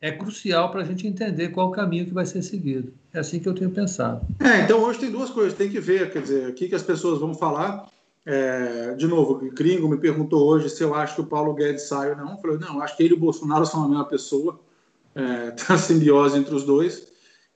é 0.00 0.10
crucial 0.12 0.70
para 0.70 0.82
a 0.82 0.84
gente 0.84 1.06
entender 1.06 1.48
qual 1.48 1.68
o 1.68 1.72
caminho 1.72 2.06
que 2.06 2.14
vai 2.14 2.26
ser 2.26 2.42
seguido. 2.42 2.92
É 3.12 3.18
assim 3.18 3.40
que 3.40 3.48
eu 3.48 3.54
tenho 3.54 3.70
pensado. 3.70 4.26
É, 4.40 4.60
então 4.60 4.80
hoje 4.80 5.00
tem 5.00 5.10
duas 5.10 5.30
coisas, 5.30 5.54
tem 5.54 5.68
que 5.70 5.80
ver, 5.80 6.10
quer 6.10 6.22
dizer, 6.22 6.48
o 6.48 6.54
que, 6.54 6.68
que 6.68 6.74
as 6.74 6.82
pessoas 6.82 7.20
vão 7.20 7.34
falar. 7.34 7.86
É, 8.30 8.94
de 8.94 9.06
novo, 9.06 9.42
o 9.42 9.50
Gringo 9.52 9.88
me 9.88 9.96
perguntou 9.96 10.46
hoje 10.46 10.68
se 10.68 10.82
eu 10.84 10.94
acho 10.94 11.14
que 11.14 11.20
o 11.22 11.26
Paulo 11.26 11.54
Guedes 11.54 11.88
sai 11.88 12.10
ou 12.10 12.16
não. 12.18 12.32
Eu 12.32 12.36
falei, 12.36 12.58
não, 12.58 12.82
acho 12.82 12.94
que 12.94 13.02
ele 13.02 13.14
e 13.14 13.16
o 13.16 13.20
Bolsonaro 13.20 13.64
são 13.64 13.82
a 13.84 13.88
mesma 13.88 14.04
pessoa. 14.04 14.60
É, 15.14 15.50
tem 15.56 15.64
uma 15.70 15.78
simbiose 15.78 16.38
entre 16.38 16.54
os 16.54 16.62
dois. 16.62 17.08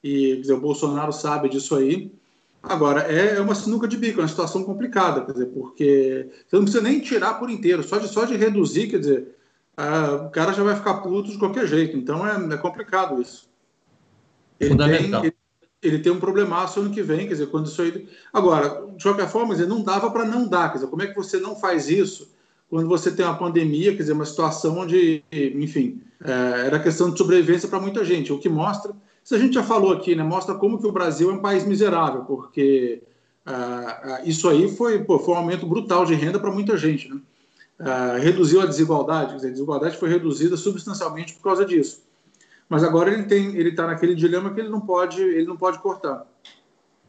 E 0.02 0.36
dizer, 0.36 0.54
o 0.54 0.60
Bolsonaro 0.62 1.12
sabe 1.12 1.50
disso 1.50 1.76
aí. 1.76 2.10
Agora, 2.62 3.02
é, 3.02 3.36
é 3.36 3.40
uma 3.42 3.54
sinuca 3.54 3.86
de 3.86 3.98
bico, 3.98 4.20
é 4.20 4.22
uma 4.22 4.28
situação 4.28 4.64
complicada, 4.64 5.26
quer 5.26 5.32
dizer, 5.32 5.46
porque 5.46 6.30
você 6.46 6.56
não 6.56 6.62
precisa 6.62 6.82
nem 6.82 7.00
tirar 7.00 7.34
por 7.34 7.50
inteiro, 7.50 7.82
só 7.82 7.98
de, 7.98 8.08
só 8.08 8.24
de 8.24 8.36
reduzir, 8.36 8.88
quer 8.88 9.00
dizer, 9.00 9.36
o 10.24 10.30
cara 10.30 10.52
já 10.52 10.62
vai 10.62 10.76
ficar 10.76 10.98
puto 10.98 11.30
de 11.30 11.38
qualquer 11.38 11.66
jeito. 11.66 11.96
Então 11.96 12.26
é, 12.26 12.54
é 12.54 12.56
complicado 12.56 13.20
isso. 13.20 13.50
Ele 14.60 14.76
tem, 14.76 15.34
ele, 15.82 15.98
tem 15.98 16.12
um 16.12 16.20
problemaço 16.20 16.80
ano 16.80 16.90
que 16.90 17.02
vem, 17.02 17.26
quer 17.26 17.34
dizer, 17.34 17.46
quando 17.48 17.66
isso 17.66 17.82
aí. 17.82 18.08
Agora, 18.32 18.86
de 18.96 19.02
qualquer 19.02 19.28
forma, 19.28 19.54
dizer, 19.54 19.66
não 19.66 19.82
dava 19.82 20.10
para 20.10 20.24
não 20.24 20.46
dar, 20.46 20.68
quer 20.68 20.78
dizer, 20.78 20.88
como 20.88 21.02
é 21.02 21.06
que 21.08 21.16
você 21.16 21.38
não 21.38 21.56
faz 21.56 21.88
isso 21.88 22.30
quando 22.70 22.88
você 22.88 23.10
tem 23.10 23.26
uma 23.26 23.36
pandemia, 23.36 23.92
quer 23.92 23.98
dizer, 23.98 24.12
uma 24.14 24.24
situação 24.24 24.78
onde, 24.78 25.22
enfim, 25.30 26.00
é, 26.24 26.66
era 26.66 26.78
questão 26.78 27.10
de 27.10 27.18
sobrevivência 27.18 27.68
para 27.68 27.78
muita 27.78 28.02
gente, 28.02 28.32
o 28.32 28.38
que 28.38 28.48
mostra. 28.48 28.94
Isso 29.22 29.34
a 29.34 29.38
gente 29.38 29.54
já 29.54 29.62
falou 29.62 29.92
aqui, 29.92 30.14
né? 30.14 30.22
Mostra 30.22 30.54
como 30.54 30.80
que 30.80 30.86
o 30.86 30.92
Brasil 30.92 31.30
é 31.30 31.34
um 31.34 31.42
país 31.42 31.66
miserável, 31.66 32.22
porque 32.22 33.02
ah, 33.44 34.00
ah, 34.02 34.20
isso 34.24 34.48
aí 34.48 34.74
foi, 34.74 35.02
pô, 35.04 35.18
foi 35.18 35.34
um 35.34 35.38
aumento 35.38 35.66
brutal 35.66 36.04
de 36.04 36.14
renda 36.14 36.38
para 36.38 36.50
muita 36.50 36.76
gente, 36.76 37.08
né? 37.08 37.20
Ah, 37.78 38.16
reduziu 38.18 38.60
a 38.60 38.66
desigualdade, 38.66 39.34
dizer, 39.34 39.48
a 39.48 39.52
desigualdade 39.52 39.96
foi 39.96 40.08
reduzida 40.08 40.56
substancialmente 40.56 41.34
por 41.34 41.42
causa 41.42 41.64
disso. 41.64 42.00
Mas 42.72 42.82
agora 42.82 43.12
ele 43.12 43.24
tem, 43.24 43.54
ele 43.54 43.68
está 43.68 43.86
naquele 43.86 44.14
dilema 44.14 44.54
que 44.54 44.58
ele 44.58 44.70
não 44.70 44.80
pode, 44.80 45.20
ele 45.20 45.44
não 45.44 45.58
pode 45.58 45.78
cortar. 45.78 46.24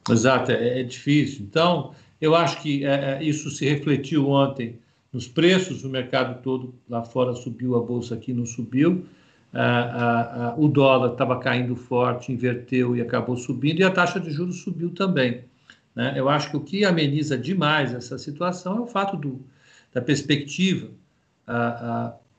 Exato, 0.10 0.52
é, 0.52 0.82
é 0.82 0.84
difícil. 0.84 1.46
Então, 1.50 1.96
eu 2.20 2.36
acho 2.36 2.62
que 2.62 2.86
é, 2.86 3.14
é 3.14 3.24
isso 3.24 3.50
se 3.50 3.64
refletiu 3.64 4.28
ontem 4.28 4.78
nos 5.14 5.26
preços, 5.26 5.86
o 5.86 5.90
mercado 5.90 6.42
todo 6.42 6.76
lá 6.90 7.02
fora 7.02 7.34
subiu, 7.34 7.78
a 7.78 7.80
bolsa 7.82 8.16
aqui 8.16 8.34
não 8.34 8.46
subiu. 8.46 9.06
Ah, 9.54 10.50
ah, 10.50 10.56
o 10.58 10.68
dólar 10.68 11.14
estava 11.14 11.40
caindo 11.40 11.78
forte, 11.78 12.34
inverteu 12.34 12.94
e 12.98 13.02
acabou 13.02 13.38
subindo, 13.38 13.80
e 13.80 13.86
a 13.86 13.90
taxa 13.90 14.20
de 14.20 14.32
juros 14.32 14.64
subiu 14.64 14.90
também. 14.90 15.46
Né? 15.96 16.12
Eu 16.18 16.28
acho 16.28 16.52
que 16.52 16.58
o 16.58 16.62
que 16.62 16.84
ameniza 16.84 17.38
demais 17.38 17.94
essa 17.94 18.18
situação 18.18 18.80
é 18.80 18.82
o 18.82 18.88
fato 18.88 19.16
do, 19.16 19.40
da 19.94 20.02
perspectiva 20.02 20.90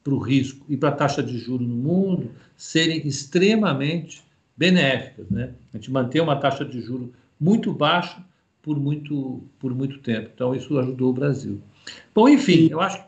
para 0.04 0.14
o 0.14 0.18
risco 0.18 0.66
e 0.68 0.76
para 0.76 0.90
a 0.90 0.92
taxa 0.92 1.22
de 1.22 1.38
juros 1.38 1.66
no 1.66 1.74
mundo 1.74 2.30
serem 2.54 3.06
extremamente 3.06 4.22
benéficas. 4.54 5.28
Né? 5.30 5.54
A 5.72 5.78
gente 5.78 5.90
manter 5.90 6.20
uma 6.20 6.36
taxa 6.36 6.62
de 6.64 6.80
juros 6.82 7.08
muito 7.40 7.72
baixa 7.72 8.22
por 8.62 8.78
muito, 8.78 9.42
por 9.58 9.74
muito 9.74 9.98
tempo. 10.00 10.30
Então, 10.34 10.54
isso 10.54 10.78
ajudou 10.78 11.10
o 11.10 11.14
Brasil. 11.14 11.60
Bom, 12.14 12.28
enfim, 12.28 12.68
eu 12.70 12.80
acho. 12.80 13.02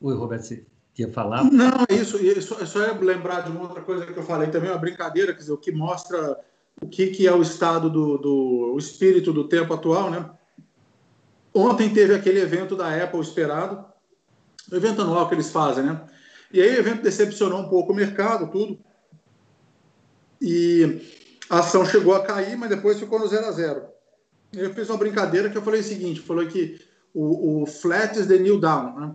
Oi, 0.00 0.14
Roberto, 0.14 0.42
você 0.42 0.64
ia 0.98 1.12
falar? 1.12 1.44
Não, 1.44 1.84
é 1.88 1.94
isso. 1.94 2.16
isso 2.22 2.56
é 2.60 2.66
só 2.66 2.80
ia 2.80 2.92
lembrar 2.92 3.42
de 3.42 3.50
uma 3.50 3.62
outra 3.62 3.82
coisa 3.82 4.06
que 4.06 4.16
eu 4.16 4.22
falei 4.22 4.48
também, 4.48 4.70
uma 4.70 4.78
brincadeira, 4.78 5.32
quer 5.32 5.38
dizer, 5.38 5.52
o 5.52 5.58
que 5.58 5.70
mostra 5.70 6.38
o 6.82 6.88
que, 6.88 7.08
que 7.08 7.26
é 7.26 7.32
o 7.32 7.42
estado 7.42 7.88
do, 7.88 8.18
do 8.18 8.72
o 8.74 8.78
espírito 8.78 9.32
do 9.32 9.48
tempo 9.48 9.72
atual, 9.72 10.10
né? 10.10 10.28
Ontem 11.54 11.88
teve 11.92 12.14
aquele 12.14 12.40
evento 12.40 12.74
da 12.74 13.02
Apple 13.02 13.20
esperado, 13.20 13.84
o 14.70 14.76
evento 14.76 15.02
anual 15.02 15.28
que 15.28 15.34
eles 15.34 15.50
fazem, 15.50 15.84
né? 15.84 16.00
E 16.52 16.60
aí 16.60 16.70
o 16.76 16.78
evento 16.78 17.02
decepcionou 17.02 17.60
um 17.60 17.68
pouco 17.68 17.92
o 17.92 17.96
mercado, 17.96 18.50
tudo. 18.50 18.78
E 20.40 21.00
a 21.50 21.60
ação 21.60 21.84
chegou 21.84 22.14
a 22.14 22.24
cair, 22.24 22.56
mas 22.56 22.70
depois 22.70 22.98
ficou 22.98 23.18
no 23.18 23.28
zero 23.28 23.46
a 23.46 23.52
zero. 23.52 23.82
Eu 24.52 24.72
fiz 24.72 24.88
uma 24.88 24.98
brincadeira 24.98 25.50
que 25.50 25.58
eu 25.58 25.62
falei 25.62 25.80
o 25.80 25.84
seguinte, 25.84 26.20
falou 26.20 26.46
que 26.46 26.80
o, 27.12 27.62
o 27.62 27.66
flat 27.66 28.18
is 28.18 28.26
the 28.26 28.38
new 28.38 28.60
down, 28.60 28.98
né? 28.98 29.14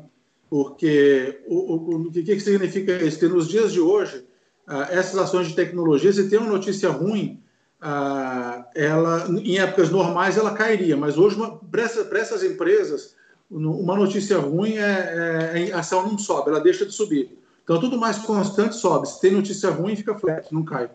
Porque 0.50 1.42
o, 1.48 1.76
o, 1.76 2.08
o 2.08 2.12
que, 2.12 2.24
que 2.24 2.40
significa 2.40 2.94
isso? 3.04 3.20
Que 3.20 3.28
nos 3.28 3.48
dias 3.48 3.72
de 3.72 3.80
hoje, 3.80 4.26
uh, 4.68 4.90
essas 4.90 5.18
ações 5.18 5.48
de 5.48 5.56
tecnologia, 5.56 6.12
se 6.12 6.28
tem 6.28 6.40
uma 6.40 6.52
notícia 6.52 6.90
ruim, 6.90 7.44
uh, 7.82 8.66
ela, 8.76 9.28
em 9.30 9.60
épocas 9.60 9.92
normais 9.92 10.38
ela 10.38 10.54
cairia, 10.54 10.98
mas 10.98 11.18
hoje, 11.18 11.38
para 11.70 12.20
essas 12.20 12.44
empresas, 12.44 13.16
uma 13.50 13.96
notícia 13.96 14.38
ruim 14.38 14.78
é, 14.78 15.70
é, 15.70 15.74
a 15.74 15.80
ação 15.80 16.08
não 16.08 16.18
sobe, 16.18 16.50
ela 16.50 16.60
deixa 16.60 16.86
de 16.86 16.94
subir. 16.94 17.38
Então, 17.64 17.80
tudo 17.80 17.98
mais 17.98 18.18
constante 18.20 18.76
sobe. 18.76 19.08
Se 19.08 19.22
tem 19.22 19.32
notícia 19.32 19.70
ruim, 19.70 19.96
fica 19.96 20.18
flat, 20.18 20.52
não 20.54 20.64
cai. 20.64 20.90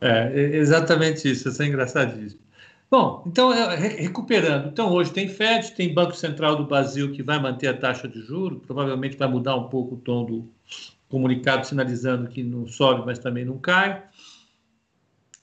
É, 0.00 0.32
exatamente 0.56 1.30
isso, 1.30 1.48
isso 1.48 1.62
é 1.62 1.66
engraçadíssimo. 1.66 2.40
Bom, 2.90 3.22
então, 3.26 3.52
é, 3.52 3.76
recuperando. 3.76 4.68
Então, 4.68 4.90
hoje 4.92 5.12
tem 5.12 5.28
FED, 5.28 5.72
tem 5.72 5.92
Banco 5.92 6.14
Central 6.14 6.56
do 6.56 6.66
Brasil 6.66 7.12
que 7.12 7.22
vai 7.22 7.38
manter 7.38 7.68
a 7.68 7.76
taxa 7.76 8.08
de 8.08 8.20
juros, 8.22 8.60
provavelmente 8.66 9.16
vai 9.16 9.28
mudar 9.28 9.56
um 9.56 9.68
pouco 9.68 9.96
o 9.96 9.98
tom 9.98 10.24
do 10.24 10.48
comunicado, 11.08 11.66
sinalizando 11.66 12.28
que 12.28 12.42
não 12.42 12.66
sobe, 12.66 13.04
mas 13.04 13.18
também 13.18 13.44
não 13.44 13.58
cai. 13.58 14.02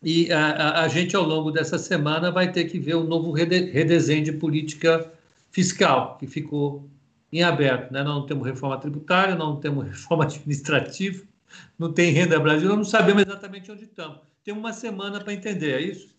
E 0.02 0.32
a, 0.32 0.50
a, 0.50 0.84
a 0.84 0.88
gente, 0.88 1.16
ao 1.16 1.24
longo 1.24 1.52
dessa 1.52 1.78
semana, 1.78 2.32
vai 2.32 2.52
ter 2.52 2.66
que 2.66 2.80
ver 2.80 2.96
um 2.96 3.04
novo 3.04 3.32
redesenho 3.32 4.24
de 4.24 4.32
política 4.32 5.12
fiscal, 5.56 6.18
que 6.18 6.28
ficou 6.28 6.90
em 7.32 7.42
aberto. 7.42 7.90
Né? 7.90 8.04
Não 8.04 8.26
temos 8.26 8.46
reforma 8.46 8.78
tributária, 8.78 9.36
não 9.36 9.56
temos 9.58 9.86
reforma 9.88 10.26
administrativa, 10.26 11.24
não 11.80 11.94
tem 11.94 12.12
renda 12.12 12.38
Brasil, 12.38 12.68
nós 12.68 12.78
não 12.78 12.84
sabemos 12.84 13.24
exatamente 13.26 13.72
onde 13.72 13.86
estamos. 13.86 14.20
Tem 14.44 14.54
uma 14.54 14.74
semana 14.74 15.22
para 15.22 15.32
entender, 15.32 15.72
é 15.72 15.82
isso? 15.82 16.14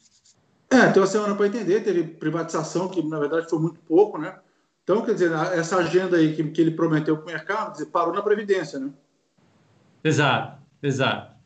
É, 0.70 0.91
tem 0.91 1.03
uma 1.03 1.07
semana 1.07 1.34
para 1.34 1.47
entender, 1.47 1.84
teve 1.84 2.03
privatização, 2.03 2.89
que 2.89 3.03
na 3.03 3.18
verdade 3.20 3.49
foi 3.49 3.59
muito 3.59 3.78
pouco, 3.80 4.16
né? 4.16 4.39
Então, 4.82 5.05
quer 5.05 5.12
dizer, 5.12 5.30
essa 5.32 5.76
agenda 5.76 6.16
aí 6.16 6.34
que, 6.34 6.43
que 6.45 6.61
ele 6.61 6.70
prometeu 6.70 7.16
para 7.18 7.24
o 7.24 7.26
mercado, 7.26 7.72
dizer, 7.72 7.87
parou 7.87 8.14
na 8.14 8.22
Previdência, 8.22 8.78
né? 8.78 8.91
Exato, 10.03 10.59
exato. 10.82 11.37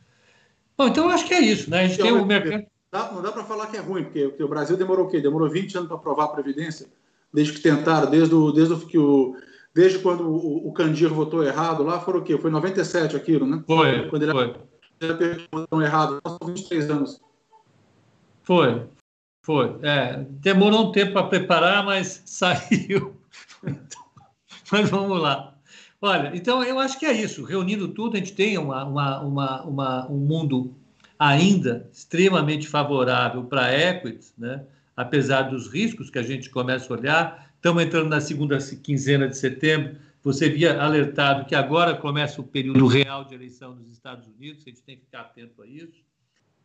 Bom, 0.79 0.89
então 0.89 1.05
eu 1.07 1.11
acho 1.11 1.27
que 1.27 1.35
é 1.35 1.41
isso, 1.41 1.69
né? 1.69 1.81
A 1.81 1.89
gente 1.89 2.01
tem 2.01 2.13
o 2.13 2.25
mercado. 2.25 2.67
Não 2.93 3.21
dá 3.21 3.33
para 3.33 3.45
falar 3.45 3.67
que 3.67 3.77
é 3.77 3.81
ruim, 3.81 4.05
porque, 4.05 4.29
porque, 4.29 4.45
o 4.45 4.49
Brasil 4.49 4.77
demorou 4.77 5.07
o 5.07 5.11
quê? 5.11 5.21
Demorou 5.21 5.51
20 5.51 5.77
anos 5.77 5.89
para 5.89 5.97
aprovar 5.97 6.25
a 6.27 6.29
Previdência, 6.29 6.87
desde 7.33 7.53
que 7.55 7.61
tentaram, 7.61 8.11
desde, 8.11 8.35
o, 8.35 8.53
desde 8.53 8.75
o, 8.75 8.79
que 8.81 8.99
o, 8.99 9.37
desde 9.75 9.99
quando 9.99 10.29
o, 10.29 10.69
o 10.69 10.73
Candir 10.73 11.09
votou 11.09 11.45
errado 11.45 11.83
lá, 11.83 12.01
foram 12.01 12.21
o 12.21 12.23
quê? 12.23 12.37
Foi 12.37 12.51
97 12.51 13.17
aquilo, 13.17 13.47
né? 13.47 13.63
Foi. 13.67 14.09
Quando 14.09 14.23
ele 14.23 14.33
foi. 14.33 14.55
votou 15.53 15.83
errado, 15.83 16.21
23 16.45 16.91
anos. 16.91 17.21
Foi, 18.43 18.87
foi. 19.45 19.77
É, 19.83 20.25
demorou 20.29 20.89
um 20.89 20.93
tempo 20.93 21.13
para 21.13 21.27
preparar, 21.27 21.85
mas 21.85 22.23
saiu. 22.27 23.17
mas 24.71 24.91
vamos 24.91 25.21
lá. 25.21 25.55
Olha, 26.03 26.33
então 26.35 26.63
eu 26.65 26.79
acho 26.79 26.99
que 26.99 27.07
é 27.07 27.13
isso. 27.13 27.45
Reunindo 27.45 27.89
tudo, 27.89 28.17
a 28.17 28.19
gente 28.19 28.33
tem 28.33 28.57
uma, 28.57 28.85
uma, 28.85 29.21
uma, 29.21 29.63
uma 29.65 30.07
um 30.11 30.17
mundo 30.17 30.75
ainda 31.19 31.87
extremamente 31.93 32.67
favorável 32.67 33.45
para 33.45 33.67
a 33.67 33.75
equity, 33.75 34.33
né? 34.39 34.65
Apesar 35.01 35.43
dos 35.43 35.67
riscos 35.67 36.11
que 36.11 36.19
a 36.19 36.23
gente 36.23 36.51
começa 36.51 36.93
a 36.93 36.97
olhar. 36.97 37.53
Estamos 37.57 37.83
entrando 37.83 38.11
na 38.11 38.21
segunda 38.21 38.59
quinzena 38.83 39.27
de 39.27 39.37
setembro. 39.37 39.97
Você 40.23 40.51
via 40.51 40.79
alertado 40.79 41.47
que 41.47 41.55
agora 41.55 41.95
começa 41.95 42.39
o 42.41 42.45
período 42.45 42.87
real 42.87 43.25
de 43.25 43.35
eleição 43.35 43.75
nos 43.75 43.91
Estados 43.91 44.27
Unidos, 44.27 44.63
a 44.67 44.69
gente 44.69 44.83
tem 44.83 44.97
que 44.97 45.05
ficar 45.05 45.23
atento 45.23 45.63
a 45.63 45.67
isso. 45.67 46.05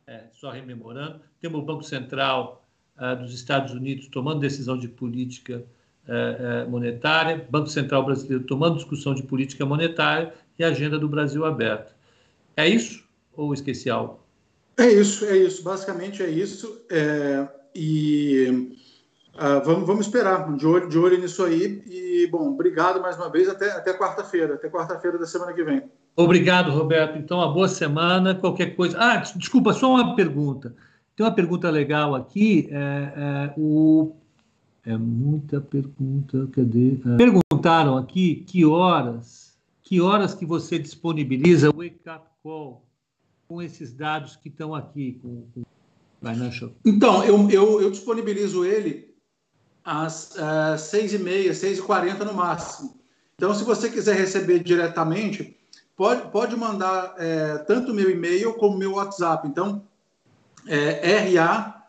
É, 0.06 0.26
só 0.34 0.52
rememorando. 0.52 1.22
Temos 1.40 1.62
o 1.62 1.64
Banco 1.64 1.84
Central 1.84 2.68
uh, 2.98 3.16
dos 3.16 3.34
Estados 3.34 3.74
Unidos 3.74 4.08
tomando 4.10 4.42
decisão 4.42 4.78
de 4.78 4.90
política 4.90 5.64
uh, 6.08 6.68
uh, 6.68 6.70
monetária, 6.70 7.48
Banco 7.50 7.70
Central 7.70 8.06
brasileiro 8.06 8.44
tomando 8.44 8.76
discussão 8.76 9.16
de 9.16 9.24
política 9.24 9.66
monetária 9.66 10.34
e 10.60 10.64
agenda 10.64 11.00
do 11.00 11.08
Brasil 11.08 11.46
aberta. 11.46 11.96
É 12.56 12.68
isso 12.68 13.04
ou 13.34 13.54
esqueci 13.54 13.90
algo? 13.90 14.20
É 14.78 14.88
isso, 14.88 15.26
é 15.26 15.38
isso. 15.38 15.64
Basicamente 15.64 16.22
é 16.22 16.30
isso. 16.30 16.82
É, 16.92 17.48
e 17.76 18.72
vamos, 19.64 19.86
vamos 19.86 20.06
esperar, 20.06 20.56
de 20.56 20.66
olho, 20.66 20.88
de 20.88 20.98
olho 20.98 21.20
nisso 21.20 21.44
aí. 21.44 21.84
E, 21.88 22.28
bom, 22.32 22.52
obrigado 22.52 23.02
mais 23.02 23.18
uma 23.18 23.30
vez. 23.30 23.50
Até, 23.50 23.72
até 23.72 23.94
quarta-feira, 23.98 24.56
até 24.56 24.70
quarta-feira 24.70 25.18
da 25.18 25.26
semana 25.26 25.54
que 25.54 25.64
vem. 25.64 25.84
Obrigado, 26.16 26.72
Roberto. 26.72 27.18
Então, 27.18 27.38
uma 27.38 27.52
boa 27.52 27.68
semana. 27.68 28.34
Qualquer 28.34 28.76
coisa. 28.76 28.98
Ah, 28.98 29.18
desculpa, 29.18 29.74
só 29.74 29.92
uma 29.92 30.16
pergunta. 30.16 30.74
Tem 31.16 31.26
uma 31.26 31.34
pergunta 31.34 31.70
legal 31.70 32.16
aqui. 32.16 32.70
É, 32.72 32.78
é, 32.78 33.54
o... 33.58 34.16
é 34.86 34.98
muita 34.98 35.60
pergunta. 35.60 36.48
Cadê? 36.54 36.98
É. 37.06 37.18
Perguntaram 37.18 37.98
aqui 37.98 38.46
que 38.48 38.66
horas, 38.66 39.58
que 39.84 40.00
horas 40.00 40.34
que 40.34 40.46
você 40.46 40.80
disponibiliza 40.80 41.70
o 41.70 41.78
wake 41.78 42.10
up 42.10 42.26
call 42.42 42.86
com 43.48 43.62
esses 43.62 43.94
dados 43.94 44.36
que 44.38 44.50
estão 44.50 44.74
aqui, 44.74 45.20
com, 45.22 45.46
com 45.54 45.64
Financial. 46.26 46.72
Então, 46.84 47.24
eu, 47.24 47.50
eu, 47.52 47.82
eu 47.82 47.92
disponibilizo 47.92 48.66
ele 48.66 49.14
às 49.84 50.32
uh, 50.32 50.76
6h30, 50.76 51.52
6h40 51.52 52.20
no 52.26 52.34
máximo. 52.34 53.00
Então, 53.36 53.54
se 53.54 53.64
você 53.64 53.90
quiser 53.90 54.16
receber 54.16 54.60
diretamente, 54.60 55.56
pode, 55.96 56.32
pode 56.32 56.56
mandar 56.56 57.14
é, 57.18 57.60
tanto 57.60 57.94
meu 57.94 58.10
e-mail 58.10 58.54
como 58.54 58.78
meu 58.78 58.94
WhatsApp. 58.94 59.48
Então, 59.48 59.84
é, 60.66 61.30
RA, 61.30 61.84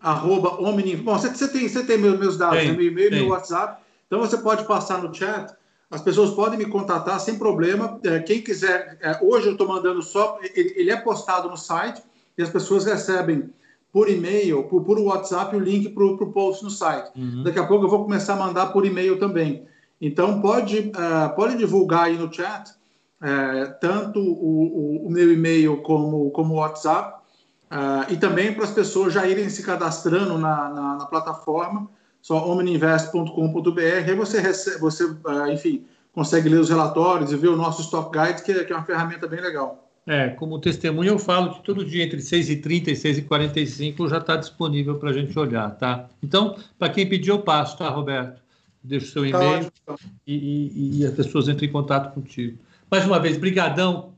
arroba 0.00 0.60
Omni. 0.62 0.96
Bom, 0.96 1.18
você, 1.18 1.28
você, 1.28 1.48
tem, 1.48 1.68
você 1.68 1.84
tem 1.84 1.98
meus, 1.98 2.18
meus 2.18 2.38
dados, 2.38 2.58
tem, 2.58 2.70
né? 2.70 2.76
meu 2.76 2.86
e-mail 2.86 3.08
e 3.08 3.14
meu 3.16 3.28
WhatsApp. 3.28 3.82
Então, 4.06 4.20
você 4.20 4.38
pode 4.38 4.64
passar 4.64 5.02
no 5.02 5.12
chat. 5.12 5.54
As 5.90 6.00
pessoas 6.00 6.30
podem 6.30 6.58
me 6.58 6.66
contatar 6.66 7.20
sem 7.20 7.36
problema. 7.36 8.00
É, 8.04 8.20
quem 8.20 8.40
quiser, 8.40 8.96
é, 9.02 9.18
hoje 9.20 9.48
eu 9.48 9.52
estou 9.52 9.68
mandando 9.68 10.02
só. 10.02 10.38
Ele, 10.54 10.72
ele, 10.76 10.90
é 10.90 10.96
postado 10.96 11.50
no 11.50 11.56
site 11.56 12.02
e 12.38 12.42
as 12.42 12.48
pessoas 12.48 12.84
recebem 12.84 13.52
por 13.96 14.10
e-mail, 14.10 14.64
por, 14.64 14.84
por 14.84 14.98
WhatsApp, 14.98 15.56
o 15.56 15.58
link 15.58 15.88
para 15.88 16.04
o 16.04 16.30
post 16.30 16.62
no 16.62 16.68
site. 16.68 17.10
Uhum. 17.16 17.42
Daqui 17.42 17.58
a 17.58 17.66
pouco 17.66 17.86
eu 17.86 17.88
vou 17.88 18.04
começar 18.04 18.34
a 18.34 18.36
mandar 18.36 18.66
por 18.66 18.84
e-mail 18.84 19.18
também. 19.18 19.66
Então, 19.98 20.42
pode, 20.42 20.92
uh, 20.94 21.34
pode 21.34 21.56
divulgar 21.56 22.04
aí 22.04 22.18
no 22.18 22.30
chat 22.30 22.72
uh, 22.72 23.72
tanto 23.80 24.20
o, 24.20 25.00
o, 25.02 25.06
o, 25.06 25.10
meu 25.10 25.32
e-mail 25.32 25.78
como, 25.78 26.30
como 26.32 26.52
o 26.52 26.56
WhatsApp 26.58 27.22
uh, 27.70 28.12
e 28.12 28.18
também 28.18 28.52
para 28.52 28.64
as 28.64 28.70
pessoas 28.70 29.14
já 29.14 29.26
irem 29.26 29.48
se 29.48 29.62
cadastrando 29.62 30.36
na, 30.36 30.68
na, 30.68 30.96
na 30.96 31.06
plataforma, 31.06 31.88
só 32.20 32.46
omniinvest.com.br, 32.50 33.80
aí 33.80 34.14
você, 34.14 34.40
recebe, 34.40 34.78
você 34.78 35.04
enfim, 35.50 35.86
consegue 36.12 36.50
ler 36.50 36.60
os 36.60 36.68
relatórios 36.68 37.32
e 37.32 37.36
ver 37.36 37.48
o 37.48 37.56
nosso 37.56 37.80
Stock 37.80 38.10
Guide, 38.12 38.42
que 38.42 38.52
é, 38.52 38.62
que 38.62 38.74
é 38.74 38.76
uma 38.76 38.84
ferramenta 38.84 39.26
bem 39.26 39.40
legal. 39.40 39.85
É, 40.06 40.28
como 40.28 40.60
testemunho 40.60 41.14
eu 41.14 41.18
falo 41.18 41.54
que 41.54 41.64
todo 41.64 41.84
dia 41.84 42.04
entre 42.04 42.18
6h30 42.18 42.88
e 42.88 42.92
6h45 42.92 44.08
já 44.08 44.18
está 44.18 44.36
disponível 44.36 44.98
para 45.00 45.10
a 45.10 45.12
gente 45.12 45.36
olhar, 45.36 45.68
tá? 45.76 46.08
Então, 46.22 46.56
para 46.78 46.90
quem 46.90 47.08
pediu, 47.08 47.34
eu 47.34 47.42
passo, 47.42 47.76
tá, 47.76 47.88
Roberto? 47.88 48.40
Deixa 48.84 49.06
o 49.06 49.08
seu 49.08 49.22
tá 49.22 49.28
e-mail 49.28 49.72
tá 49.84 49.96
e, 50.24 50.34
e, 50.34 51.00
e, 51.00 51.04
as 51.04 51.12
pessoas 51.12 51.48
entram 51.48 51.66
em 51.66 51.72
contato 51.72 52.14
contigo. 52.14 52.56
Mais 52.88 53.04
uma 53.04 53.18
vez, 53.18 53.36
brigadão. 53.36 54.14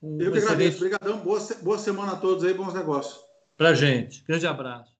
Um 0.00 0.20
eu 0.20 0.30
que 0.30 0.38
excelente... 0.38 0.44
agradeço. 0.44 0.78
Brigadão. 0.78 1.18
Boa, 1.18 1.40
boa 1.60 1.78
semana 1.78 2.12
a 2.12 2.16
todos 2.16 2.44
aí, 2.44 2.54
bons 2.54 2.72
negócios. 2.72 3.18
Para 3.56 3.74
gente. 3.74 4.22
Grande 4.24 4.46
abraço. 4.46 4.91